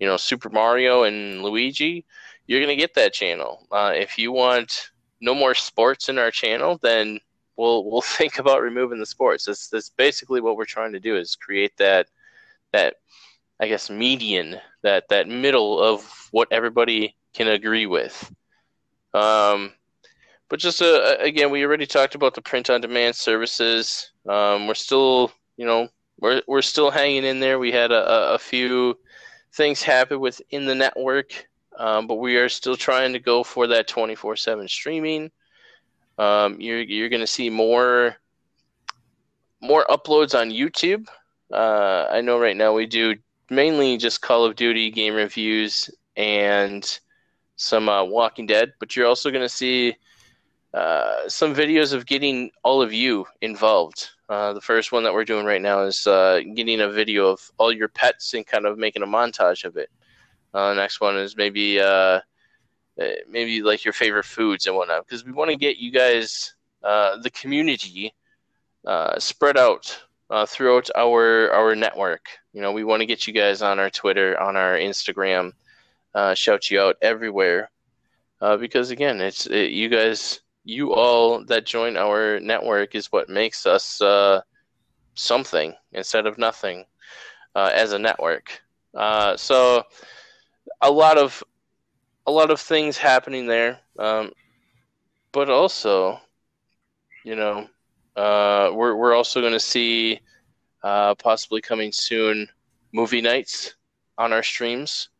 you 0.00 0.06
know, 0.06 0.16
Super 0.16 0.50
Mario 0.50 1.04
and 1.04 1.42
Luigi, 1.42 2.04
you're 2.46 2.60
going 2.60 2.76
to 2.76 2.80
get 2.80 2.94
that 2.94 3.12
channel. 3.12 3.66
Uh, 3.70 3.92
if 3.94 4.18
you 4.18 4.32
want 4.32 4.90
no 5.20 5.34
more 5.34 5.54
sports 5.54 6.08
in 6.08 6.18
our 6.18 6.30
channel, 6.30 6.78
then 6.82 7.18
we'll 7.56 7.84
we'll 7.90 8.02
think 8.18 8.38
about 8.38 8.62
removing 8.62 8.98
the 8.98 9.06
sports. 9.06 9.46
That's 9.46 9.68
that's 9.68 9.90
basically 9.90 10.40
what 10.40 10.56
we're 10.56 10.64
trying 10.64 10.92
to 10.92 11.00
do 11.00 11.16
is 11.16 11.36
create 11.36 11.76
that 11.78 12.08
that 12.72 12.96
I 13.60 13.68
guess 13.68 13.88
median 13.88 14.56
that 14.82 15.08
that 15.08 15.28
middle 15.28 15.80
of 15.80 16.28
what 16.30 16.48
everybody 16.50 17.16
can 17.32 17.48
agree 17.48 17.86
with. 17.86 18.32
Um, 19.14 19.72
but 20.48 20.60
just 20.60 20.82
uh, 20.82 21.16
again, 21.20 21.50
we 21.50 21.64
already 21.64 21.86
talked 21.86 22.14
about 22.14 22.34
the 22.34 22.42
print 22.42 22.70
on 22.70 22.80
demand 22.80 23.16
services. 23.16 24.12
Um, 24.28 24.66
we're 24.66 24.74
still, 24.74 25.32
you 25.56 25.66
know, 25.66 25.88
we're 26.20 26.42
we're 26.46 26.62
still 26.62 26.90
hanging 26.90 27.24
in 27.24 27.40
there. 27.40 27.58
We 27.58 27.72
had 27.72 27.92
a, 27.92 28.34
a 28.34 28.38
few 28.38 28.98
things 29.52 29.82
happen 29.82 30.20
within 30.20 30.66
the 30.66 30.74
network, 30.74 31.46
um, 31.78 32.06
but 32.06 32.16
we 32.16 32.36
are 32.36 32.48
still 32.48 32.76
trying 32.76 33.12
to 33.12 33.18
go 33.18 33.42
for 33.42 33.66
that 33.68 33.88
twenty 33.88 34.14
four 34.14 34.36
seven 34.36 34.68
streaming. 34.68 35.30
Um, 36.18 36.60
you're 36.60 36.80
you're 36.80 37.08
going 37.08 37.20
to 37.20 37.26
see 37.26 37.50
more 37.50 38.16
more 39.60 39.84
uploads 39.88 40.38
on 40.38 40.50
YouTube. 40.50 41.08
Uh, 41.52 42.06
I 42.10 42.20
know 42.20 42.38
right 42.38 42.56
now 42.56 42.72
we 42.72 42.86
do 42.86 43.16
mainly 43.50 43.96
just 43.96 44.20
Call 44.20 44.44
of 44.44 44.56
Duty 44.56 44.90
game 44.90 45.14
reviews 45.14 45.90
and 46.16 46.98
some 47.56 47.88
uh, 47.88 48.04
Walking 48.04 48.46
Dead, 48.46 48.72
but 48.78 48.94
you're 48.94 49.06
also 49.06 49.30
going 49.30 49.44
to 49.44 49.48
see 49.48 49.96
uh, 50.72 51.28
some 51.28 51.54
videos 51.54 51.92
of 51.92 52.06
getting 52.06 52.50
all 52.62 52.82
of 52.82 52.92
you 52.92 53.26
involved. 53.40 54.10
Uh, 54.28 54.54
the 54.54 54.60
first 54.60 54.90
one 54.90 55.02
that 55.04 55.12
we're 55.12 55.24
doing 55.24 55.44
right 55.44 55.60
now 55.60 55.82
is 55.82 56.06
uh, 56.06 56.40
getting 56.54 56.80
a 56.80 56.88
video 56.88 57.28
of 57.28 57.50
all 57.58 57.70
your 57.70 57.88
pets 57.88 58.32
and 58.32 58.46
kind 58.46 58.64
of 58.64 58.78
making 58.78 59.02
a 59.02 59.06
montage 59.06 59.64
of 59.64 59.76
it. 59.76 59.90
Uh, 60.54 60.72
next 60.72 61.00
one 61.00 61.16
is 61.16 61.36
maybe 61.36 61.78
uh, 61.78 62.20
maybe 63.28 63.60
like 63.60 63.84
your 63.84 63.92
favorite 63.92 64.24
foods 64.24 64.66
and 64.66 64.74
whatnot, 64.74 65.04
because 65.04 65.24
we 65.24 65.32
want 65.32 65.50
to 65.50 65.56
get 65.56 65.76
you 65.76 65.90
guys, 65.90 66.54
the 66.82 67.30
community, 67.34 68.14
spread 69.18 69.58
out 69.58 70.00
throughout 70.46 70.88
our 70.96 71.50
our 71.50 71.74
network. 71.74 72.26
You 72.52 72.62
know, 72.62 72.72
we 72.72 72.84
want 72.84 73.00
to 73.00 73.06
get 73.06 73.26
you 73.26 73.32
guys 73.34 73.62
on 73.62 73.78
our 73.78 73.90
Twitter, 73.90 74.40
on 74.40 74.56
our 74.56 74.76
Instagram, 74.76 75.52
shout 76.34 76.70
you 76.70 76.80
out 76.80 76.96
everywhere. 77.02 77.70
because 78.58 78.90
again, 78.90 79.20
it's 79.20 79.46
it, 79.46 79.72
you 79.72 79.88
guys 79.88 80.40
you 80.64 80.92
all 80.92 81.44
that 81.44 81.66
join 81.66 81.96
our 81.96 82.40
network 82.40 82.94
is 82.94 83.12
what 83.12 83.28
makes 83.28 83.66
us 83.66 84.00
uh, 84.00 84.40
something 85.14 85.74
instead 85.92 86.26
of 86.26 86.38
nothing 86.38 86.84
uh, 87.54 87.70
as 87.72 87.92
a 87.92 87.98
network. 87.98 88.60
Uh, 88.94 89.36
so 89.36 89.82
a 90.80 90.90
lot 90.90 91.18
of 91.18 91.42
a 92.26 92.30
lot 92.30 92.50
of 92.50 92.58
things 92.60 92.96
happening 92.96 93.46
there, 93.46 93.78
um, 93.98 94.32
but 95.32 95.50
also, 95.50 96.18
you 97.24 97.36
know, 97.36 97.66
uh, 98.16 98.70
we're 98.72 98.94
we're 98.94 99.14
also 99.14 99.40
going 99.40 99.52
to 99.52 99.60
see 99.60 100.20
uh, 100.82 101.14
possibly 101.16 101.60
coming 101.60 101.92
soon 101.92 102.48
movie 102.92 103.20
nights 103.20 103.74
on 104.16 104.32
our 104.32 104.42
streams. 104.42 105.10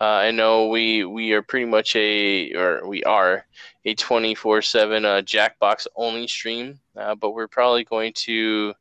Uh, 0.00 0.04
I 0.04 0.30
know 0.32 0.68
we 0.68 1.04
we 1.04 1.32
are 1.32 1.42
pretty 1.42 1.66
much 1.66 1.94
a 1.94 2.52
or 2.54 2.86
we 2.86 3.04
are 3.04 3.46
a 3.84 3.94
twenty 3.94 4.34
four 4.34 4.60
seven 4.60 5.04
uh, 5.04 5.22
Jackbox 5.24 5.86
only 5.94 6.26
stream, 6.26 6.80
uh, 6.96 7.14
but 7.14 7.30
we're 7.30 7.48
probably 7.48 7.84
going 7.84 8.12
to 8.14 8.74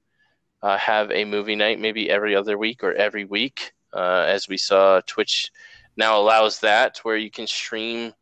uh, 0.64 0.78
have 0.78 1.12
a 1.12 1.24
movie 1.24 1.56
night 1.56 1.80
maybe 1.80 2.10
every 2.10 2.36
other 2.36 2.58
week 2.58 2.84
or 2.84 2.94
every 2.94 3.26
week, 3.26 3.74
uh, 3.94 4.26
as 4.28 4.48
we 4.48 4.58
saw 4.58 5.02
Twitch 5.06 5.52
now 5.98 6.20
allows 6.20 6.60
that 6.62 6.98
where 7.04 7.18
you 7.18 7.30
can 7.30 7.46
stream 7.46 8.14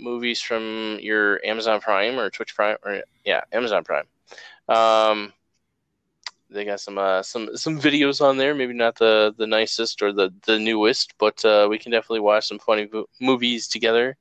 movies 0.00 0.40
from 0.40 0.98
your 1.00 1.40
Amazon 1.46 1.80
Prime 1.80 2.18
or 2.18 2.28
Twitch 2.28 2.56
Prime 2.56 2.76
or 2.84 3.02
yeah 3.24 3.42
Amazon 3.52 3.84
Prime. 3.84 4.06
Um, 4.68 5.32
they 6.54 6.64
got 6.64 6.80
some 6.80 6.98
uh, 6.98 7.22
some 7.22 7.56
some 7.56 7.80
videos 7.80 8.20
on 8.20 8.36
there. 8.36 8.54
Maybe 8.54 8.72
not 8.72 8.96
the 8.96 9.34
the 9.36 9.46
nicest 9.46 10.00
or 10.02 10.12
the 10.12 10.32
the 10.46 10.58
newest, 10.58 11.14
but 11.18 11.44
uh, 11.44 11.66
we 11.68 11.78
can 11.78 11.92
definitely 11.92 12.20
watch 12.20 12.48
some 12.48 12.58
funny 12.58 12.88
movies 13.20 13.68
together. 13.68 14.16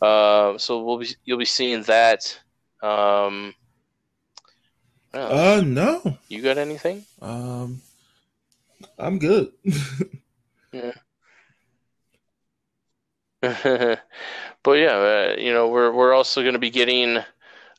Uh, 0.00 0.58
so 0.58 0.82
we'll 0.84 0.98
be 0.98 1.08
you'll 1.24 1.38
be 1.38 1.44
seeing 1.44 1.82
that. 1.84 2.38
Um, 2.82 3.54
uh, 5.12 5.62
no. 5.64 6.18
You 6.28 6.42
got 6.42 6.58
anything? 6.58 7.04
Um, 7.22 7.80
I'm 8.98 9.18
good. 9.18 9.52
yeah. 10.72 10.92
but 14.62 14.72
yeah, 14.72 14.92
uh, 14.92 15.36
you 15.38 15.52
know, 15.52 15.68
we're 15.68 15.92
we're 15.92 16.12
also 16.12 16.42
going 16.42 16.54
to 16.54 16.58
be 16.58 16.70
getting 16.70 17.18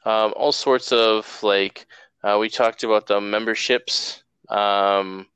um, 0.06 0.34
all 0.36 0.52
sorts 0.52 0.92
of 0.92 1.42
like 1.44 1.86
uh, 2.24 2.38
we 2.40 2.50
talked 2.50 2.84
about 2.84 3.08
the 3.08 3.22
memberships, 3.22 4.24
um, 4.50 5.28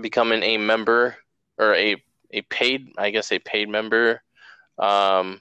becoming 0.00 0.42
a 0.42 0.56
member 0.56 1.16
or 1.58 1.74
a 1.74 1.96
a 2.30 2.42
paid, 2.42 2.92
I 2.98 3.10
guess, 3.10 3.32
a 3.32 3.38
paid 3.38 3.68
member 3.68 4.22
um, 4.78 5.40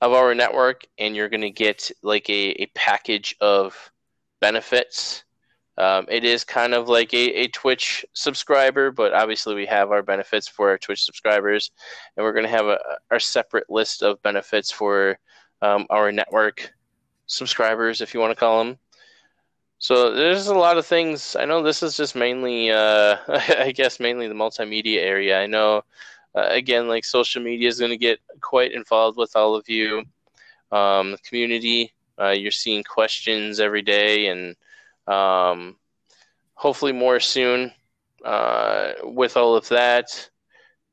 of 0.00 0.12
our 0.12 0.34
network, 0.34 0.86
and 0.98 1.14
you're 1.16 1.28
going 1.28 1.40
to 1.40 1.50
get 1.50 1.90
like 2.02 2.28
a, 2.30 2.62
a 2.62 2.66
package 2.74 3.34
of 3.40 3.90
benefits. 4.40 5.24
Um, 5.76 6.06
it 6.08 6.24
is 6.24 6.44
kind 6.44 6.74
of 6.74 6.88
like 6.88 7.12
a, 7.14 7.32
a 7.32 7.48
Twitch 7.48 8.04
subscriber, 8.12 8.90
but 8.90 9.14
obviously 9.14 9.54
we 9.54 9.66
have 9.66 9.90
our 9.90 10.02
benefits 10.02 10.46
for 10.46 10.70
our 10.70 10.78
Twitch 10.78 11.04
subscribers, 11.04 11.70
and 12.16 12.24
we're 12.24 12.32
going 12.32 12.44
to 12.44 12.50
have 12.50 12.66
a, 12.66 12.78
our 13.10 13.18
separate 13.18 13.68
list 13.68 14.02
of 14.02 14.22
benefits 14.22 14.70
for 14.70 15.18
um, 15.62 15.86
our 15.90 16.12
network 16.12 16.72
subscribers, 17.26 18.00
if 18.00 18.14
you 18.14 18.20
want 18.20 18.30
to 18.30 18.38
call 18.38 18.64
them. 18.64 18.78
So 19.82 20.12
there's 20.14 20.48
a 20.48 20.54
lot 20.54 20.76
of 20.76 20.84
things. 20.84 21.36
I 21.36 21.46
know 21.46 21.62
this 21.62 21.82
is 21.82 21.96
just 21.96 22.14
mainly, 22.14 22.70
uh, 22.70 23.16
I 23.28 23.72
guess, 23.74 23.98
mainly 23.98 24.28
the 24.28 24.34
multimedia 24.34 24.98
area. 24.98 25.40
I 25.40 25.46
know, 25.46 25.84
uh, 26.34 26.48
again, 26.50 26.86
like 26.86 27.02
social 27.06 27.42
media 27.42 27.66
is 27.68 27.78
going 27.78 27.90
to 27.90 27.96
get 27.96 28.20
quite 28.42 28.72
involved 28.72 29.16
with 29.16 29.34
all 29.36 29.54
of 29.54 29.70
you. 29.70 30.04
Um, 30.70 31.12
the 31.12 31.18
community, 31.18 31.94
uh, 32.20 32.28
you're 32.28 32.50
seeing 32.50 32.84
questions 32.84 33.58
every 33.58 33.80
day, 33.80 34.26
and 34.26 34.54
um, 35.06 35.76
hopefully 36.54 36.92
more 36.92 37.18
soon 37.18 37.72
uh, 38.22 38.92
with 39.02 39.38
all 39.38 39.56
of 39.56 39.66
that. 39.68 40.28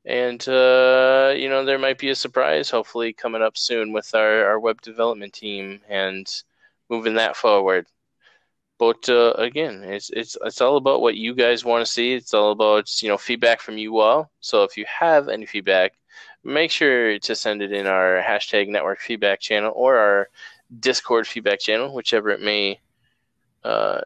And 0.06 0.40
uh, 0.48 1.34
you 1.36 1.50
know, 1.50 1.62
there 1.66 1.78
might 1.78 1.98
be 1.98 2.08
a 2.08 2.14
surprise, 2.14 2.70
hopefully 2.70 3.12
coming 3.12 3.42
up 3.42 3.58
soon 3.58 3.92
with 3.92 4.14
our, 4.14 4.46
our 4.46 4.58
web 4.58 4.80
development 4.80 5.34
team 5.34 5.82
and 5.90 6.26
moving 6.88 7.16
that 7.16 7.36
forward. 7.36 7.86
But 8.78 9.08
uh, 9.08 9.32
again, 9.32 9.82
it's 9.82 10.10
it's 10.10 10.36
it's 10.44 10.60
all 10.60 10.76
about 10.76 11.00
what 11.00 11.16
you 11.16 11.34
guys 11.34 11.64
want 11.64 11.84
to 11.84 11.92
see. 11.92 12.14
It's 12.14 12.32
all 12.32 12.52
about 12.52 13.02
you 13.02 13.08
know 13.08 13.18
feedback 13.18 13.60
from 13.60 13.76
you 13.76 13.98
all. 13.98 14.30
So 14.40 14.62
if 14.62 14.76
you 14.76 14.84
have 14.86 15.28
any 15.28 15.46
feedback, 15.46 15.94
make 16.44 16.70
sure 16.70 17.18
to 17.18 17.34
send 17.34 17.60
it 17.60 17.72
in 17.72 17.86
our 17.86 18.22
hashtag 18.22 18.68
network 18.68 19.00
feedback 19.00 19.40
channel 19.40 19.72
or 19.74 19.96
our 19.96 20.28
Discord 20.78 21.26
feedback 21.26 21.60
channel, 21.60 21.92
whichever 21.92 22.30
it 22.30 22.40
may 22.40 22.78
uh, 23.64 24.00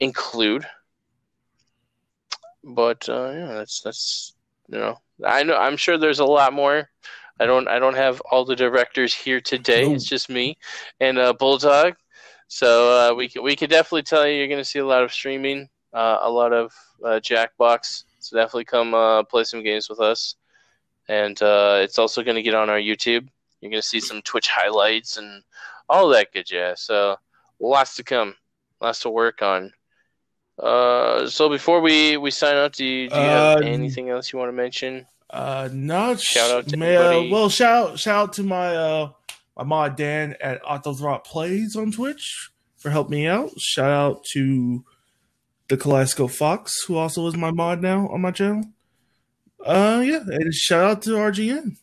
include. 0.00 0.66
But 2.62 3.06
uh, 3.08 3.30
yeah, 3.30 3.52
that's 3.54 3.82
that's 3.82 4.34
you 4.68 4.78
know 4.78 4.98
I 5.24 5.42
know 5.42 5.56
I'm 5.56 5.76
sure 5.76 5.98
there's 5.98 6.20
a 6.20 6.24
lot 6.24 6.52
more. 6.54 6.88
I 7.38 7.46
don't 7.46 7.68
I 7.68 7.78
don't 7.78 7.96
have 7.96 8.22
all 8.30 8.44
the 8.44 8.56
directors 8.56 9.12
here 9.12 9.40
today. 9.40 9.92
It's 9.92 10.04
just 10.04 10.30
me 10.30 10.56
and 11.00 11.18
uh, 11.18 11.34
Bulldog. 11.34 11.94
So 12.48 13.10
uh, 13.10 13.14
we 13.14 13.28
can, 13.28 13.42
we 13.42 13.56
can 13.56 13.70
definitely 13.70 14.02
tell 14.02 14.26
you 14.26 14.34
you're 14.34 14.48
going 14.48 14.60
to 14.60 14.64
see 14.64 14.78
a 14.78 14.86
lot 14.86 15.02
of 15.02 15.12
streaming, 15.12 15.68
uh, 15.92 16.18
a 16.22 16.30
lot 16.30 16.52
of 16.52 16.72
uh, 17.02 17.20
Jackbox. 17.20 18.04
So 18.20 18.36
definitely 18.36 18.64
come 18.64 18.94
uh, 18.94 19.22
play 19.24 19.44
some 19.44 19.62
games 19.62 19.88
with 19.88 20.00
us, 20.00 20.36
and 21.08 21.40
uh, 21.42 21.80
it's 21.82 21.98
also 21.98 22.22
going 22.22 22.36
to 22.36 22.42
get 22.42 22.54
on 22.54 22.70
our 22.70 22.78
YouTube. 22.78 23.28
You're 23.60 23.70
going 23.70 23.82
to 23.82 23.88
see 23.88 24.00
some 24.00 24.22
Twitch 24.22 24.48
highlights 24.48 25.16
and 25.16 25.42
all 25.88 26.08
that 26.08 26.32
good 26.32 26.46
jazz. 26.46 26.82
So 26.82 27.16
lots 27.60 27.96
to 27.96 28.04
come, 28.04 28.34
lots 28.80 29.00
to 29.00 29.10
work 29.10 29.42
on. 29.42 29.72
Uh, 30.58 31.26
so 31.26 31.48
before 31.48 31.80
we, 31.80 32.16
we 32.16 32.30
sign 32.30 32.56
out, 32.56 32.74
do 32.74 32.84
you, 32.84 33.08
do 33.08 33.16
you 33.16 33.22
have 33.22 33.62
anything 33.62 34.08
else 34.08 34.32
you 34.32 34.38
want 34.38 34.48
to 34.48 34.56
mention? 34.56 35.06
Uh, 35.30 35.68
no. 35.72 36.14
Shout 36.16 36.50
out 36.50 36.68
to 36.68 36.76
may, 36.76 37.28
well, 37.30 37.48
shout 37.48 37.98
shout 37.98 38.16
out 38.16 38.32
to 38.34 38.42
my 38.42 38.76
my 39.56 39.64
mod 39.64 39.96
Dan 39.96 40.36
at 40.40 40.62
Autothrot 40.62 41.24
Plays 41.24 41.76
on 41.76 41.92
Twitch 41.92 42.50
for 42.76 42.90
helping 42.90 43.18
me 43.18 43.26
out. 43.26 43.50
Shout 43.58 43.90
out 43.90 44.24
to 44.32 44.84
the 45.68 45.76
Kaleidoscope 45.76 46.30
Fox, 46.30 46.84
who 46.86 46.96
also 46.96 47.26
is 47.26 47.36
my 47.36 47.50
mod 47.50 47.80
now 47.80 48.08
on 48.08 48.20
my 48.20 48.30
channel. 48.30 48.64
Uh, 49.64 50.02
yeah, 50.04 50.20
and 50.26 50.52
shout 50.52 50.84
out 50.84 51.02
to 51.02 51.10
RGN. 51.10 51.76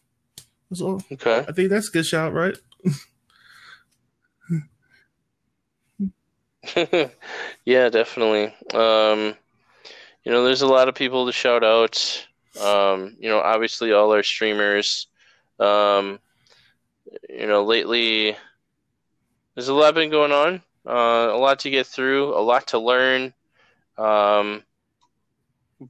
So 0.73 1.01
okay, 1.11 1.45
I 1.47 1.51
think 1.51 1.69
that's 1.69 1.89
a 1.89 1.91
good 1.91 2.05
shout, 2.05 2.33
right? 2.33 2.55
yeah, 7.65 7.89
definitely. 7.89 8.53
Um, 8.73 9.35
you 10.23 10.31
know, 10.31 10.43
there's 10.43 10.61
a 10.61 10.67
lot 10.67 10.87
of 10.87 10.95
people 10.95 11.25
to 11.25 11.31
shout 11.31 11.63
out. 11.63 12.27
Um, 12.61 13.17
you 13.19 13.29
know, 13.29 13.39
obviously 13.39 13.91
all 13.91 14.13
our 14.13 14.23
streamers. 14.23 15.07
Um, 15.59 16.19
you 17.29 17.47
know, 17.47 17.63
lately 17.63 18.35
there's 19.55 19.67
a 19.67 19.73
lot 19.73 19.95
been 19.95 20.09
going 20.09 20.31
on, 20.31 20.61
uh, 20.87 21.33
a 21.33 21.37
lot 21.37 21.59
to 21.59 21.69
get 21.69 21.87
through, 21.87 22.37
a 22.37 22.39
lot 22.41 22.67
to 22.67 22.79
learn. 22.79 23.33
Um, 23.97 24.63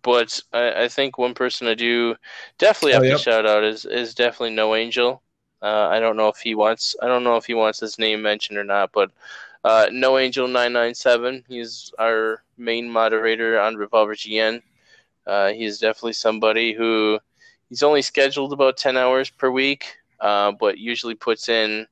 but 0.02 0.40
I, 0.54 0.84
I, 0.84 0.88
think 0.88 1.18
one 1.18 1.34
person 1.34 1.68
I 1.68 1.76
do 1.76 2.16
definitely 2.58 2.94
have 2.94 3.04
oh, 3.04 3.06
yep. 3.06 3.18
to 3.18 3.24
shout 3.24 3.46
out 3.46 3.64
is 3.64 3.86
is 3.86 4.16
definitely 4.16 4.56
No 4.56 4.76
Angel. 4.76 5.22
Uh, 5.62 5.88
I 5.92 6.00
don't 6.00 6.18
know 6.18 6.30
if 6.30 6.38
he 6.38 6.56
wants. 6.56 6.96
I 7.02 7.08
don't 7.08 7.24
know 7.24 7.36
if 7.36 7.46
he 7.46 7.54
wants 7.54 7.80
his 7.80 8.00
name 8.00 8.22
mentioned 8.22 8.58
or 8.58 8.64
not. 8.64 8.92
But 8.94 9.12
uh, 9.64 9.88
No 9.92 10.18
Angel 10.18 10.48
nine 10.48 10.74
nine 10.74 10.96
seven. 10.96 11.44
He's 11.48 11.94
our 12.00 12.44
main 12.58 12.90
moderator 12.90 13.60
on 13.60 13.76
Revolver 13.76 14.16
GN. 14.16 14.62
Uh, 15.28 15.52
he's 15.52 15.80
definitely 15.80 16.14
somebody 16.14 16.74
who 16.74 17.20
he's 17.70 17.84
only 17.84 18.02
scheduled 18.02 18.54
about 18.54 18.78
ten 18.78 18.98
hours 18.98 19.30
per 19.30 19.52
week, 19.52 19.98
uh, 20.22 20.52
but 20.54 20.78
usually 20.78 21.16
puts 21.16 21.50
in 21.50 21.88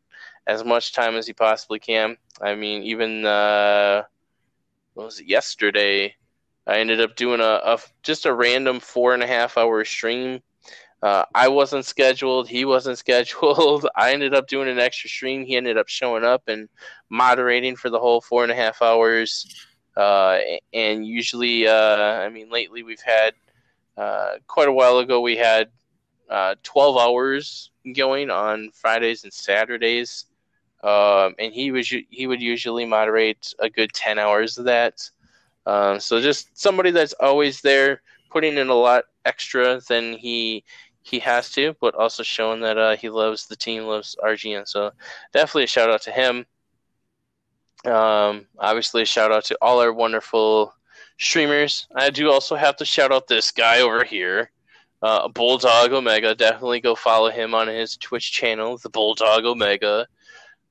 as 0.47 0.63
much 0.63 0.93
time 0.93 1.15
as 1.15 1.27
he 1.27 1.33
possibly 1.33 1.79
can. 1.79 2.17
I 2.41 2.55
mean, 2.55 2.83
even 2.83 3.25
uh, 3.25 4.03
was 4.95 5.19
it 5.19 5.27
yesterday? 5.27 6.15
I 6.67 6.79
ended 6.79 7.01
up 7.01 7.15
doing 7.15 7.41
a, 7.41 7.59
a 7.63 7.79
just 8.03 8.25
a 8.25 8.33
random 8.33 8.79
four 8.79 9.13
and 9.13 9.23
a 9.23 9.27
half 9.27 9.57
hour 9.57 9.83
stream. 9.83 10.41
Uh, 11.01 11.23
I 11.33 11.47
wasn't 11.47 11.85
scheduled. 11.85 12.47
He 12.47 12.65
wasn't 12.65 12.97
scheduled. 13.05 13.87
I 13.95 14.13
ended 14.13 14.33
up 14.33 14.47
doing 14.47 14.69
an 14.69 14.79
extra 14.79 15.09
stream. 15.09 15.45
He 15.45 15.55
ended 15.57 15.77
up 15.77 15.87
showing 15.87 16.23
up 16.23 16.43
and 16.47 16.69
moderating 17.09 17.75
for 17.75 17.89
the 17.89 17.99
whole 17.99 18.21
four 18.21 18.43
and 18.43 18.51
a 18.51 18.55
half 18.55 18.81
hours. 18.81 19.67
Uh, 19.97 20.39
and 20.73 21.05
usually, 21.05 21.67
uh, 21.67 21.73
I 22.21 22.29
mean, 22.29 22.49
lately 22.49 22.83
we've 22.83 23.01
had 23.01 23.33
uh, 23.97 24.35
quite 24.47 24.67
a 24.67 24.73
while 24.73 24.99
ago 24.99 25.19
we 25.19 25.35
had 25.35 25.69
uh, 26.29 26.55
12 26.63 26.97
hours 26.97 27.71
going 27.95 28.29
on 28.29 28.71
Fridays 28.73 29.23
and 29.23 29.33
Saturdays. 29.33 30.25
Um, 30.83 31.35
and 31.39 31.53
he 31.53 31.71
was 31.71 31.87
he 31.87 32.27
would 32.27 32.41
usually 32.41 32.85
moderate 32.85 33.53
a 33.59 33.69
good 33.69 33.91
10 33.93 34.17
hours 34.17 34.57
of 34.57 34.65
that. 34.65 35.09
Um, 35.65 35.99
so 35.99 36.21
just 36.21 36.57
somebody 36.57 36.91
that's 36.91 37.13
always 37.19 37.61
there, 37.61 38.01
putting 38.31 38.57
in 38.57 38.69
a 38.69 38.73
lot 38.73 39.03
extra 39.25 39.81
than 39.87 40.13
he 40.13 40.63
he 41.01 41.19
has 41.19 41.51
to, 41.51 41.75
but 41.81 41.95
also 41.95 42.23
showing 42.23 42.61
that 42.61 42.77
uh, 42.77 42.95
he 42.95 43.09
loves 43.09 43.47
the 43.47 43.55
team, 43.55 43.83
loves 43.83 44.15
RGN. 44.23 44.67
So 44.67 44.91
definitely 45.33 45.63
a 45.63 45.67
shout 45.67 45.89
out 45.89 46.01
to 46.03 46.11
him. 46.11 46.45
Um, 47.85 48.45
obviously, 48.57 49.01
a 49.03 49.05
shout 49.05 49.31
out 49.31 49.45
to 49.45 49.57
all 49.61 49.81
our 49.81 49.93
wonderful 49.93 50.73
streamers. 51.17 51.87
I 51.95 52.09
do 52.09 52.31
also 52.31 52.55
have 52.55 52.75
to 52.77 52.85
shout 52.85 53.11
out 53.11 53.27
this 53.27 53.51
guy 53.51 53.81
over 53.81 54.03
here, 54.03 54.51
uh, 55.01 55.27
Bulldog 55.27 55.93
Omega. 55.93 56.35
Definitely 56.35 56.81
go 56.81 56.95
follow 56.95 57.29
him 57.29 57.53
on 57.53 57.67
his 57.67 57.97
Twitch 57.97 58.31
channel, 58.31 58.77
the 58.77 58.89
Bulldog 58.89 59.45
Omega. 59.45 60.07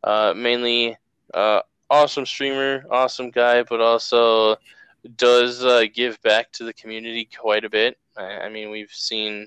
Uh, 0.04 0.32
mainly, 0.36 0.96
uh, 1.34 1.60
awesome 1.90 2.26
streamer, 2.26 2.84
awesome 2.90 3.30
guy, 3.30 3.62
but 3.62 3.80
also 3.80 4.56
does 5.16 5.64
uh, 5.64 5.84
give 5.92 6.20
back 6.22 6.52
to 6.52 6.64
the 6.64 6.72
community 6.72 7.28
quite 7.38 7.64
a 7.64 7.70
bit. 7.70 7.98
I, 8.16 8.22
I, 8.22 8.48
mean, 8.48 8.70
we've 8.70 8.90
seen, 8.90 9.46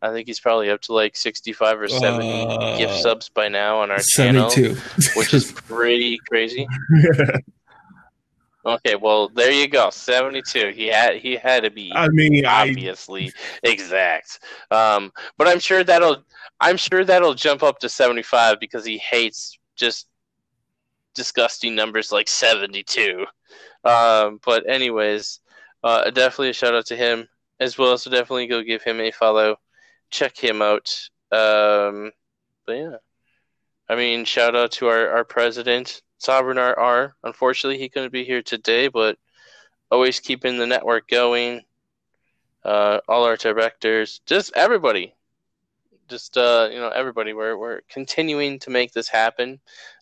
I 0.00 0.10
think 0.12 0.26
he's 0.26 0.40
probably 0.40 0.70
up 0.70 0.82
to 0.82 0.92
like 0.92 1.16
65 1.16 1.80
or 1.80 1.88
70 1.88 2.46
uh, 2.46 2.78
gift 2.78 2.94
subs 3.00 3.28
by 3.28 3.48
now 3.48 3.78
on 3.78 3.90
our 3.90 4.00
72. 4.00 4.54
channel, 4.54 4.82
which 5.16 5.34
is 5.34 5.52
pretty 5.68 6.18
crazy. 6.28 6.66
Okay, 8.64 8.94
well 8.94 9.28
there 9.28 9.50
you 9.50 9.66
go, 9.66 9.90
seventy-two. 9.90 10.72
He 10.74 10.86
had 10.86 11.16
he 11.16 11.36
had 11.36 11.64
to 11.64 11.70
be. 11.70 11.92
I 11.94 12.08
mean, 12.08 12.46
obviously 12.46 13.32
I... 13.64 13.68
exact. 13.68 14.38
Um, 14.70 15.12
but 15.36 15.48
I'm 15.48 15.58
sure 15.58 15.82
that'll 15.82 16.22
I'm 16.60 16.76
sure 16.76 17.04
that'll 17.04 17.34
jump 17.34 17.62
up 17.62 17.80
to 17.80 17.88
seventy-five 17.88 18.60
because 18.60 18.84
he 18.84 18.98
hates 18.98 19.58
just 19.76 20.06
disgusting 21.14 21.74
numbers 21.74 22.12
like 22.12 22.28
72. 22.28 23.26
Um, 23.84 24.40
but 24.44 24.68
anyways, 24.68 25.40
uh, 25.82 26.10
definitely 26.10 26.50
a 26.50 26.54
shout 26.54 26.74
out 26.74 26.86
to 26.86 26.96
him 26.96 27.28
as 27.60 27.78
well. 27.78 27.98
So 27.98 28.10
definitely 28.10 28.46
go 28.46 28.62
give 28.62 28.82
him 28.82 29.00
a 29.00 29.10
follow, 29.10 29.56
check 30.10 30.36
him 30.36 30.62
out. 30.62 31.08
Um, 31.30 32.12
but 32.66 32.72
yeah, 32.72 32.96
I 33.88 33.96
mean, 33.96 34.24
shout 34.24 34.54
out 34.56 34.72
to 34.72 34.86
our, 34.86 35.08
our 35.10 35.24
president, 35.24 36.02
Sovereign 36.22 36.58
R. 36.58 37.16
Unfortunately, 37.24 37.78
he 37.78 37.88
couldn't 37.88 38.12
be 38.12 38.24
here 38.24 38.42
today, 38.42 38.86
but 38.86 39.18
always 39.90 40.20
keeping 40.20 40.56
the 40.56 40.66
network 40.66 41.08
going. 41.08 41.62
Uh, 42.64 43.00
all 43.08 43.24
our 43.24 43.36
directors, 43.36 44.20
just 44.24 44.52
everybody, 44.54 45.16
just 46.08 46.36
uh, 46.38 46.68
you 46.70 46.78
know 46.78 46.90
everybody. 46.90 47.32
We're 47.32 47.56
we're 47.56 47.80
continuing 47.88 48.60
to 48.60 48.70
make 48.70 48.92
this 48.92 49.08
happen. 49.08 49.58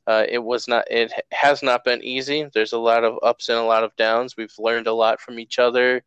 Uh, 0.07 0.27
it 0.29 0.41
was 0.41 0.69
not. 0.69 0.85
It 0.91 1.11
has 1.33 1.63
not 1.63 1.85
been 1.85 2.05
easy. 2.05 2.51
There's 2.53 2.75
a 2.75 2.79
lot 2.79 3.03
of 3.03 3.19
ups 3.23 3.49
and 3.49 3.57
a 3.57 3.63
lot 3.63 3.83
of 3.83 3.97
downs. 3.97 4.37
We've 4.37 4.53
learned 4.59 4.89
a 4.89 4.93
lot 4.93 5.23
from 5.23 5.39
each 5.39 5.59
other, 5.59 6.03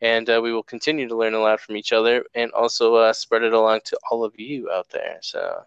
and 0.00 0.30
uh, 0.30 0.40
we 0.40 0.52
will 0.52 0.62
continue 0.62 1.08
to 1.08 1.16
learn 1.16 1.34
a 1.34 1.40
lot 1.40 1.60
from 1.60 1.74
each 1.76 1.92
other, 1.92 2.24
and 2.36 2.52
also 2.52 2.94
uh, 2.94 3.12
spread 3.12 3.42
it 3.42 3.52
along 3.52 3.80
to 3.86 3.98
all 4.12 4.22
of 4.22 4.38
you 4.38 4.70
out 4.70 4.90
there. 4.90 5.18
So. 5.22 5.64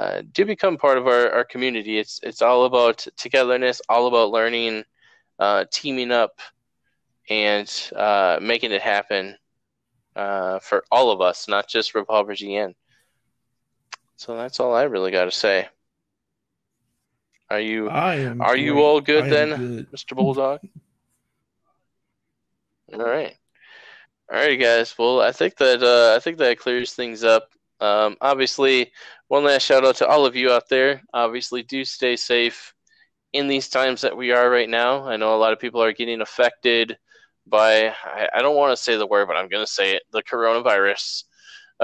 Uh, 0.00 0.22
do 0.32 0.46
become 0.46 0.78
part 0.78 0.96
of 0.96 1.06
our, 1.06 1.30
our 1.30 1.44
community. 1.44 1.98
It's 1.98 2.20
it's 2.22 2.40
all 2.40 2.64
about 2.64 3.06
togetherness, 3.18 3.82
all 3.86 4.06
about 4.06 4.30
learning, 4.30 4.84
uh, 5.38 5.66
teaming 5.70 6.10
up, 6.10 6.40
and 7.28 7.68
making 8.40 8.72
it 8.72 8.80
happen 8.80 9.36
for 10.14 10.84
all 10.90 11.10
of 11.10 11.20
us, 11.20 11.48
not 11.48 11.68
just 11.68 11.94
Revolver 11.94 12.32
GN. 12.32 12.74
So 14.16 14.38
that's 14.38 14.58
all 14.58 14.74
I 14.74 14.84
really 14.84 15.10
got 15.10 15.26
to 15.26 15.30
say. 15.30 15.68
Are 17.50 17.60
you 17.60 17.90
are 17.90 18.56
you 18.56 18.80
all 18.80 19.02
good 19.02 19.24
I 19.24 19.28
then, 19.28 19.48
good. 19.50 19.92
Mr. 19.92 20.16
Bulldog? 20.16 20.60
all 22.94 23.00
right. 23.00 23.36
All 24.32 24.38
right, 24.38 24.58
guys. 24.58 24.94
Well, 24.96 25.20
I 25.20 25.32
think 25.32 25.56
that 25.56 25.82
uh, 25.82 26.16
I 26.16 26.20
think 26.20 26.38
that 26.38 26.58
clears 26.58 26.94
things 26.94 27.22
up. 27.22 27.50
Um, 27.80 28.16
obviously, 28.20 28.92
one 29.28 29.44
last 29.44 29.62
shout 29.62 29.84
out 29.84 29.96
to 29.96 30.06
all 30.06 30.26
of 30.26 30.36
you 30.36 30.50
out 30.50 30.68
there. 30.68 31.02
Obviously, 31.14 31.62
do 31.62 31.84
stay 31.84 32.16
safe 32.16 32.74
in 33.32 33.48
these 33.48 33.68
times 33.68 34.00
that 34.02 34.16
we 34.16 34.32
are 34.32 34.50
right 34.50 34.68
now. 34.68 35.06
I 35.06 35.16
know 35.16 35.34
a 35.34 35.38
lot 35.38 35.52
of 35.52 35.60
people 35.60 35.82
are 35.82 35.92
getting 35.92 36.20
affected 36.20 36.98
by 37.46 37.88
I, 38.04 38.28
I 38.34 38.42
don't 38.42 38.56
want 38.56 38.76
to 38.76 38.82
say 38.82 38.96
the 38.96 39.06
word, 39.06 39.26
but 39.26 39.36
I'm 39.36 39.48
going 39.48 39.64
to 39.64 39.72
say 39.72 39.94
it: 39.94 40.02
the 40.12 40.22
coronavirus. 40.22 41.24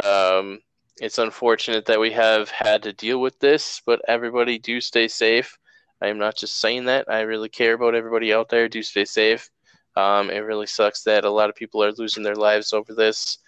Um, 0.04 0.60
it's 1.00 1.18
unfortunate 1.18 1.86
that 1.86 2.00
we 2.00 2.10
have 2.12 2.50
had 2.50 2.82
to 2.84 2.92
deal 2.92 3.20
with 3.20 3.38
this, 3.38 3.82
but 3.84 4.00
everybody 4.08 4.58
do 4.58 4.80
stay 4.80 5.08
safe. 5.08 5.58
I 6.00 6.08
am 6.08 6.18
not 6.18 6.36
just 6.36 6.58
saying 6.58 6.86
that. 6.86 7.06
I 7.08 7.20
really 7.20 7.48
care 7.48 7.74
about 7.74 7.94
everybody 7.94 8.32
out 8.32 8.48
there. 8.48 8.68
Do 8.68 8.82
stay 8.82 9.04
safe. 9.04 9.50
Um, 9.96 10.30
it 10.30 10.40
really 10.40 10.66
sucks 10.66 11.02
that 11.04 11.24
a 11.24 11.30
lot 11.30 11.48
of 11.48 11.56
people 11.56 11.82
are 11.82 11.92
losing 11.92 12.22
their 12.22 12.34
lives 12.34 12.72
over 12.74 12.94
this, 12.94 13.38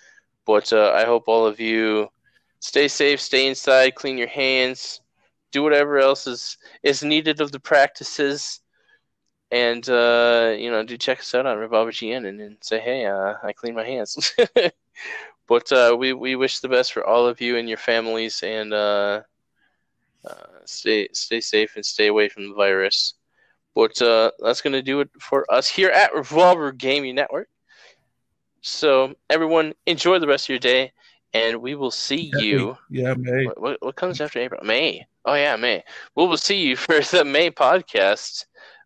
but 0.46 0.72
uh, 0.72 0.92
I 0.94 1.04
hope 1.04 1.24
all 1.26 1.46
of 1.46 1.60
you 1.60 2.08
stay 2.60 2.88
safe, 2.88 3.20
stay 3.20 3.46
inside, 3.46 3.94
clean 3.94 4.18
your 4.18 4.28
hands, 4.28 5.00
do 5.52 5.62
whatever 5.62 5.98
else 5.98 6.26
is 6.26 6.58
is 6.82 7.02
needed 7.02 7.40
of 7.40 7.52
the 7.52 7.60
practices, 7.60 8.60
and 9.50 9.88
uh, 9.88 10.54
you 10.58 10.70
know, 10.70 10.82
do 10.84 10.96
check 10.96 11.20
us 11.20 11.34
out 11.34 11.46
on 11.46 11.58
Revolver 11.58 11.92
GN 11.92 12.24
and, 12.26 12.40
and 12.40 12.56
say, 12.62 12.80
hey, 12.80 13.06
uh, 13.06 13.34
I 13.42 13.52
clean 13.52 13.74
my 13.74 13.84
hands. 13.84 14.34
But 15.48 15.72
uh, 15.72 15.96
we 15.98 16.12
we 16.12 16.36
wish 16.36 16.60
the 16.60 16.68
best 16.68 16.92
for 16.92 17.04
all 17.04 17.26
of 17.26 17.40
you 17.40 17.56
and 17.56 17.68
your 17.68 17.78
families, 17.78 18.42
and 18.42 18.72
uh, 18.72 19.22
uh, 20.24 20.46
stay 20.64 21.08
stay 21.12 21.40
safe 21.40 21.74
and 21.76 21.84
stay 21.84 22.06
away 22.06 22.28
from 22.28 22.48
the 22.48 22.54
virus. 22.54 23.14
But 23.74 24.00
uh, 24.02 24.32
that's 24.40 24.60
gonna 24.60 24.82
do 24.82 25.00
it 25.00 25.10
for 25.20 25.44
us 25.50 25.68
here 25.68 25.90
at 25.90 26.14
Revolver 26.14 26.72
Gaming 26.72 27.14
Network. 27.14 27.48
So 28.62 29.14
everyone, 29.30 29.74
enjoy 29.86 30.18
the 30.18 30.26
rest 30.26 30.46
of 30.46 30.50
your 30.50 30.58
day, 30.58 30.92
and 31.34 31.58
we 31.58 31.74
will 31.74 31.90
see 31.90 32.32
you. 32.38 32.76
Yeah, 32.90 33.14
May. 33.14 33.46
What, 33.46 33.60
what, 33.60 33.76
what 33.80 33.96
comes 33.96 34.20
after 34.20 34.38
April? 34.38 34.64
May. 34.64 35.06
Oh 35.24 35.34
yeah, 35.34 35.56
May. 35.56 35.84
We 36.14 36.26
will 36.26 36.36
see 36.36 36.58
you 36.58 36.76
for 36.76 37.00
the 37.00 37.24
May 37.24 37.50
podcast. 37.50 38.44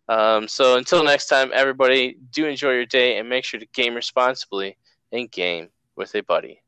Um, 0.09 0.47
so 0.47 0.77
until 0.77 1.03
next 1.03 1.27
time, 1.27 1.51
everybody, 1.53 2.17
do 2.31 2.45
enjoy 2.45 2.71
your 2.71 2.85
day 2.85 3.17
and 3.17 3.29
make 3.29 3.45
sure 3.45 3.59
to 3.59 3.65
game 3.67 3.95
responsibly 3.95 4.77
and 5.11 5.31
game 5.31 5.69
with 5.95 6.13
a 6.15 6.21
buddy. 6.21 6.62